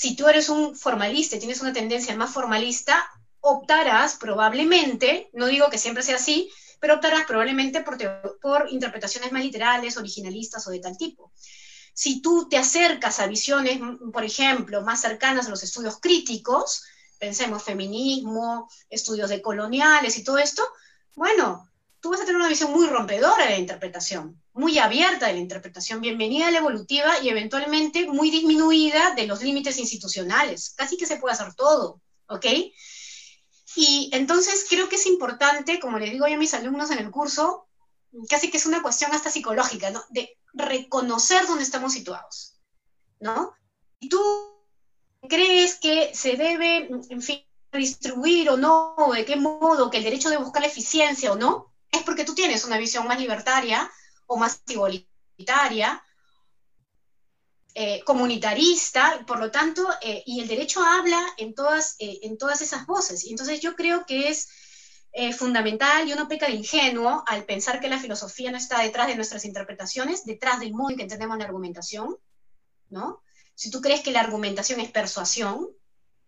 Si 0.00 0.16
tú 0.16 0.28
eres 0.28 0.48
un 0.48 0.74
formalista 0.74 1.36
y 1.36 1.40
tienes 1.40 1.60
una 1.60 1.74
tendencia 1.74 2.16
más 2.16 2.32
formalista, 2.32 3.06
optarás 3.40 4.16
probablemente, 4.16 5.28
no 5.34 5.44
digo 5.44 5.68
que 5.68 5.76
siempre 5.76 6.02
sea 6.02 6.16
así, 6.16 6.50
pero 6.80 6.94
optarás 6.94 7.26
probablemente 7.26 7.82
por, 7.82 7.98
por 8.40 8.72
interpretaciones 8.72 9.30
más 9.30 9.44
literales, 9.44 9.98
originalistas 9.98 10.66
o 10.66 10.70
de 10.70 10.80
tal 10.80 10.96
tipo. 10.96 11.32
Si 11.92 12.22
tú 12.22 12.48
te 12.48 12.56
acercas 12.56 13.20
a 13.20 13.26
visiones, 13.26 13.78
por 14.10 14.24
ejemplo, 14.24 14.80
más 14.80 15.02
cercanas 15.02 15.48
a 15.48 15.50
los 15.50 15.62
estudios 15.62 16.00
críticos, 16.00 16.82
pensemos 17.18 17.62
feminismo, 17.62 18.70
estudios 18.88 19.28
de 19.28 19.42
coloniales 19.42 20.16
y 20.16 20.24
todo 20.24 20.38
esto, 20.38 20.66
bueno, 21.14 21.69
tú 22.00 22.10
vas 22.10 22.20
a 22.20 22.24
tener 22.24 22.36
una 22.40 22.48
visión 22.48 22.72
muy 22.72 22.86
rompedora 22.86 23.44
de 23.44 23.50
la 23.50 23.58
interpretación, 23.58 24.42
muy 24.52 24.78
abierta 24.78 25.26
de 25.26 25.34
la 25.34 25.38
interpretación, 25.38 26.00
bienvenida 26.00 26.48
a 26.48 26.50
la 26.50 26.58
evolutiva 26.58 27.20
y 27.22 27.28
eventualmente 27.28 28.06
muy 28.06 28.30
disminuida 28.30 29.14
de 29.14 29.26
los 29.26 29.42
límites 29.42 29.78
institucionales. 29.78 30.74
Casi 30.76 30.96
que 30.96 31.06
se 31.06 31.16
puede 31.16 31.34
hacer 31.34 31.54
todo, 31.54 32.00
¿ok? 32.28 32.46
Y 33.76 34.10
entonces 34.12 34.66
creo 34.68 34.88
que 34.88 34.96
es 34.96 35.06
importante, 35.06 35.78
como 35.78 35.98
le 35.98 36.10
digo 36.10 36.26
yo 36.26 36.34
a 36.34 36.38
mis 36.38 36.54
alumnos 36.54 36.90
en 36.90 36.98
el 36.98 37.10
curso, 37.10 37.68
casi 38.28 38.50
que 38.50 38.56
es 38.56 38.66
una 38.66 38.82
cuestión 38.82 39.12
hasta 39.12 39.30
psicológica. 39.30 39.92
De 40.08 40.36
reconocer 40.54 41.46
dónde 41.46 41.62
estamos 41.62 41.92
situados, 41.92 42.58
¿no? 43.20 43.52
Tú 44.08 44.20
crees 45.28 45.76
que 45.76 46.14
se 46.14 46.36
debe, 46.36 46.88
en 47.10 47.22
fin, 47.22 47.44
distribuir 47.72 48.50
o 48.50 48.56
no, 48.56 48.96
de 49.14 49.24
qué 49.24 49.36
modo, 49.36 49.90
que 49.90 49.98
el 49.98 50.04
derecho 50.04 50.30
de 50.30 50.38
buscar 50.38 50.62
la 50.62 50.68
eficiencia 50.68 51.30
o 51.30 51.36
no, 51.36 51.69
es 51.90 52.02
porque 52.02 52.24
tú 52.24 52.34
tienes 52.34 52.64
una 52.64 52.78
visión 52.78 53.06
más 53.06 53.18
libertaria 53.18 53.90
o 54.26 54.36
más 54.36 54.62
igualitaria, 54.68 56.02
eh, 57.74 58.02
comunitarista, 58.04 59.24
por 59.26 59.38
lo 59.38 59.50
tanto, 59.50 59.88
eh, 60.02 60.22
y 60.26 60.40
el 60.40 60.48
derecho 60.48 60.82
habla 60.82 61.24
en 61.36 61.54
todas, 61.54 61.94
eh, 62.00 62.18
en 62.22 62.36
todas 62.36 62.62
esas 62.62 62.84
voces. 62.86 63.24
Y 63.24 63.30
entonces 63.30 63.60
yo 63.60 63.76
creo 63.76 64.04
que 64.06 64.28
es 64.28 64.48
fundamental 65.36 66.08
y 66.08 66.12
uno 66.12 66.28
peca 66.28 66.46
de 66.46 66.52
ingenuo 66.52 67.24
al 67.26 67.44
pensar 67.44 67.80
que 67.80 67.88
la 67.88 67.98
filosofía 67.98 68.52
no 68.52 68.56
está 68.56 68.80
detrás 68.80 69.08
de 69.08 69.16
nuestras 69.16 69.44
interpretaciones, 69.44 70.24
detrás 70.24 70.60
del 70.60 70.72
modo 70.72 70.90
en 70.90 70.96
que 70.98 71.02
entendemos 71.02 71.36
la 71.36 71.46
argumentación, 71.46 72.16
¿no? 72.90 73.20
Si 73.56 73.72
tú 73.72 73.80
crees 73.80 74.02
que 74.02 74.12
la 74.12 74.20
argumentación 74.20 74.78
es 74.78 74.92
persuasión, 74.92 75.68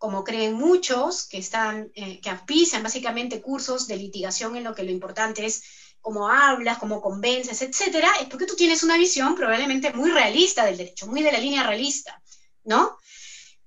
como 0.03 0.25
creen 0.25 0.55
muchos 0.55 1.29
que 1.29 1.39
están, 1.39 1.93
eh, 1.95 2.21
que 2.21 2.29
auspician 2.29 2.83
básicamente 2.83 3.41
cursos 3.41 3.87
de 3.87 3.97
litigación 3.97 4.57
en 4.57 4.65
lo 4.65 4.75
que 4.75 4.83
lo 4.83 4.91
importante 4.91 5.47
es 5.47 5.63
cómo 6.01 6.29
hablas, 6.29 6.79
cómo 6.79 7.01
convences, 7.01 7.63
etcétera, 7.63 8.11
es 8.21 8.27
porque 8.27 8.47
tú 8.47 8.57
tienes 8.57 8.83
una 8.83 8.99
visión 8.99 9.37
probablemente 9.37 9.93
muy 9.93 10.11
realista 10.11 10.65
del 10.65 10.77
derecho, 10.77 11.07
muy 11.07 11.23
de 11.23 11.31
la 11.31 11.39
línea 11.39 11.63
realista, 11.63 12.21
¿no? 12.65 12.99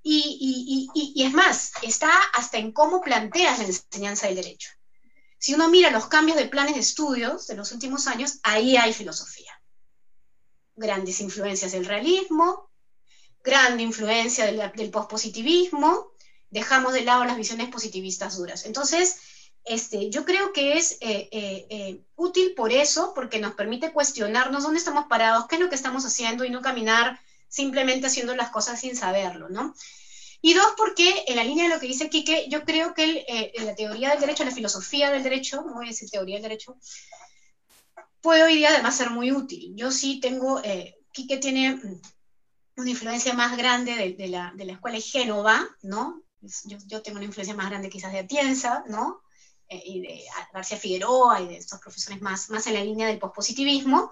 Y, 0.04 0.90
y, 0.94 1.24
es 1.24 1.32
más, 1.32 1.72
está 1.82 2.12
hasta 2.34 2.58
en 2.58 2.74
cómo 2.74 3.00
planteas 3.00 3.60
la 3.60 3.66
enseñanza 3.68 4.28
del 4.28 4.36
derecho. 4.36 4.72
Si 5.38 5.54
uno 5.54 5.70
mira 5.70 5.90
los 5.90 6.08
cambios 6.08 6.38
de 6.38 6.50
planes 6.50 6.74
de 6.74 6.82
estudios 6.82 7.48
de 7.48 7.56
los 7.56 7.72
últimos 7.72 8.08
años, 8.08 8.40
ahí 8.44 8.76
hay 8.76 8.92
filosofía. 8.92 9.54
Grandes 10.76 11.22
influencias 11.22 11.72
del 11.72 11.86
realismo, 11.86 12.72
grande 13.42 13.84
influencia 13.84 14.46
del, 14.46 14.70
del 14.76 14.92
pospositivismo, 14.92 16.12
dejamos 16.56 16.94
de 16.94 17.04
lado 17.04 17.26
las 17.26 17.38
visiones 17.38 17.70
positivistas 17.70 18.38
duras. 18.38 18.66
Entonces, 18.66 19.18
este, 19.66 20.10
yo 20.10 20.26
creo 20.26 20.54
que 20.54 20.78
es 20.78 20.94
eh, 21.02 21.28
eh, 21.32 21.68
eh, 21.70 22.02
útil 22.16 22.54
por 22.56 22.72
eso, 22.72 23.14
porque 23.14 23.40
nos 23.40 23.56
permite 23.56 23.92
cuestionarnos 23.92 24.64
dónde 24.64 24.80
estamos 24.80 25.06
parados, 25.08 25.48
qué 25.48 25.56
es 25.56 25.62
lo 25.62 25.70
que 25.70 25.76
estamos 25.76 26.06
haciendo 26.06 26.46
y 26.46 26.50
no 26.50 26.62
caminar 26.62 27.20
simplemente 27.50 28.08
haciendo 28.08 28.36
las 28.36 28.52
cosas 28.52 28.80
sin 28.80 28.96
saberlo, 28.96 29.50
¿no? 29.50 29.76
Y 30.42 30.54
dos, 30.54 30.68
porque 30.78 31.26
en 31.28 31.36
la 31.36 31.44
línea 31.44 31.66
de 31.66 31.74
lo 31.74 31.80
que 31.80 31.88
dice 31.88 32.10
Quique, 32.10 32.48
yo 32.50 32.64
creo 32.64 32.94
que 32.94 33.26
la 33.66 33.74
teoría 33.74 34.12
del 34.12 34.20
derecho, 34.20 34.46
la 34.46 34.52
filosofía 34.52 35.10
del 35.10 35.24
derecho, 35.24 35.64
voy 35.64 35.88
a 35.88 35.90
decir 35.90 36.10
teoría 36.10 36.36
del 36.36 36.44
derecho, 36.44 36.78
puede 38.22 38.44
hoy 38.44 38.58
día 38.58 38.70
además 38.70 38.96
ser 38.96 39.10
muy 39.10 39.32
útil. 39.32 39.74
Yo 39.76 39.92
sí 39.92 40.20
tengo, 40.20 40.62
Quique 41.12 41.38
tiene 41.38 41.82
una 42.78 42.90
influencia 42.90 43.34
más 43.34 43.58
grande 43.58 44.16
de, 44.16 44.28
la, 44.28 44.54
de 44.56 44.66
la 44.66 44.74
escuela 44.74 44.98
de 44.98 45.02
Génova, 45.02 45.68
¿no? 45.82 46.25
Yo, 46.66 47.02
tengo 47.02 47.18
una 47.18 47.26
influencia 47.26 47.56
más 47.56 47.70
grande 47.70 47.90
quizás 47.90 48.12
de 48.12 48.20
Atienza, 48.20 48.84
¿no? 48.88 49.22
Eh, 49.68 49.82
y 49.84 50.02
de 50.02 50.24
García 50.54 50.78
Figueroa 50.78 51.42
y 51.42 51.48
de 51.48 51.58
estos 51.58 51.80
profesores 51.80 52.22
más, 52.22 52.52
más 52.52 52.68
en 52.68 52.76
la 52.76 52.84
línea 52.84 53.08
del 53.08 53.18
pospositivismo. 53.18 54.12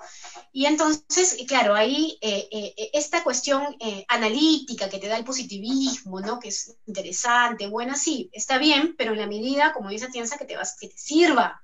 Y 0.52 0.66
entonces, 0.66 1.38
claro, 1.48 1.76
ahí 1.76 2.18
eh, 2.22 2.48
eh, 2.52 2.90
esta 2.94 3.24
cuestión 3.24 3.78
analítica 4.08 4.90
que 4.90 4.98
te 4.98 5.08
da 5.08 5.16
el 5.16 5.24
positivismo, 5.24 6.22
¿no? 6.22 6.40
Que 6.40 6.48
es 6.48 6.76
interesante, 6.88 7.68
buena, 7.68 7.96
sí, 7.96 8.32
está 8.34 8.58
bien, 8.58 8.96
pero 8.98 9.14
en 9.14 9.20
la 9.20 9.28
medida, 9.28 9.74
como 9.74 9.90
dice 9.90 10.06
Atienza, 10.06 10.38
que 10.38 10.46
te, 10.46 10.56
vas, 10.56 10.76
que 10.80 10.88
te 10.88 10.98
sirva, 10.98 11.62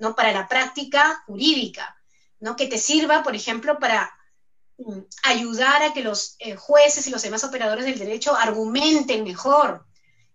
¿no? 0.00 0.16
Para 0.16 0.32
la 0.32 0.48
práctica 0.48 1.22
jurídica, 1.26 1.96
¿no? 2.40 2.56
Que 2.56 2.66
te 2.66 2.78
sirva, 2.78 3.22
por 3.22 3.36
ejemplo, 3.36 3.78
para 3.78 4.12
mm, 4.78 4.98
ayudar 5.22 5.84
a 5.84 5.92
que 5.92 6.02
los 6.02 6.36
jueces 6.56 7.06
y 7.06 7.10
los 7.10 7.22
demás 7.22 7.44
operadores 7.44 7.84
del 7.84 8.00
derecho 8.00 8.34
argumenten 8.34 9.22
mejor, 9.22 9.86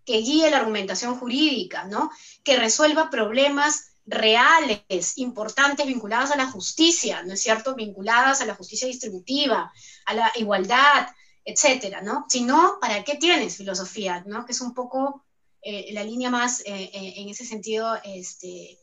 que 0.04 0.18
guíe 0.18 0.50
la 0.50 0.58
argumentación 0.58 1.18
jurídica, 1.18 1.84
¿no? 1.84 2.10
Que 2.42 2.56
resuelva 2.56 3.10
problemas 3.10 3.94
reales, 4.06 5.16
importantes, 5.16 5.86
vinculados 5.86 6.30
a 6.30 6.36
la 6.36 6.46
justicia, 6.46 7.22
¿no 7.22 7.32
es 7.32 7.42
cierto? 7.42 7.74
Vinculadas 7.74 8.40
a 8.40 8.46
la 8.46 8.54
justicia 8.54 8.86
distributiva, 8.86 9.72
a 10.04 10.14
la 10.14 10.30
igualdad, 10.36 11.08
etcétera, 11.44 12.02
¿no? 12.02 12.26
Si 12.28 12.42
no, 12.42 12.78
¿para 12.80 13.02
qué 13.04 13.16
tienes 13.16 13.56
filosofía, 13.56 14.22
¿no? 14.26 14.44
Que 14.44 14.52
es 14.52 14.60
un 14.60 14.74
poco 14.74 15.24
eh, 15.62 15.92
la 15.92 16.04
línea 16.04 16.30
más, 16.30 16.60
eh, 16.60 16.90
eh, 16.92 17.14
en 17.16 17.28
ese 17.30 17.46
sentido, 17.46 17.94
este, 18.04 18.78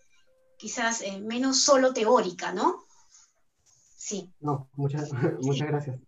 quizás 0.57 1.03
menos 1.21 1.61
solo 1.61 1.93
teórica, 1.93 2.51
¿no? 2.51 2.85
Sí. 3.95 4.33
No, 4.39 4.69
muchas, 4.73 5.09
muchas 5.41 5.67
gracias 5.67 5.99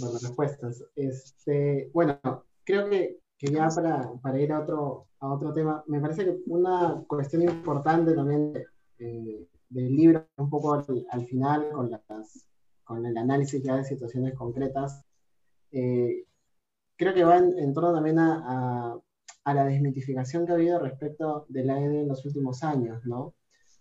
por 0.00 0.12
las 0.12 0.22
respuestas. 0.22 0.84
Este, 0.94 1.90
bueno, 1.92 2.20
creo 2.64 2.88
que 2.88 3.18
que 3.40 3.50
ya 3.50 3.68
para, 3.68 4.12
para 4.20 4.38
ir 4.38 4.52
a 4.52 4.60
otro, 4.60 5.06
a 5.18 5.32
otro 5.32 5.54
tema, 5.54 5.82
me 5.86 5.98
parece 5.98 6.26
que 6.26 6.36
una 6.46 7.02
cuestión 7.06 7.40
importante 7.40 8.12
también 8.12 8.52
eh, 8.98 9.48
del 9.70 9.96
libro, 9.96 10.28
un 10.36 10.50
poco 10.50 10.74
al, 10.74 11.26
final, 11.26 11.70
con, 11.72 11.90
las, 11.90 12.46
con 12.84 13.06
el 13.06 13.16
análisis 13.16 13.62
ya 13.62 13.76
de 13.76 13.84
situaciones 13.84 14.34
concretas, 14.34 15.02
eh, 15.72 16.26
creo 16.96 17.14
que 17.14 17.24
va 17.24 17.38
en, 17.38 17.72
torno 17.72 17.94
también 17.94 18.18
a, 18.18 19.00
a, 19.44 19.54
la 19.54 19.64
desmitificación 19.64 20.44
que 20.44 20.52
ha 20.52 20.56
habido 20.56 20.78
respecto 20.78 21.46
de 21.48 21.64
la 21.64 21.80
ED 21.80 22.02
en 22.02 22.08
los 22.08 22.22
últimos 22.26 22.62
años, 22.62 23.00
¿no? 23.06 23.32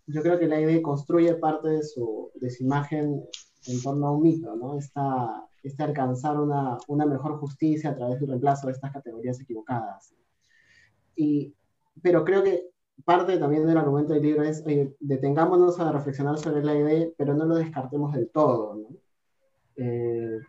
Yo 0.08 0.22
creo 0.22 0.40
que 0.40 0.48
la 0.48 0.58
ED 0.58 0.82
construye 0.82 1.36
parte 1.36 1.68
de 1.68 1.84
su, 1.84 2.32
de 2.36 2.50
su 2.50 2.64
imagen 2.64 3.26
en 3.68 3.82
torno 3.84 4.08
a 4.08 4.12
un 4.12 4.24
mito, 4.24 4.56
¿no? 4.56 4.78
Esta, 4.78 5.49
este 5.64 5.84
alcanzar 5.84 6.40
una, 6.40 6.78
una, 6.88 7.06
mejor 7.06 7.40
justicia 7.40 7.92
a 7.92 7.96
través 7.96 8.20
del 8.20 8.30
reemplazo 8.30 8.68
de 8.68 8.74
estas 8.74 8.92
categorías 8.92 9.40
equivocadas. 9.40 10.14
Y, 11.16 11.54
pero 12.02 12.24
creo 12.24 12.44
que 12.44 12.70
parte 13.06 13.38
también 13.38 13.66
del 13.66 13.78
argumento 13.78 14.14
del 14.14 14.24
libro 14.24 14.44
es, 14.44 14.64
detengámonos 15.00 15.80
a 15.80 15.92
reflexionar 15.92 16.38
sobre 16.38 16.64
la 16.64 16.76
idea, 16.76 17.08
pero 17.18 17.34
no 17.34 17.46
lo 17.46 17.56
descartemos 17.56 18.14
del 18.14 18.30
todo, 18.30 18.76
¿no? 18.76 18.88
Eh, 19.76 20.40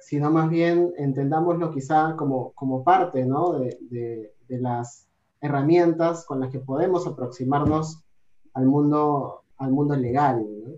sino 0.00 0.30
más 0.30 0.50
bien 0.50 0.92
entendámoslo 0.98 1.70
quizá 1.70 2.14
como, 2.16 2.52
como 2.52 2.84
parte 2.84 3.24
¿no? 3.24 3.58
de, 3.58 3.78
de, 3.80 4.34
de, 4.46 4.60
las 4.60 5.08
herramientas 5.40 6.26
con 6.26 6.40
las 6.40 6.50
que 6.50 6.60
podemos 6.60 7.06
aproximarnos 7.06 8.04
al 8.52 8.66
mundo, 8.66 9.44
al 9.56 9.72
mundo 9.72 9.96
legal. 9.96 10.44
¿no? 10.46 10.74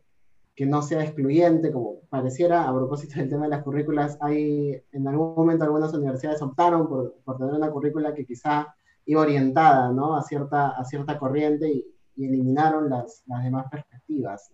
Que 0.56 0.64
no 0.64 0.80
sea 0.80 1.04
excluyente, 1.04 1.70
como 1.70 2.00
pareciera, 2.08 2.66
a 2.66 2.74
propósito 2.74 3.20
del 3.20 3.28
tema 3.28 3.44
de 3.44 3.50
las 3.50 3.62
currículas, 3.62 4.16
hay 4.22 4.82
en 4.90 5.06
algún 5.06 5.34
momento 5.34 5.64
algunas 5.64 5.92
universidades 5.92 6.40
optaron 6.40 6.88
por, 6.88 7.14
por 7.24 7.36
tener 7.36 7.52
una 7.52 7.70
currícula 7.70 8.14
que 8.14 8.24
quizá 8.24 8.74
iba 9.04 9.20
orientada 9.20 9.92
¿no? 9.92 10.16
a, 10.16 10.22
cierta, 10.22 10.70
a 10.70 10.82
cierta 10.84 11.18
corriente 11.18 11.70
y, 11.70 11.86
eliminaron 12.18 12.88
las, 12.88 13.22
las, 13.26 13.44
demás 13.44 13.66
perspectivas. 13.70 14.50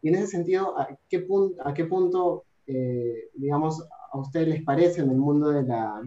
Y 0.00 0.08
en 0.08 0.14
ese 0.14 0.28
sentido, 0.28 0.78
¿a 0.80 0.88
qué, 1.10 1.20
punto, 1.20 1.62
a 1.62 1.74
qué 1.74 1.84
punto, 1.84 2.44
eh, 2.66 3.28
digamos, 3.34 3.86
a 4.12 4.18
ustedes 4.18 4.48
les 4.48 4.64
parece 4.64 5.02
en 5.02 5.10
el 5.10 5.18
mundo 5.18 5.50
de 5.50 5.62
la, 5.62 6.02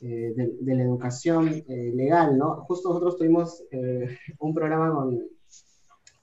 de, 0.00 0.74
la 0.74 0.82
educación 0.82 1.62
legal, 1.68 2.36
¿no? 2.36 2.64
Justo 2.64 2.88
nosotros 2.88 3.16
tuvimos 3.16 3.62
un 4.40 4.52
programa 4.52 4.92
con, 4.92 5.20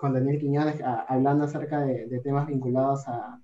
con 0.01 0.13
Daniel 0.13 0.39
Quiñones 0.39 0.81
hablando 1.07 1.43
acerca 1.43 1.81
de, 1.81 2.19
temas 2.23 2.47
vinculados 2.47 3.07
a, 3.07 3.39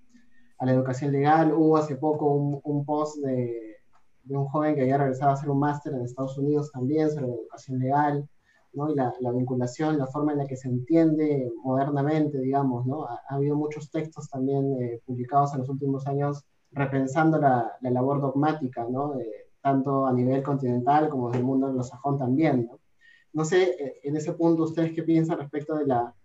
a, 0.57 0.65
la 0.65 0.71
educación 0.71 1.11
legal. 1.11 1.53
Hubo 1.53 1.77
hace 1.77 1.97
poco 1.97 2.33
un, 2.33 2.59
un 2.63 2.83
post 2.83 3.17
de, 3.23 3.75
de, 4.23 4.35
un 4.35 4.47
joven 4.47 4.73
que 4.73 4.81
había 4.81 4.97
regresado 4.97 5.29
a 5.29 5.33
hacer 5.35 5.51
un 5.51 5.59
máster 5.59 5.93
en 5.93 6.01
Estados 6.01 6.35
Unidos 6.39 6.71
también 6.71 7.11
sobre 7.11 7.27
la 7.27 7.35
educación 7.35 7.77
legal 7.77 8.27
y 8.73 8.95
la, 8.95 9.31
vinculación, 9.31 9.99
la 9.99 10.07
forma 10.07 10.31
en 10.31 10.39
la 10.39 10.47
que 10.47 10.57
se 10.57 10.67
entiende 10.67 11.51
modernamente, 11.63 12.39
digamos, 12.39 12.87
¿no? 12.87 13.05
Ha, 13.05 13.21
habido 13.29 13.55
muchos 13.55 13.91
textos 13.91 14.27
también 14.27 14.81
eh, 14.81 14.99
publicados 15.05 15.53
en 15.53 15.59
los 15.59 15.69
últimos 15.69 16.07
años 16.07 16.43
repensando 16.71 17.37
la, 17.39 17.71
labor 17.81 18.19
dogmática, 18.19 18.85
¿no? 18.89 19.13
tanto 19.61 20.07
a 20.07 20.13
nivel 20.13 20.41
continental 20.41 21.09
como 21.09 21.29
del 21.29 21.43
mundo 21.43 21.67
anglosajón 21.67 22.17
también, 22.17 22.65
¿no? 22.65 22.79
No 23.33 23.45
sé, 23.45 23.63
eh, 23.63 23.99
en 24.03 24.15
ese 24.15 24.33
punto, 24.33 24.63
¿ustedes 24.63 24.93
qué 24.93 25.03
piensan 25.03 25.37
respecto 25.37 25.75
de 25.75 25.85
la, 25.85 26.15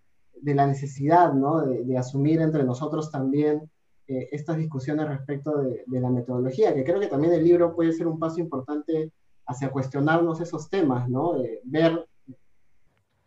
de 0.42 0.54
la 0.54 0.66
necesidad, 0.66 1.32
¿no? 1.32 1.62
De, 1.62 1.96
asumir 1.96 2.40
entre 2.40 2.64
nosotros 2.64 3.10
también 3.10 3.70
eh, 4.08 4.28
estas 4.32 4.56
discusiones 4.56 5.08
respecto 5.08 5.58
de, 5.58 5.84
de, 5.86 6.00
la 6.00 6.10
metodología, 6.10 6.74
que 6.74 6.84
creo 6.84 7.00
que 7.00 7.06
también 7.06 7.32
el 7.32 7.44
libro 7.44 7.74
puede 7.74 7.92
ser 7.92 8.06
un 8.06 8.18
paso 8.18 8.40
importante 8.40 9.12
hacia 9.46 9.70
cuestionarnos 9.70 10.40
esos 10.40 10.68
temas, 10.68 11.08
¿no? 11.08 11.34
De 11.34 11.60
ver 11.64 12.06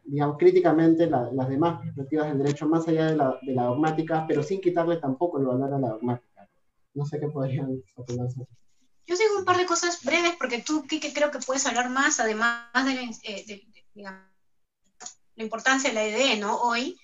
digamos, 0.05 0.37
críticamente 0.37 1.07
las 1.07 1.49
demás 1.49 1.81
perspectivas 1.81 2.27
del 2.27 2.37
derecho 2.37 2.67
más 2.67 2.87
allá 2.87 3.07
de 3.07 3.15
la, 3.15 3.39
de 3.41 3.53
la, 3.53 3.63
dogmática, 3.63 4.25
pero 4.27 4.43
sin 4.43 4.61
quitarle 4.61 4.97
tampoco 4.97 5.39
el 5.39 5.45
valor 5.45 5.73
a 5.73 5.79
la 5.79 5.89
dogmática. 5.89 6.47
No 6.93 7.05
sé 7.05 7.19
qué 7.19 7.27
podrían 7.27 7.81
opinar 7.95 8.27
Yo 8.29 9.15
digo 9.17 9.39
un 9.39 9.45
par 9.45 9.57
de 9.57 9.65
cosas 9.65 10.03
breves, 10.03 10.35
porque 10.37 10.61
tú, 10.61 10.83
Kike, 10.87 11.11
creo 11.13 11.31
que 11.31 11.39
puedes 11.39 11.65
hablar 11.65 11.89
más, 11.89 12.19
además 12.19 12.69
de 12.85 12.93
la, 12.93 13.01
eh, 13.23 13.61
la 15.35 15.43
importancia 15.43 15.89
de 15.89 15.95
la 15.95 16.03
EDE, 16.03 16.37
¿no? 16.37 16.57
Hoy, 16.61 16.99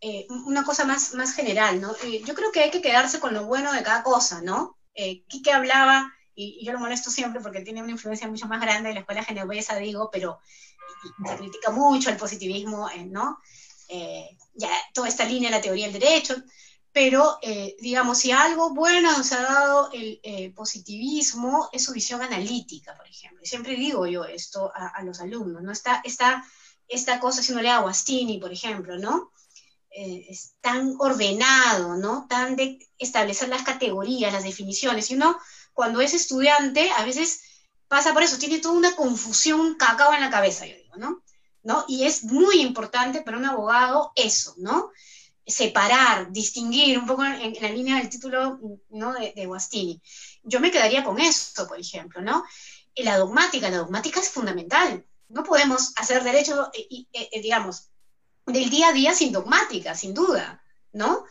eh, 0.00 0.26
una 0.28 0.64
cosa 0.64 0.84
más, 0.84 1.14
más 1.14 1.34
general, 1.34 1.80
¿no? 1.80 1.94
Eh, 2.04 2.22
yo 2.24 2.34
creo 2.34 2.52
que 2.52 2.60
hay 2.60 2.70
que 2.70 2.82
quedarse 2.82 3.20
con 3.20 3.34
lo 3.34 3.44
bueno 3.44 3.72
de 3.72 3.82
cada 3.82 4.02
cosa, 4.02 4.42
¿no? 4.42 4.76
Eh, 4.94 5.24
Quique 5.26 5.52
hablaba, 5.52 6.12
y, 6.34 6.58
y, 6.60 6.66
yo 6.66 6.72
lo 6.72 6.80
molesto 6.80 7.10
siempre 7.10 7.40
porque 7.40 7.60
tiene 7.60 7.82
una 7.82 7.92
influencia 7.92 8.28
mucho 8.28 8.46
más 8.46 8.60
grande 8.60 8.88
de 8.88 8.94
la 8.94 9.00
escuela 9.00 9.24
genovesa, 9.24 9.76
digo, 9.76 10.10
pero 10.12 10.40
se 11.26 11.36
critica 11.36 11.70
mucho 11.70 12.10
el 12.10 12.16
positivismo, 12.16 12.88
eh, 12.90 13.04
¿no? 13.04 13.38
Eh, 13.88 14.36
ya 14.54 14.70
toda 14.92 15.08
esta 15.08 15.24
línea 15.24 15.50
de 15.50 15.56
la 15.56 15.62
teoría 15.62 15.88
del 15.88 16.00
derecho, 16.00 16.34
pero 16.92 17.38
eh, 17.42 17.76
digamos, 17.80 18.18
si 18.18 18.30
algo 18.30 18.72
bueno 18.72 19.16
nos 19.16 19.32
ha 19.32 19.42
dado 19.42 19.90
el 19.92 20.52
positivismo 20.54 21.68
es 21.72 21.84
su 21.84 21.92
visión 21.92 22.22
analítica, 22.22 22.96
por 22.96 23.06
ejemplo. 23.06 23.40
Y 23.42 23.46
siempre 23.46 23.74
digo 23.74 24.06
yo 24.06 24.24
esto 24.24 24.72
a, 24.72 25.02
los 25.02 25.20
alumnos, 25.20 25.62
¿no? 25.62 25.72
Esta, 25.72 26.00
esta, 26.04 26.44
esta 26.88 27.20
cosa, 27.20 27.40
lee 27.60 27.68
a 27.68 27.80
Guastini, 27.80 28.38
por 28.38 28.52
ejemplo, 28.52 28.98
¿no? 28.98 29.30
es 29.94 30.54
tan 30.60 30.96
ordenado, 30.98 31.96
¿no? 31.96 32.26
Tan 32.28 32.56
de 32.56 32.78
establecer 32.98 33.48
las 33.48 33.62
categorías, 33.62 34.32
las 34.32 34.42
definiciones. 34.42 35.10
Y 35.10 35.14
uno, 35.14 35.38
cuando 35.72 36.00
es 36.00 36.14
estudiante, 36.14 36.90
a 36.90 37.04
veces 37.04 37.42
pasa 37.86 38.12
por 38.12 38.22
eso, 38.22 38.38
tiene 38.38 38.58
toda 38.58 38.74
una 38.74 38.96
confusión 38.96 39.76
cacao 39.76 40.12
en 40.12 40.20
la 40.20 40.30
cabeza, 40.30 40.66
yo 40.66 40.74
digo, 40.76 40.96
¿no? 40.96 41.22
¿No? 41.62 41.84
Y 41.88 42.04
es 42.04 42.24
muy 42.24 42.60
importante 42.60 43.22
para 43.22 43.38
un 43.38 43.44
abogado 43.44 44.12
eso, 44.16 44.54
¿no? 44.58 44.90
Separar, 45.46 46.32
distinguir 46.32 46.98
un 46.98 47.06
poco 47.06 47.24
en, 47.24 47.54
la 47.60 47.68
línea 47.68 47.98
del 47.98 48.08
título 48.08 48.58
¿no? 48.90 49.12
de, 49.12 49.32
de, 49.36 49.46
Guastini. 49.46 50.02
Yo 50.42 50.58
me 50.58 50.70
quedaría 50.70 51.04
con 51.04 51.20
esto, 51.20 51.68
por 51.68 51.78
ejemplo, 51.78 52.20
¿no? 52.20 52.44
La 52.96 53.18
dogmática, 53.18 53.70
la 53.70 53.78
dogmática 53.78 54.20
es 54.20 54.30
fundamental. 54.30 55.04
No 55.28 55.42
podemos 55.42 55.92
hacer 55.96 56.22
derecho, 56.22 56.70
eh, 56.72 57.06
eh, 57.12 57.40
digamos, 57.40 57.90
del 58.46 58.70
día 58.70 58.88
a 58.88 58.92
día 58.92 59.14
sin 59.14 59.32
dogmática, 59.32 59.94
sin 59.94 60.14
duda, 60.14 60.62
¿no? 60.92 61.24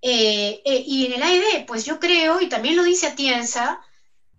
Eh, 0.00 0.62
y 0.86 1.06
en 1.06 1.14
el 1.14 1.22
AED, 1.22 1.66
pues 1.66 1.84
yo 1.84 1.98
creo, 1.98 2.40
y 2.40 2.48
también 2.48 2.76
lo 2.76 2.84
dice 2.84 3.08
Atienza, 3.08 3.80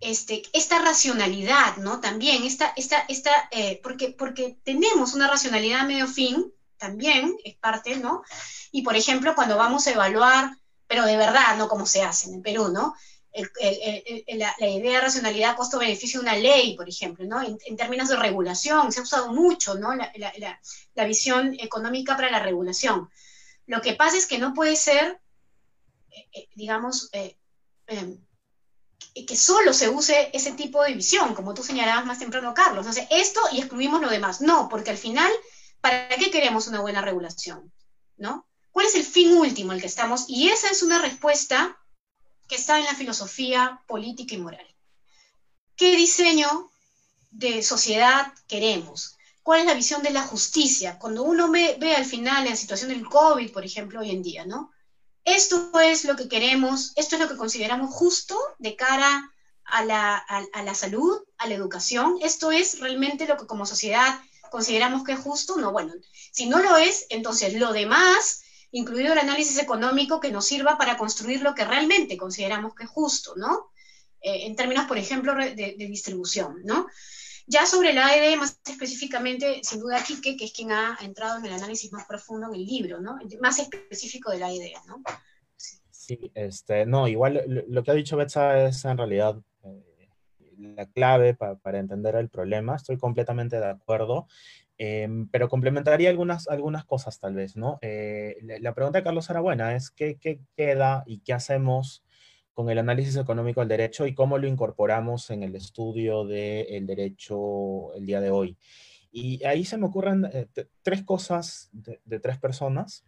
este, 0.00 0.42
esta 0.54 0.78
racionalidad, 0.78 1.76
¿no? 1.76 2.00
También, 2.00 2.44
esta, 2.44 2.72
esta, 2.76 3.00
esta, 3.08 3.30
eh, 3.50 3.80
porque, 3.82 4.14
porque 4.18 4.58
tenemos 4.64 5.14
una 5.14 5.28
racionalidad 5.28 5.86
medio 5.86 6.06
fin, 6.06 6.52
también 6.78 7.36
es 7.44 7.56
parte, 7.56 7.96
¿no? 7.96 8.22
Y 8.72 8.82
por 8.82 8.96
ejemplo, 8.96 9.34
cuando 9.34 9.58
vamos 9.58 9.86
a 9.86 9.92
evaluar, 9.92 10.56
pero 10.86 11.04
de 11.04 11.18
verdad, 11.18 11.56
no 11.58 11.68
como 11.68 11.84
se 11.84 12.02
hace 12.02 12.30
en 12.30 12.42
Perú, 12.42 12.68
¿no? 12.68 12.94
La, 13.32 14.68
idea 14.68 14.94
de 14.94 15.00
racionalidad, 15.00 15.56
costo-beneficio 15.56 16.20
de 16.20 16.26
una 16.26 16.36
ley, 16.36 16.76
por 16.76 16.88
ejemplo, 16.88 17.24
¿no? 17.24 17.40
En, 17.42 17.76
términos 17.76 18.08
de 18.08 18.16
regulación, 18.16 18.90
se 18.90 19.00
ha 19.00 19.02
usado 19.02 19.32
mucho, 19.32 19.74
¿no? 19.74 19.94
La, 19.94 20.12
la, 20.94 21.04
visión 21.04 21.56
económica 21.60 22.16
para 22.16 22.30
la 22.30 22.40
regulación. 22.40 23.08
Lo 23.66 23.80
que 23.80 23.94
pasa 23.94 24.16
es 24.16 24.26
que 24.26 24.38
no 24.38 24.52
puede 24.52 24.76
ser, 24.76 25.20
eh, 26.10 26.28
eh, 26.32 26.48
digamos, 26.54 27.08
em, 27.12 28.18
que 29.14 29.36
solo 29.36 29.72
se 29.72 29.88
use 29.88 30.30
ese 30.32 30.52
tipo 30.52 30.82
de 30.82 30.94
visión, 30.94 31.34
como 31.34 31.54
tú 31.54 31.62
señalabas 31.62 32.06
más 32.06 32.18
temprano, 32.18 32.54
Carlos. 32.54 32.86
Entonces, 32.86 33.06
esto 33.10 33.40
y 33.52 33.58
excluimos 33.58 34.00
lo 34.00 34.08
demás. 34.08 34.40
No, 34.40 34.68
porque 34.68 34.90
al 34.90 34.98
final, 34.98 35.30
¿para 35.80 36.08
qué 36.08 36.30
queremos 36.30 36.66
una 36.68 36.80
buena 36.80 37.00
regulación? 37.00 37.72
¿No? 38.16 38.46
¿Cuál 38.70 38.86
es 38.86 38.94
el 38.94 39.04
fin 39.04 39.36
último 39.36 39.72
al 39.72 39.80
que 39.80 39.86
estamos? 39.86 40.26
Y 40.28 40.48
esa 40.48 40.68
es 40.70 40.82
una 40.82 41.00
respuesta 41.00 41.79
que 42.50 42.56
está 42.56 42.78
en 42.78 42.84
la 42.84 42.94
filosofía 42.94 43.80
política 43.86 44.34
y 44.34 44.38
moral. 44.38 44.66
¿Qué 45.76 45.96
diseño 45.96 46.70
de 47.30 47.62
sociedad 47.62 48.34
queremos? 48.48 49.16
¿Cuál 49.42 49.60
es 49.60 49.66
la 49.66 49.74
visión 49.74 50.02
de 50.02 50.10
la 50.10 50.22
justicia? 50.22 50.98
Cuando 50.98 51.22
uno 51.22 51.50
ve, 51.50 51.78
al 51.96 52.04
final 52.04 52.44
la 52.44 52.56
situación 52.56 52.90
del 52.90 53.08
COVID, 53.08 53.52
por 53.52 53.64
ejemplo, 53.64 54.00
hoy 54.00 54.10
en 54.10 54.22
día, 54.22 54.44
¿no? 54.44 54.72
esto 55.24 55.70
es 55.80 56.04
lo 56.04 56.16
que 56.16 56.28
queremos, 56.28 56.92
esto 56.96 57.14
es 57.14 57.22
lo 57.22 57.28
que 57.28 57.36
consideramos 57.36 57.94
justo 57.94 58.36
de 58.58 58.74
cara 58.74 59.30
a 59.64 59.84
la, 59.84 60.74
salud, 60.74 61.22
a 61.38 61.46
la 61.46 61.54
educación, 61.54 62.18
esto 62.20 62.50
es 62.50 62.80
realmente 62.80 63.28
lo 63.28 63.36
que 63.36 63.46
como 63.46 63.66
sociedad 63.66 64.20
consideramos 64.50 65.04
que 65.04 65.12
es 65.12 65.20
justo, 65.20 65.56
no, 65.56 65.70
bueno, 65.70 65.92
si 66.32 66.46
no 66.46 66.58
lo 66.58 66.76
es, 66.76 67.06
entonces 67.10 67.54
lo 67.54 67.72
demás, 67.72 68.42
incluido 68.72 69.12
el 69.12 69.18
análisis 69.18 69.58
económico 69.58 70.20
que 70.20 70.30
nos 70.30 70.46
sirva 70.46 70.78
para 70.78 70.96
construir 70.96 71.42
lo 71.42 71.54
que 71.54 71.64
realmente 71.64 72.16
consideramos 72.16 72.74
que 72.74 72.84
es 72.84 72.90
justo, 72.90 73.34
¿no? 73.36 73.70
Eh, 74.20 74.46
en 74.46 74.56
términos, 74.56 74.86
por 74.86 74.98
ejemplo, 74.98 75.34
de, 75.34 75.54
de 75.54 75.86
distribución, 75.86 76.56
¿no? 76.64 76.86
Ya 77.46 77.66
sobre 77.66 77.92
la 77.92 78.06
AED, 78.06 78.36
más 78.36 78.60
específicamente, 78.64 79.60
sin 79.64 79.80
duda, 79.80 80.04
Quique, 80.04 80.36
que 80.36 80.44
es 80.44 80.52
quien 80.52 80.70
ha 80.70 80.96
entrado 81.00 81.38
en 81.38 81.46
el 81.46 81.52
análisis 81.52 81.92
más 81.92 82.06
profundo 82.06 82.46
en 82.46 82.54
el 82.54 82.64
libro, 82.64 83.00
¿no? 83.00 83.18
Más 83.40 83.58
específico 83.58 84.30
de 84.30 84.38
la 84.38 84.46
AED, 84.46 84.72
¿no? 84.86 85.02
Sí, 85.90 86.30
este, 86.34 86.86
no, 86.86 87.08
igual 87.08 87.42
lo, 87.46 87.82
que 87.82 87.90
ha 87.90 87.94
dicho 87.94 88.16
Betsa 88.16 88.66
es 88.66 88.84
en 88.84 88.98
realidad 88.98 89.36
eh, 89.64 90.08
la 90.58 90.86
clave 90.86 91.34
para 91.34 91.78
entender 91.80 92.14
el 92.14 92.28
problema. 92.28 92.76
Estoy 92.76 92.98
completamente 92.98 93.58
de 93.58 93.68
acuerdo. 93.68 94.28
Em, 94.82 95.28
pero 95.28 95.50
complementaría 95.50 96.08
algunas, 96.08 96.48
algunas 96.48 96.86
cosas 96.86 97.20
tal 97.20 97.34
vez, 97.34 97.54
¿no? 97.54 97.78
Eh, 97.82 98.38
la, 98.62 98.72
pregunta 98.72 98.98
de 98.98 99.04
Carlos 99.04 99.28
era 99.28 99.40
buena, 99.40 99.76
es 99.76 99.90
¿qué, 99.90 100.16
qué 100.18 100.40
queda 100.56 101.04
y 101.06 101.18
qué 101.18 101.34
hacemos 101.34 102.02
con 102.54 102.70
el 102.70 102.78
análisis 102.78 103.14
económico 103.16 103.60
del 103.60 103.68
derecho 103.68 104.06
y 104.06 104.14
cómo 104.14 104.38
lo 104.38 104.48
incorporamos 104.48 105.28
en 105.28 105.42
el 105.42 105.54
estudio 105.54 106.24
del 106.24 106.86
derecho 106.86 107.92
el 107.94 108.06
día 108.06 108.22
de 108.22 108.30
hoy. 108.30 108.56
Y 109.12 109.44
ahí 109.44 109.66
se 109.66 109.76
me 109.76 109.84
ocurren 109.84 110.24
eh, 110.32 110.46
tres 110.80 111.02
cosas 111.02 111.68
de, 111.74 112.18
tres 112.18 112.38
personas. 112.38 113.04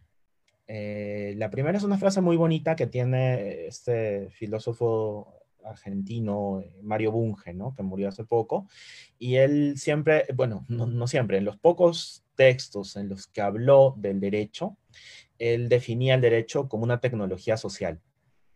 Eh, 0.67 1.33
la 1.39 1.49
primera 1.49 1.79
es 1.79 1.85
una 1.85 1.97
frase 1.97 2.21
muy 2.21 2.37
bonita 2.37 2.77
que 2.77 2.87
tiene 2.87 3.65
este 3.65 4.29
filósofo 4.29 5.42
argentino, 5.65 6.61
eh, 6.61 6.79
Mario 6.83 7.13
Bunge, 7.13 7.55
¿no? 7.55 7.75
que 7.75 7.83
murió 7.83 8.09
hace 8.09 8.25
poco, 8.25 8.69
y 9.19 9.37
él 9.37 9.75
siempre, 9.77 10.27
bueno, 10.35 10.65
no, 10.69 10.87
no, 10.87 11.07
siempre, 11.07 11.39
en 11.39 11.45
los 11.45 11.57
pocos 11.57 12.25
textos 12.35 12.97
en 12.97 13.09
los 13.09 13.27
que 13.27 13.41
habló 13.41 13.95
del 13.97 14.21
derecho, 14.21 14.77
él 15.39 15.69
definía 15.69 16.15
el 16.15 16.21
derecho 16.21 16.69
como 16.69 16.85
una 16.85 17.01
tecnología 17.01 17.57
social. 17.57 18.01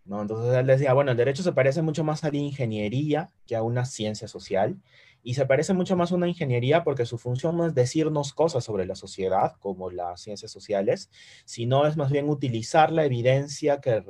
Entonces 0.09 0.55
él 0.57 0.67
decía, 0.67 0.93
bueno, 0.93 1.11
el 1.11 1.17
derecho 1.17 1.43
se 1.43 1.53
parece 1.53 1.83
mucho 1.83 2.05
más 2.05 2.23
a 2.23 2.31
la 2.31 2.37
ingeniería 2.37 3.33
que 3.45 3.57
a 3.57 3.63
una 3.63 3.85
ciencia 3.85 4.29
social, 4.29 4.81
y 5.27 5.35
se 5.35 5.45
parece 5.45 5.75
mucho 5.75 5.97
más 5.97 6.13
a 6.13 6.15
una 6.15 6.29
ingeniería 6.29 6.85
porque 6.85 7.05
su 7.05 7.19
función 7.19 7.57
no 7.57 7.67
es 7.67 7.75
decirnos 7.75 8.33
cosas 8.33 8.63
sobre 8.63 8.87
la 8.87 8.95
sociedad, 8.95 9.57
como 9.59 9.91
las 9.91 10.21
ciencias 10.21 10.53
sociales, 10.53 11.11
sino 11.45 11.85
es 11.85 11.97
más 11.97 12.13
bien 12.13 12.29
utilizar 12.29 12.93
la 12.93 13.05
evidencia 13.05 13.81
que, 13.81 14.05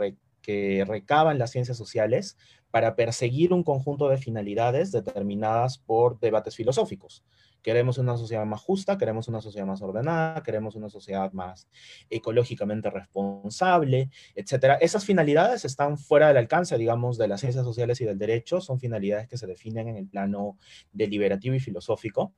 que 0.47 0.85
recaban 0.87 1.41
las 1.41 1.51
ciencias 1.51 1.77
sociales 1.77 2.39
para 2.71 2.95
perseguir 2.95 3.53
un 3.53 3.65
conjunto 3.65 4.09
de 4.09 4.17
finalidades 4.17 4.93
determinadas 4.93 5.79
por 5.79 6.21
debates 6.21 6.55
filosóficos 6.55 7.25
Queremos 7.67 7.99
una 7.99 8.17
sociedad 8.17 8.47
más 8.47 8.61
justa, 8.61 8.97
queremos 8.97 9.27
una 9.27 9.41
sociedad 9.41 9.67
más 9.67 9.83
ordenada, 9.83 10.41
queremos 10.45 10.77
una 10.77 10.89
sociedad 10.89 11.33
más 11.33 11.69
ecológicamente 12.09 12.91
responsable, 12.91 14.09
etcétera. 14.37 14.75
Esas 14.75 15.05
finalidades 15.05 15.65
están 15.65 15.99
fuera 15.99 16.29
del 16.29 16.37
alcance, 16.37 16.79
digamos, 16.79 17.19
de 17.19 17.27
las 17.27 17.41
ciencias 17.41 17.65
sociales 17.65 18.01
y 18.01 18.05
del 18.05 18.19
derecho, 18.19 18.61
son 18.61 18.79
finalidades 18.79 19.27
que 19.27 19.37
se 19.37 19.49
definen 19.49 19.89
en 19.89 19.97
el 19.97 20.07
plano 20.07 20.59
deliberativo 20.93 21.57
y 21.57 21.59
filosófico. 21.59 22.33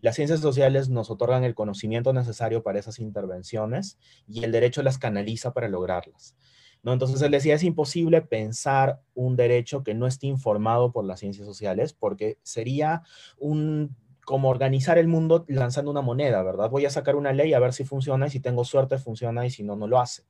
Las 0.00 0.16
ciencias 0.16 0.40
sociales 0.40 0.88
nos 0.88 1.12
otorgan 1.12 1.44
el 1.44 1.54
conocimiento 1.54 2.12
necesario 2.12 2.64
para 2.64 2.80
esas 2.80 2.98
intervenciones 2.98 4.00
y 4.26 4.42
el 4.42 4.50
derecho 4.50 4.82
las 4.82 4.98
canaliza 4.98 5.52
para 5.52 5.68
lograrlas. 5.68 6.34
¿No? 6.82 6.92
Entonces 6.92 7.22
él 7.22 7.30
decía, 7.30 7.54
es 7.54 7.62
imposible 7.62 8.22
pensar 8.22 9.00
un 9.14 9.36
derecho 9.36 9.82
que 9.82 9.94
no 9.94 10.06
esté 10.06 10.26
informado 10.26 10.92
por 10.92 11.04
las 11.04 11.20
ciencias 11.20 11.46
sociales 11.46 11.92
porque 11.92 12.38
sería 12.42 13.02
un 13.38 13.96
como 14.24 14.48
organizar 14.48 14.98
el 14.98 15.08
mundo 15.08 15.44
lanzando 15.48 15.90
una 15.90 16.00
moneda, 16.00 16.42
¿verdad? 16.42 16.70
Voy 16.70 16.86
a 16.86 16.90
sacar 16.90 17.16
una 17.16 17.32
ley 17.32 17.54
a 17.54 17.58
ver 17.58 17.72
si 17.72 17.84
funciona 17.84 18.26
y 18.26 18.30
si 18.30 18.40
tengo 18.40 18.64
suerte 18.64 18.98
funciona 18.98 19.44
y 19.44 19.50
si 19.50 19.64
no, 19.64 19.74
no 19.74 19.86
lo 19.86 20.00
hace. 20.00 20.22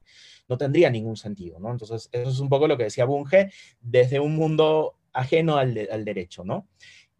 No 0.48 0.56
tendría 0.56 0.90
ningún 0.90 1.16
sentido, 1.16 1.58
¿no? 1.60 1.70
Entonces, 1.70 2.08
eso 2.10 2.30
es 2.30 2.40
un 2.40 2.48
poco 2.48 2.66
lo 2.66 2.76
que 2.76 2.84
decía 2.84 3.04
Bunge 3.04 3.50
desde 3.80 4.18
un 4.18 4.34
mundo 4.34 4.96
ajeno 5.12 5.58
al, 5.58 5.74
derecho, 5.74 6.42
¿no? 6.42 6.68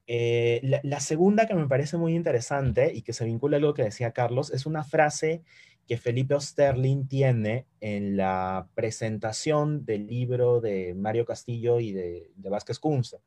Eh, 0.07 0.61
la, 0.63 0.81
la, 0.83 1.01
segunda 1.01 1.47
que 1.47 1.55
me 1.55 1.69
parece 1.69 1.97
muy 1.97 2.15
interesante 2.15 2.93
y 2.93 3.03
que 3.03 3.13
se 3.13 3.25
vincula 3.25 3.59
a 3.59 3.61
lo 3.61 3.75
que 3.75 3.85
decía 3.85 4.13
Carlos 4.13 4.51
es 4.51 4.67
una 4.67 4.83
frase 4.83 5.43
que 5.87 5.97
Felipe 5.99 6.35
Osterling 6.35 7.07
tiene 7.07 7.67
en 7.81 8.17
la 8.17 8.69
presentación 8.75 9.85
del 9.85 10.07
libro 10.07 10.61
de 10.61 10.95
Mario 10.95 11.25
Castillo 11.25 11.81
y 11.81 11.93
de, 11.93 12.31
de 12.35 12.51
Vázquez 12.51 12.79
Kunze. 12.79 13.19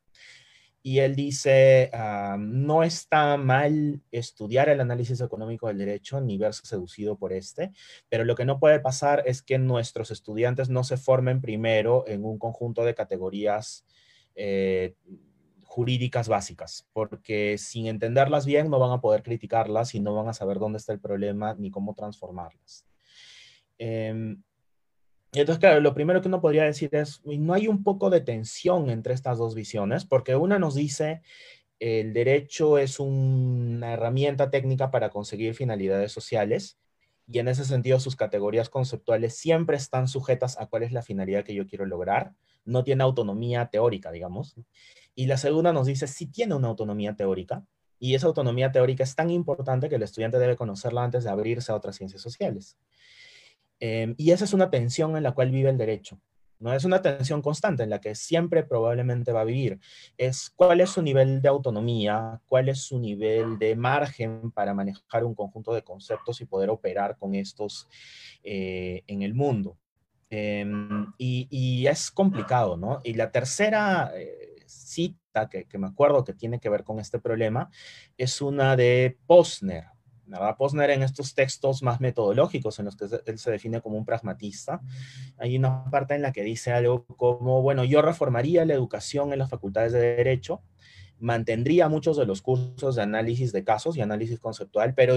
Y 0.86 1.00
él 1.00 1.16
dice, 1.16 1.90
ah, 1.94 2.38
no 2.40 2.84
está 2.84 3.38
mal 3.38 4.04
estudiar 4.12 4.70
el 4.70 4.80
análisis 4.80 5.20
económico 5.20 5.68
del 5.68 5.80
derecho 5.80 6.22
ni 6.22 6.38
verse 6.38 6.62
seducido 6.64 7.18
por 7.18 7.34
este, 7.34 7.72
pero 8.08 8.24
lo 8.24 8.36
que 8.36 8.46
no 8.46 8.60
puede 8.60 8.80
pasar 8.80 9.24
es 9.26 9.42
que 9.42 9.58
nuestros 9.58 10.12
estudiantes 10.12 10.70
no 10.70 10.84
se 10.84 10.98
formen 10.98 11.42
primero 11.42 12.04
en 12.08 12.24
un 12.24 12.38
conjunto 12.38 12.86
de 12.86 12.94
categorías 12.94 13.84
eh, 14.36 14.94
jurídicas 15.76 16.30
básicas, 16.30 16.88
porque 16.94 17.58
sin 17.58 17.88
entenderlas 17.88 18.46
bien 18.46 18.70
no 18.70 18.80
van 18.80 18.92
a 18.92 19.02
poder 19.02 19.24
criticarlas 19.24 19.94
y 19.94 20.00
no 20.00 20.16
van 20.16 20.30
a 20.30 20.34
saber 20.34 20.58
dónde 20.58 20.78
está 20.78 20.94
el 20.94 21.02
problema 21.02 21.54
ni 21.56 21.70
cómo 21.70 21.94
transformarlas. 21.94 22.86
Y 23.78 23.90
entonces, 25.34 25.60
claro, 25.60 25.82
lo 25.82 25.94
primero 25.94 26.22
que 26.22 26.30
uno 26.30 26.40
podría 26.40 26.64
decir 26.64 26.96
es, 26.96 27.22
no 27.26 27.54
hay 27.54 27.68
un 27.68 27.84
poco 27.84 28.10
de 28.10 28.22
tensión 28.22 28.90
entre 28.90 29.14
estas 29.14 29.38
dos 29.38 29.54
visiones, 29.54 30.06
porque 30.06 30.38
una 30.38 30.60
nos 30.60 30.76
dice, 30.76 31.24
el 31.78 32.14
derecho 32.14 32.78
es 32.78 32.98
una 33.02 33.92
herramienta 33.92 34.50
técnica 34.50 34.92
para 34.92 35.10
conseguir 35.10 35.56
finalidades 35.56 36.14
sociales, 36.14 36.80
y 37.28 37.40
en 37.40 37.50
ese 37.50 37.66
sentido 37.66 38.00
sus 38.00 38.16
categorías 38.16 38.70
conceptuales 38.70 39.36
siempre 39.36 39.76
están 39.76 40.08
sujetas 40.08 40.58
a 40.58 40.68
cuál 40.68 40.84
es 40.84 40.94
la 40.94 41.02
finalidad 41.02 41.44
que 41.44 41.54
yo 41.54 41.68
quiero 41.68 41.86
lograr, 41.86 42.32
no 42.66 42.84
tiene 42.84 43.04
autonomía 43.04 43.68
teórica, 43.68 44.12
digamos. 44.12 44.56
Y 45.14 45.28
la 45.28 45.38
segunda 45.38 45.72
nos 45.72 45.88
dice, 45.88 46.08
sí 46.08 46.28
tiene 46.28 46.56
una 46.56 46.68
autonomía 46.68 47.16
teórica, 47.16 47.66
y 48.00 48.16
esa 48.16 48.28
autonomía 48.28 48.72
teórica 48.72 49.04
es 49.04 49.16
tan 49.16 49.30
importante 49.30 49.90
que 49.90 49.96
el 49.96 50.04
estudiante 50.04 50.38
debe 50.38 50.56
conocerla 50.56 51.04
antes 51.04 51.24
de 51.24 51.30
abrirse 51.30 51.72
a 51.72 51.76
otras 51.76 51.96
ciencias 51.96 52.22
sociales. 52.22 52.78
Em, 53.80 54.16
y 54.18 54.32
esa 54.32 54.46
es 54.46 54.54
una 54.54 54.70
tensión 54.70 55.16
en 55.18 55.24
la 55.24 55.34
cual 55.34 55.52
vive 55.52 55.70
el 55.70 55.78
derecho. 55.78 56.20
No 56.60 56.74
es 56.74 56.86
una 56.86 57.02
tensión 57.02 57.42
constante 57.42 57.84
en 57.84 57.90
la 57.90 58.00
que 58.00 58.16
siempre 58.16 58.64
probablemente 58.64 59.32
va 59.34 59.42
a 59.42 59.46
vivir. 59.46 59.80
Es 60.18 60.50
cuál 60.56 60.80
es 60.82 60.92
su 60.92 61.02
nivel 61.02 61.42
de 61.42 61.50
autonomía, 61.50 62.42
cuál 62.48 62.70
es 62.70 62.80
su 62.80 62.98
nivel 63.00 63.60
de 63.60 63.76
margen 63.76 64.52
para 64.52 64.74
manejar 64.74 65.26
un 65.26 65.36
conjunto 65.36 65.74
de 65.74 65.84
conceptos 65.84 66.40
y 66.42 66.46
poder 66.46 66.70
operar 66.70 67.18
con 67.18 67.36
estos 67.36 67.88
eh, 68.44 69.04
en 69.08 69.22
el 69.22 69.34
mundo. 69.34 69.78
Em, 70.30 71.14
y, 71.18 71.86
es 71.88 72.10
complicado, 72.12 72.78
¿no? 72.78 73.00
Y 73.04 73.14
la 73.14 73.32
tercera 73.32 74.12
eh, 74.16 74.56
cita 74.66 75.50
que, 75.50 75.68
me 75.78 75.88
acuerdo 75.88 76.24
que 76.24 76.34
tiene 76.34 76.60
que 76.60 76.70
ver 76.70 76.84
con 76.84 77.00
este 77.00 77.20
problema 77.20 77.70
es 78.18 78.42
una 78.42 78.76
de 78.76 79.18
Posner, 79.28 79.86
¿verdad? 80.26 80.56
Posner 80.58 80.90
en 80.90 81.04
estos 81.04 81.36
textos 81.36 81.84
más 81.84 82.02
metodológicos 82.02 82.80
en 82.80 82.86
los 82.86 82.96
que 82.96 83.06
él 83.26 83.38
se 83.38 83.52
define 83.52 83.82
como 83.82 83.98
un 83.98 84.06
pragmatista, 84.06 84.82
hay 85.38 85.58
una 85.58 85.86
parte 85.92 86.16
en 86.16 86.24
la 86.24 86.32
que 86.32 86.44
dice 86.44 86.72
algo 86.72 87.06
como, 87.06 87.62
bueno, 87.62 87.84
yo 87.84 88.02
reformaría 88.02 88.66
la 88.66 88.74
educación 88.74 89.32
en 89.32 89.40
las 89.40 89.50
facultades 89.50 89.94
de 89.94 90.16
Derecho, 90.16 90.64
mantendría 91.20 91.88
muchos 91.88 92.18
de 92.18 92.26
los 92.26 92.42
cursos 92.42 92.96
de 92.96 93.02
análisis 93.04 93.52
de 93.52 93.64
casos 93.64 93.96
y 93.96 94.02
análisis 94.02 94.40
conceptual, 94.40 94.96
pero 94.96 95.16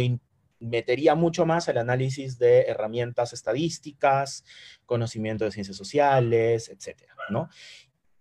metería 0.61 1.15
mucho 1.15 1.47
más 1.47 1.69
el 1.69 1.79
análisis 1.79 2.39
de 2.39 2.63
herramientas 2.63 3.33
estadísticas, 3.33 4.45
conocimiento 4.87 5.45
de 5.45 5.53
ciencias 5.53 5.77
sociales, 5.77 6.69
etcétera, 6.69 7.15
¿no? 7.31 7.49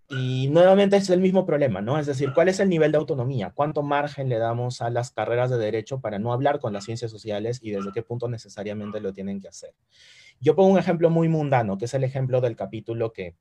Y 0.09 0.47
nuevamente 0.47 0.95
es 0.95 1.09
el 1.09 1.19
mismo 1.19 1.45
problema, 1.45 1.81
¿no? 1.81 1.99
Es 1.99 2.05
decir, 2.05 2.31
¿cuál 2.33 2.47
es 2.47 2.61
el 2.61 2.69
nivel 2.69 2.93
de 2.93 2.97
autonomía? 2.97 3.51
¿Cuánto 3.53 3.83
margen 3.83 4.29
le 4.29 4.37
damos 4.37 4.81
a 4.81 4.89
las 4.89 5.11
carreras 5.11 5.49
de 5.49 5.57
derecho 5.57 5.99
para 5.99 6.17
no 6.17 6.31
hablar 6.31 6.59
con 6.59 6.71
las 6.71 6.85
ciencias 6.85 7.11
sociales 7.11 7.59
y 7.61 7.71
desde 7.71 7.91
qué 7.91 8.03
punto 8.03 8.29
necesariamente 8.29 9.01
lo 9.01 9.11
tienen 9.11 9.41
que 9.41 9.49
hacer? 9.49 9.73
Yo 10.39 10.55
pongo 10.55 10.69
un 10.69 10.79
ejemplo 10.79 11.09
muy 11.09 11.27
mundano, 11.27 11.77
que 11.77 11.85
es 11.85 11.93
el 11.93 12.05
ejemplo 12.05 12.39
del 12.39 12.55
capítulo 12.55 13.11
que 13.11 13.35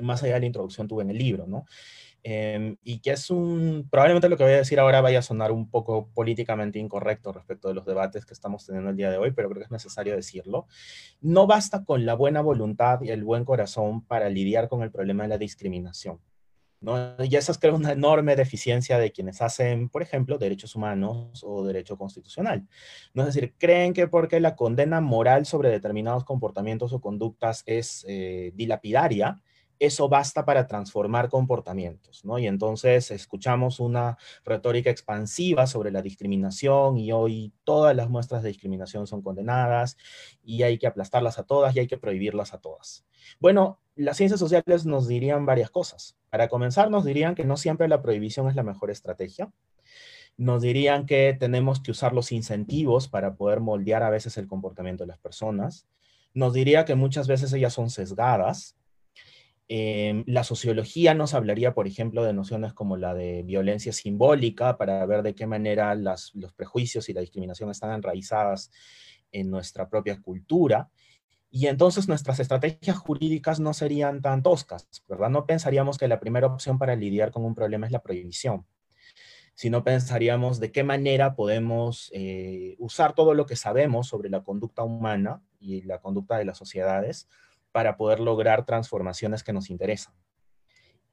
más 0.00 0.22
allá 0.22 0.34
de 0.34 0.40
la 0.40 0.46
introducción 0.46 0.88
tuve 0.88 1.04
en 1.04 1.10
el 1.10 1.18
libro, 1.18 1.46
¿no? 1.46 1.64
Em, 2.28 2.76
y 2.82 2.98
que 2.98 3.12
es 3.12 3.30
un, 3.30 3.86
probablemente 3.88 4.28
lo 4.28 4.36
que 4.36 4.42
voy 4.42 4.54
a 4.54 4.56
decir 4.56 4.80
ahora 4.80 5.00
vaya 5.00 5.20
a 5.20 5.22
sonar 5.22 5.52
un 5.52 5.70
poco 5.70 6.08
políticamente 6.12 6.80
incorrecto 6.80 7.32
respecto 7.32 7.68
de 7.68 7.74
los 7.74 7.86
debates 7.86 8.26
que 8.26 8.34
estamos 8.34 8.66
teniendo 8.66 8.90
el 8.90 8.96
día 8.96 9.12
de 9.12 9.16
hoy, 9.16 9.30
pero 9.30 9.48
creo 9.48 9.60
que 9.60 9.66
es 9.66 9.70
necesario 9.70 10.16
decirlo. 10.16 10.66
No 11.20 11.46
basta 11.46 11.84
con 11.84 12.04
la 12.04 12.14
buena 12.14 12.40
voluntad 12.40 13.00
y 13.02 13.10
el 13.10 13.22
buen 13.22 13.44
corazón 13.44 14.04
para 14.04 14.28
lidiar 14.28 14.68
con 14.68 14.82
el 14.82 14.90
problema 14.90 15.22
de 15.22 15.28
la 15.28 15.38
discriminación. 15.38 16.18
¿no? 16.80 17.14
Y 17.22 17.36
esa 17.36 17.52
es 17.52 17.58
creo 17.58 17.76
una 17.76 17.92
enorme 17.92 18.34
deficiencia 18.34 18.98
de 18.98 19.12
quienes 19.12 19.40
hacen, 19.40 19.88
por 19.88 20.02
ejemplo, 20.02 20.36
derechos 20.36 20.74
humanos 20.74 21.44
o 21.46 21.64
derecho 21.64 21.96
constitucional. 21.96 22.66
¿no? 23.14 23.22
Es 23.22 23.36
decir, 23.36 23.54
creen 23.56 23.92
que 23.92 24.08
porque 24.08 24.40
la 24.40 24.56
condena 24.56 25.00
moral 25.00 25.46
sobre 25.46 25.70
determinados 25.70 26.24
comportamientos 26.24 26.92
o 26.92 27.00
conductas 27.00 27.62
es 27.66 28.04
eh, 28.08 28.50
dilapidaria, 28.56 29.40
eso 29.78 30.08
basta 30.08 30.44
para 30.44 30.66
transformar 30.66 31.28
comportamientos, 31.28 32.24
¿no? 32.24 32.38
Y 32.38 32.46
entonces 32.46 33.10
escuchamos 33.10 33.80
una 33.80 34.16
retórica 34.44 34.90
expansiva 34.90 35.66
sobre 35.66 35.90
la 35.90 36.02
discriminación 36.02 36.98
y 36.98 37.12
hoy 37.12 37.52
todas 37.64 37.94
las 37.94 38.08
muestras 38.08 38.42
de 38.42 38.48
discriminación 38.48 39.06
son 39.06 39.22
condenadas 39.22 39.96
y 40.42 40.62
hay 40.62 40.78
que 40.78 40.86
aplastarlas 40.86 41.38
a 41.38 41.44
todas 41.44 41.74
y 41.76 41.80
hay 41.80 41.86
que 41.86 41.98
prohibirlas 41.98 42.54
a 42.54 42.58
todas. 42.58 43.04
Bueno, 43.38 43.80
las 43.94 44.16
ciencias 44.16 44.40
sociales 44.40 44.86
nos 44.86 45.08
dirían 45.08 45.46
varias 45.46 45.70
cosas. 45.70 46.16
Para 46.30 46.48
comenzar, 46.48 46.90
nos 46.90 47.04
dirían 47.04 47.34
que 47.34 47.44
no 47.44 47.56
siempre 47.56 47.88
la 47.88 48.02
prohibición 48.02 48.48
es 48.48 48.56
la 48.56 48.62
mejor 48.62 48.90
estrategia. 48.90 49.52
Nos 50.36 50.62
dirían 50.62 51.06
que 51.06 51.34
tenemos 51.38 51.80
que 51.80 51.90
usar 51.90 52.12
los 52.12 52.30
incentivos 52.30 53.08
para 53.08 53.36
poder 53.36 53.60
moldear 53.60 54.02
a 54.02 54.10
veces 54.10 54.36
el 54.36 54.46
comportamiento 54.46 55.04
de 55.04 55.08
las 55.08 55.18
personas. 55.18 55.86
Nos 56.34 56.52
diría 56.52 56.84
que 56.84 56.94
muchas 56.94 57.26
veces 57.26 57.52
ellas 57.54 57.72
son 57.72 57.88
sesgadas 57.88 58.76
Em, 59.68 60.22
la 60.28 60.44
sociología 60.44 61.14
nos 61.14 61.34
hablaría, 61.34 61.74
por 61.74 61.88
ejemplo, 61.88 62.22
de 62.22 62.32
nociones 62.32 62.72
como 62.72 62.96
la 62.96 63.14
de 63.14 63.42
violencia 63.42 63.92
simbólica 63.92 64.78
para 64.78 65.04
ver 65.06 65.22
de 65.22 65.34
qué 65.34 65.46
manera 65.46 65.94
los 65.96 66.32
prejuicios 66.54 67.08
y 67.08 67.12
la 67.12 67.20
discriminación 67.20 67.70
están 67.70 67.90
enraizadas 67.92 68.70
en 69.32 69.50
nuestra 69.50 69.88
propia 69.88 70.20
cultura. 70.22 70.88
Y 71.50 71.66
entonces 71.66 72.06
nuestras 72.06 72.38
estrategias 72.38 72.96
jurídicas 72.96 73.58
no 73.58 73.74
serían 73.74 74.20
tan 74.22 74.42
toscas, 74.42 74.86
¿verdad? 75.08 75.30
No 75.30 75.46
pensaríamos 75.46 75.98
que 75.98 76.06
la 76.06 76.20
primera 76.20 76.46
opción 76.46 76.78
para 76.78 76.94
lidiar 76.94 77.32
con 77.32 77.44
un 77.44 77.54
problema 77.54 77.86
es 77.86 77.92
la 77.92 78.02
prohibición, 78.02 78.66
sino 79.54 79.82
pensaríamos 79.82 80.60
de 80.60 80.70
qué 80.70 80.84
manera 80.84 81.34
podemos 81.34 82.10
eh, 82.14 82.76
usar 82.78 83.14
todo 83.14 83.34
lo 83.34 83.46
que 83.46 83.56
sabemos 83.56 84.06
sobre 84.06 84.28
la 84.28 84.44
conducta 84.44 84.84
humana 84.84 85.42
y 85.58 85.82
la 85.82 85.98
conducta 85.98 86.38
de 86.38 86.44
las 86.44 86.58
sociedades 86.58 87.28
para 87.76 87.98
poder 87.98 88.20
lograr 88.20 88.64
transformaciones 88.64 89.42
que 89.42 89.52
nos 89.52 89.68
interesan. 89.68 90.14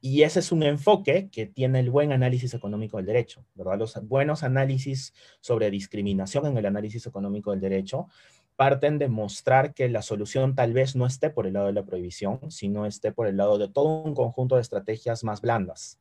Y 0.00 0.22
ese 0.22 0.38
es 0.40 0.50
un 0.50 0.62
enfoque 0.62 1.28
que 1.30 1.44
tiene 1.44 1.80
el 1.80 1.90
buen 1.90 2.10
análisis 2.10 2.54
económico 2.54 2.96
del 2.96 3.04
derecho. 3.04 3.44
Los 3.54 4.00
buenos 4.08 4.42
análisis 4.42 5.12
sobre 5.42 5.70
discriminación 5.70 6.46
en 6.46 6.56
el 6.56 6.64
análisis 6.64 7.06
económico 7.06 7.50
del 7.50 7.60
derecho 7.60 8.08
parten 8.56 8.96
de 8.98 9.08
mostrar 9.08 9.74
que 9.74 9.90
la 9.90 10.00
solución 10.00 10.54
tal 10.54 10.72
vez 10.72 10.96
no 10.96 11.04
esté 11.04 11.28
por 11.28 11.46
el 11.46 11.52
lado 11.52 11.66
de 11.66 11.74
la 11.74 11.84
prohibición, 11.84 12.50
sino 12.50 12.86
esté 12.86 13.12
por 13.12 13.26
el 13.26 13.36
lado 13.36 13.58
de 13.58 13.68
todo 13.68 14.02
un 14.02 14.14
conjunto 14.14 14.54
de 14.54 14.62
estrategias 14.62 15.22
más 15.22 15.42
blandas. 15.42 16.00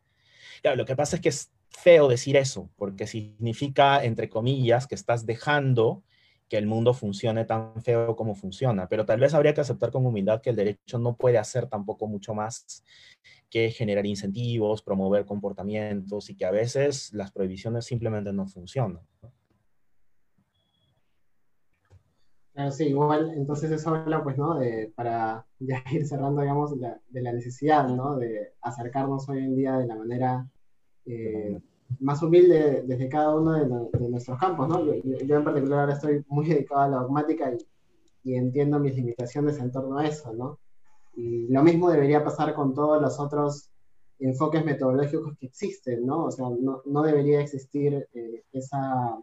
Claro, 0.61 0.77
lo 0.77 0.85
que 0.85 0.95
pasa 0.95 1.17
es 1.17 1.21
que 1.21 1.27
es 1.27 1.51
feo 1.71 2.07
decir 2.07 2.37
eso, 2.37 2.69
porque 2.77 3.05
significa, 3.05 4.01
entre 4.01 4.29
comillas, 4.29 4.87
que 4.87 4.95
estás 4.95 5.25
dejando 5.25 6.03
que 6.53 6.59
el 6.59 6.67
mundo 6.67 6.93
funcione 6.93 7.45
tan 7.45 7.81
feo 7.81 8.15
como 8.15 8.35
funciona, 8.35 8.87
pero 8.87 9.07
tal 9.07 9.19
vez 9.19 9.33
habría 9.33 9.55
que 9.55 9.61
aceptar 9.61 9.89
con 9.89 10.05
humildad 10.05 10.39
que 10.39 10.51
el 10.51 10.55
derecho 10.55 10.99
no 10.99 11.17
puede 11.17 11.39
hacer 11.39 11.65
tampoco 11.65 12.05
mucho 12.05 12.35
más 12.35 12.83
que 13.49 13.71
generar 13.71 14.05
incentivos, 14.05 14.83
promover 14.83 15.25
comportamientos 15.25 16.29
y 16.29 16.35
que 16.35 16.45
a 16.45 16.51
veces 16.51 17.11
las 17.11 17.31
prohibiciones 17.31 17.85
simplemente 17.85 18.31
no 18.31 18.45
funcionan. 18.45 19.01
Claro, 22.53 22.69
sí, 22.69 22.85
igual, 22.85 23.33
entonces 23.35 23.71
eso 23.71 23.89
habla, 23.89 24.21
pues, 24.21 24.37
¿no? 24.37 24.59
De, 24.59 24.93
para 24.95 25.47
ya 25.57 25.83
ir 25.91 26.05
cerrando, 26.05 26.41
digamos, 26.41 26.79
de 26.79 27.21
la 27.23 27.33
necesidad, 27.33 27.87
¿no? 27.87 28.15
De 28.17 28.53
acercarnos 28.61 29.27
hoy 29.27 29.39
en 29.39 29.55
día 29.55 29.75
de 29.77 29.87
la 29.87 29.95
manera 29.95 30.47
eh, 31.07 31.59
más 31.99 32.21
humilde 32.21 32.83
desde 32.85 33.09
cada 33.09 33.35
uno 33.35 33.53
de, 33.53 34.09
nuestros 34.09 34.39
campos, 34.39 34.67
¿no? 34.67 34.83
Yo, 34.85 35.35
en 35.37 35.43
particular 35.43 35.81
ahora 35.81 35.93
estoy 35.93 36.23
muy 36.27 36.47
dedicado 36.47 36.81
a 36.81 36.87
la 36.89 36.97
dogmática 36.97 37.51
y, 37.51 38.31
y, 38.31 38.35
entiendo 38.35 38.79
mis 38.79 38.95
limitaciones 38.95 39.59
en 39.59 39.71
torno 39.71 39.97
a 39.97 40.07
eso, 40.07 40.33
¿no? 40.33 40.59
Y 41.15 41.47
lo 41.47 41.63
mismo 41.63 41.89
debería 41.89 42.23
pasar 42.23 42.53
con 42.55 42.73
todos 42.73 43.01
los 43.01 43.19
otros 43.19 43.69
enfoques 44.19 44.63
metodológicos 44.63 45.37
que 45.37 45.47
existen, 45.47 46.05
¿no? 46.05 46.25
O 46.25 46.31
sea, 46.31 46.45
no, 46.49 46.81
no 46.85 47.01
debería 47.01 47.41
existir 47.41 48.07
eh, 48.13 48.43
esa, 48.53 49.17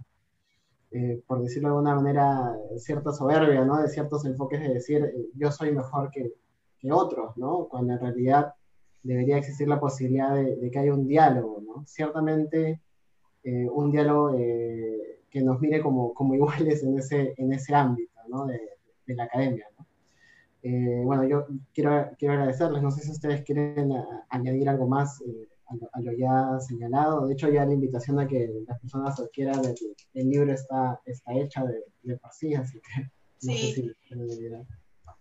eh, 0.90 1.22
por 1.26 1.42
decirlo 1.42 1.68
de 1.68 1.74
alguna 1.74 1.94
manera, 1.94 2.56
cierta 2.76 3.12
soberbia, 3.12 3.64
¿no? 3.64 3.80
De 3.80 3.88
ciertos 3.88 4.24
enfoques 4.24 4.60
de 4.60 4.74
decir, 4.74 5.04
eh, 5.04 5.28
yo 5.34 5.50
soy 5.50 5.72
mejor 5.72 6.10
que, 6.10 6.34
que, 6.78 6.92
otros, 6.92 7.36
¿no? 7.36 7.66
Cuando 7.68 7.94
en 7.94 8.00
realidad 8.00 8.54
debería 9.02 9.38
existir 9.38 9.68
la 9.68 9.80
posibilidad 9.80 10.34
de, 10.34 10.70
que 10.70 10.78
haya 10.78 10.94
un 10.94 11.06
diálogo, 11.06 11.60
¿no? 11.60 11.84
Ciertamente 11.86 12.80
un 13.44 13.90
diálogo 13.90 14.32
que 14.32 15.42
nos 15.42 15.60
mire 15.60 15.80
como, 15.80 16.12
como 16.12 16.34
iguales 16.36 16.82
en 16.82 16.98
ese, 16.98 17.34
en 17.36 17.52
ese 17.52 17.74
ámbito, 17.74 18.20
¿no? 18.28 18.46
De, 18.46 18.60
de 19.06 19.14
la 19.14 19.24
academia, 19.24 19.66
¿no? 19.78 19.86
Eh, 20.62 21.02
bueno, 21.04 21.26
yo 21.26 21.46
quiero, 21.72 22.10
quiero 22.18 22.34
agradecerles. 22.34 22.82
No 22.82 22.90
sé 22.90 23.02
si 23.02 23.10
ustedes 23.10 23.42
quieren 23.42 23.92
añadir 24.28 24.68
algo 24.68 24.86
más 24.86 25.20
eh, 25.22 25.48
a, 25.92 26.00
lo, 26.00 26.12
ya 26.12 26.58
señalado. 26.60 27.26
De 27.26 27.32
hecho, 27.32 27.48
ya 27.48 27.64
la 27.64 27.72
invitación 27.72 28.20
a 28.20 28.26
que 28.26 28.50
las 28.66 28.78
personas 28.80 29.18
adquieran 29.18 29.64
el, 29.64 29.74
el 30.14 30.28
libro 30.28 30.52
está, 30.52 31.00
está 31.06 31.32
hecha 31.34 31.64
de, 31.64 31.84
de 32.02 32.16
por 32.18 32.32
sí, 32.32 32.54
así 32.54 32.80
que 32.80 33.02
no 33.02 33.52
sí. 33.54 33.58
sé 33.58 33.72
si 33.74 33.94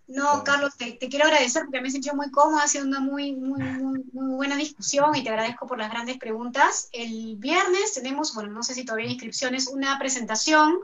no, 0.09 0.43
Carlos, 0.43 0.75
te, 0.75 0.93
te, 0.93 1.07
quiero 1.07 1.25
agradecer 1.25 1.63
porque 1.65 1.81
me 1.81 1.87
he 1.87 1.91
sentido 1.91 2.15
muy 2.15 2.31
cómoda, 2.31 2.63
ha 2.63 2.67
sido 2.67 2.85
una 2.85 2.99
muy, 2.99 3.33
muy, 3.33 3.61
muy, 3.61 4.03
muy, 4.11 4.35
buena 4.35 4.55
discusión 4.55 5.15
y 5.15 5.23
te 5.23 5.29
agradezco 5.29 5.67
por 5.67 5.77
las 5.77 5.91
grandes 5.91 6.17
preguntas. 6.17 6.89
El 6.91 7.35
viernes 7.37 7.93
tenemos, 7.93 8.33
bueno, 8.33 8.49
no 8.49 8.63
sé 8.63 8.73
si 8.73 8.83
todavía 8.83 9.05
hay 9.05 9.13
inscripciones, 9.13 9.67
una 9.67 9.99
presentación 9.99 10.79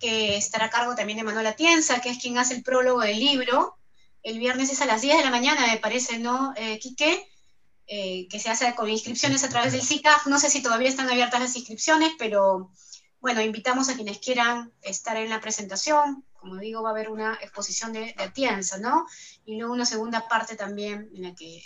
que 0.00 0.36
estará 0.36 0.66
a 0.66 0.70
cargo 0.70 0.96
también 0.96 1.18
de 1.18 1.24
Manuela 1.24 1.54
Tienza, 1.54 2.00
que 2.00 2.10
es 2.10 2.18
quien 2.18 2.36
hace 2.36 2.54
el 2.54 2.64
prólogo 2.64 3.00
del 3.00 3.20
libro. 3.20 3.76
El 4.24 4.40
viernes 4.40 4.72
es 4.72 4.82
a 4.82 4.86
las 4.86 5.02
10 5.02 5.18
de 5.18 5.24
la 5.24 5.30
mañana, 5.30 5.68
me 5.68 5.78
parece, 5.78 6.18
¿no, 6.18 6.52
eh, 6.56 6.80
Quique? 6.80 7.24
Eh, 7.86 8.26
que 8.28 8.40
se 8.40 8.50
hace 8.50 8.74
con 8.74 8.90
inscripciones 8.90 9.44
a 9.44 9.50
través 9.50 9.72
del 9.72 9.82
CICAF. 9.82 10.26
No 10.26 10.40
sé 10.40 10.50
si 10.50 10.62
todavía 10.62 10.88
están 10.88 11.08
abiertas 11.08 11.40
las 11.40 11.54
inscripciones, 11.54 12.10
pero 12.18 12.72
bueno, 13.20 13.40
invitamos 13.40 13.88
a 13.88 13.94
quienes 13.94 14.18
quieran 14.18 14.72
estar 14.82 15.16
en 15.16 15.30
la 15.30 15.40
presentación. 15.40 16.24
Como 16.42 16.56
digo, 16.56 16.82
va 16.82 16.88
a 16.88 16.92
haber 16.92 17.08
una 17.08 17.38
exposición 17.40 17.92
de, 17.92 18.16
de 18.18 18.30
Tienza, 18.34 18.76
¿no? 18.78 19.06
Y 19.44 19.58
luego 19.58 19.72
una 19.72 19.86
segunda 19.86 20.26
parte 20.28 20.56
también 20.56 21.08
en 21.14 21.22
la 21.22 21.34
que 21.36 21.62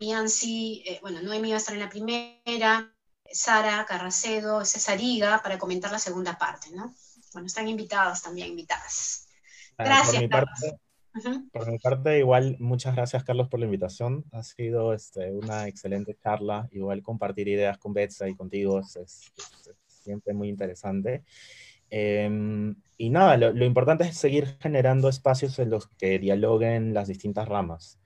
Nancy, 0.00 0.82
eh, 0.86 0.98
bueno, 1.00 1.22
Noemí 1.22 1.48
va 1.48 1.54
a 1.54 1.56
estar 1.56 1.72
en 1.72 1.80
la 1.80 1.88
primera, 1.88 2.94
Sara 3.32 3.86
Carracedo, 3.86 4.66
Cesariga, 4.66 5.42
para 5.42 5.58
comentar 5.58 5.90
la 5.90 5.98
segunda 5.98 6.36
parte, 6.36 6.70
¿no? 6.72 6.94
Bueno, 7.32 7.46
están 7.46 7.68
invitados 7.68 8.20
también, 8.20 8.48
invitadas. 8.48 9.28
Gracias. 9.78 10.12
Por 10.12 10.20
mi, 10.20 10.28
parte, 10.28 10.80
por 11.50 11.72
mi 11.72 11.78
parte, 11.78 12.18
igual, 12.18 12.58
muchas 12.60 12.94
gracias, 12.94 13.24
Carlos, 13.24 13.48
por 13.48 13.60
la 13.60 13.64
invitación. 13.64 14.26
Ha 14.32 14.42
sido 14.42 14.92
este, 14.92 15.32
una 15.32 15.68
excelente 15.68 16.14
charla. 16.22 16.68
Igual 16.70 17.02
compartir 17.02 17.48
ideas 17.48 17.78
con 17.78 17.94
Betsa 17.94 18.28
y 18.28 18.36
contigo 18.36 18.80
es, 18.80 19.32
siempre 19.86 20.34
muy 20.34 20.48
interesante. 20.48 21.24
Em, 21.98 22.76
y 22.98 23.08
nada, 23.08 23.38
lo, 23.38 23.64
importante 23.64 24.04
es 24.04 24.18
seguir 24.18 24.58
generando 24.60 25.08
espacios 25.08 25.58
en 25.58 25.70
los 25.70 25.88
que 25.88 26.18
dialoguen 26.18 26.92
las 26.92 27.08
distintas 27.08 27.48
ramas. 27.48 27.98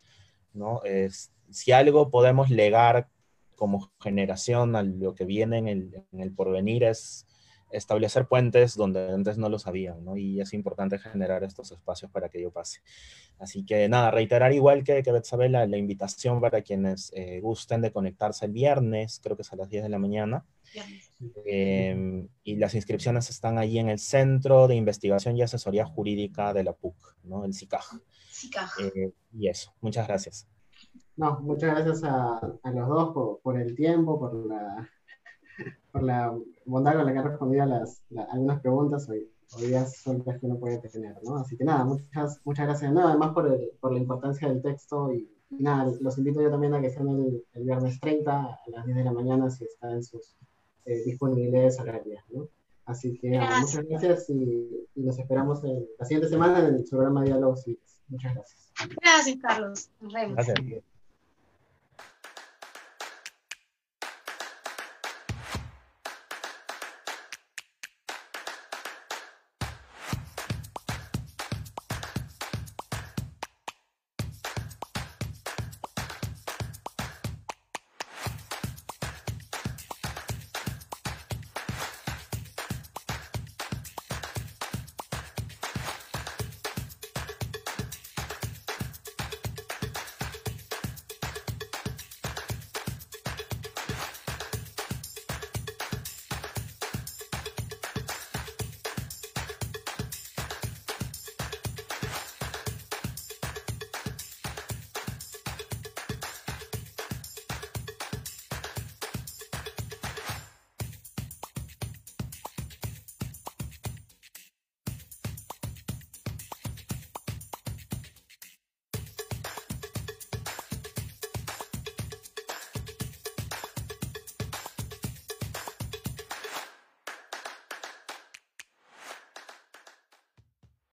¿no? 0.53 0.81
Es, 0.85 1.33
si 1.51 1.73
algo 1.73 2.09
podemos 2.09 2.51
legar 2.51 3.09
como 3.57 3.93
generación 4.01 4.77
a 4.77 4.85
lo 4.85 5.17
que 5.17 5.25
viene 5.25 5.59
en 5.59 5.67
el, 5.67 6.05
en 6.13 6.21
el 6.21 6.33
porvenir 6.33 6.85
es 6.85 7.27
establecer 7.71 8.27
puentes 8.27 8.77
donde 8.77 9.13
antes 9.13 9.39
no 9.39 9.49
lo 9.49 9.59
sabían, 9.59 10.05
¿no? 10.05 10.17
Y 10.17 10.41
es 10.41 10.53
importante 10.53 10.99
generar 10.99 11.45
estos 11.45 11.73
espacios 11.73 12.11
para 12.11 12.29
que 12.29 12.39
ello 12.39 12.51
pase. 12.51 12.81
Así 13.39 13.65
que 13.65 13.89
nada, 13.89 14.11
reiterar 14.11 14.53
igual 14.53 14.85
que, 14.85 15.03
que 15.03 15.13
Betsabela 15.13 15.67
la 15.67 15.77
invitación 15.77 16.41
para 16.41 16.63
quienes 16.63 17.13
eh, 17.15 17.41
gusten 17.41 17.81
de 17.81 17.93
conectarse 17.93 18.47
el 18.47 18.53
viernes, 18.53 19.21
creo 19.23 19.37
que 19.37 19.43
es 19.43 19.53
a 19.53 19.57
las 19.57 19.69
10 19.69 19.85
de 19.85 19.89
la 19.89 19.99
mañana. 19.99 20.45
Eh, 21.45 22.29
y 22.45 22.57
las 22.57 22.75
inscripciones 22.75 23.29
están 23.31 23.59
ahí 23.59 23.79
en 23.79 23.89
el 23.89 23.99
Centro 23.99 24.69
de 24.69 24.77
Investigación 24.77 25.37
y 25.37 25.43
Asesoría 25.43 25.85
Jurídica 25.85 26.53
de 26.53 26.65
la 26.65 26.73
PUC, 26.73 26.97
¿no? 27.25 27.45
El 27.45 27.55
CICAJ. 27.55 28.01
Eh, 28.79 29.13
y 29.33 29.49
eso, 29.49 29.73
muchas 29.81 30.07
gracias. 30.07 30.47
No, 31.17 31.41
muchas 31.41 31.75
gracias 31.75 32.05
a, 32.05 32.39
a 32.63 32.71
los 32.71 32.89
dos 32.89 33.39
por, 33.43 33.61
el 33.61 33.75
tiempo, 33.75 34.19
por 34.19 34.35
la, 34.47 34.89
por 35.91 36.03
la 36.03 36.35
bondad 36.65 36.95
con 36.95 37.07
la 37.07 37.13
que 37.13 37.19
han 37.19 37.25
respondido 37.25 37.63
a 37.65 37.67
las, 37.67 38.03
algunas 38.31 38.61
preguntas 38.61 39.09
o, 39.09 39.15
ideas 39.59 39.97
sueltas 39.97 40.39
que 40.39 40.47
uno 40.47 40.61
puede 40.61 40.79
tener, 40.79 41.17
¿no? 41.25 41.37
Así 41.37 41.57
que 41.57 41.65
nada, 41.65 41.85
muchas, 41.85 42.41
muchas 42.45 42.67
gracias. 42.67 42.93
No, 42.93 43.09
además 43.09 43.33
por, 43.33 43.49
el, 43.49 43.73
por 43.81 43.93
la 43.93 43.99
importancia 43.99 44.49
del 44.49 44.63
texto 44.63 45.13
y, 45.13 45.29
nada, 45.51 45.93
los 46.01 46.19
invito 46.19 46.41
yo 46.41 46.51
también 46.51 46.73
a 46.75 46.81
que 46.81 46.91
sean 46.91 47.09
el, 47.09 47.45
el, 47.55 47.65
viernes 47.65 47.99
30 47.99 48.33
a 48.33 48.61
las 48.69 48.87
10 48.87 48.99
de 48.99 49.05
la 49.05 49.13
mañana 49.13 49.51
si 49.51 49.65
está 49.65 49.91
en 49.91 50.05
sus 50.05 50.37
eh, 50.85 51.03
disponibilidades 51.05 51.81
horarias, 51.81 52.25
¿no? 52.31 52.49
Así 52.85 53.19
que 53.19 53.31
muchas 53.61 53.85
gracias 53.89 54.31
y, 54.31 54.87
y, 54.95 55.03
nos 55.03 55.19
esperamos 55.19 55.65
en, 55.65 55.85
la 55.99 56.07
siguiente 56.07 56.29
semana 56.29 56.61
en 56.61 56.77
el 56.77 56.85
programa 56.85 57.25
Diálogos 57.25 57.65
Muchas 58.09 58.35
gracias. 58.35 58.73
Gracias, 59.01 59.37
Carlos. 59.41 59.91
Nos 60.01 60.13
vemos. 60.13 60.35
Gracias. 60.35 60.85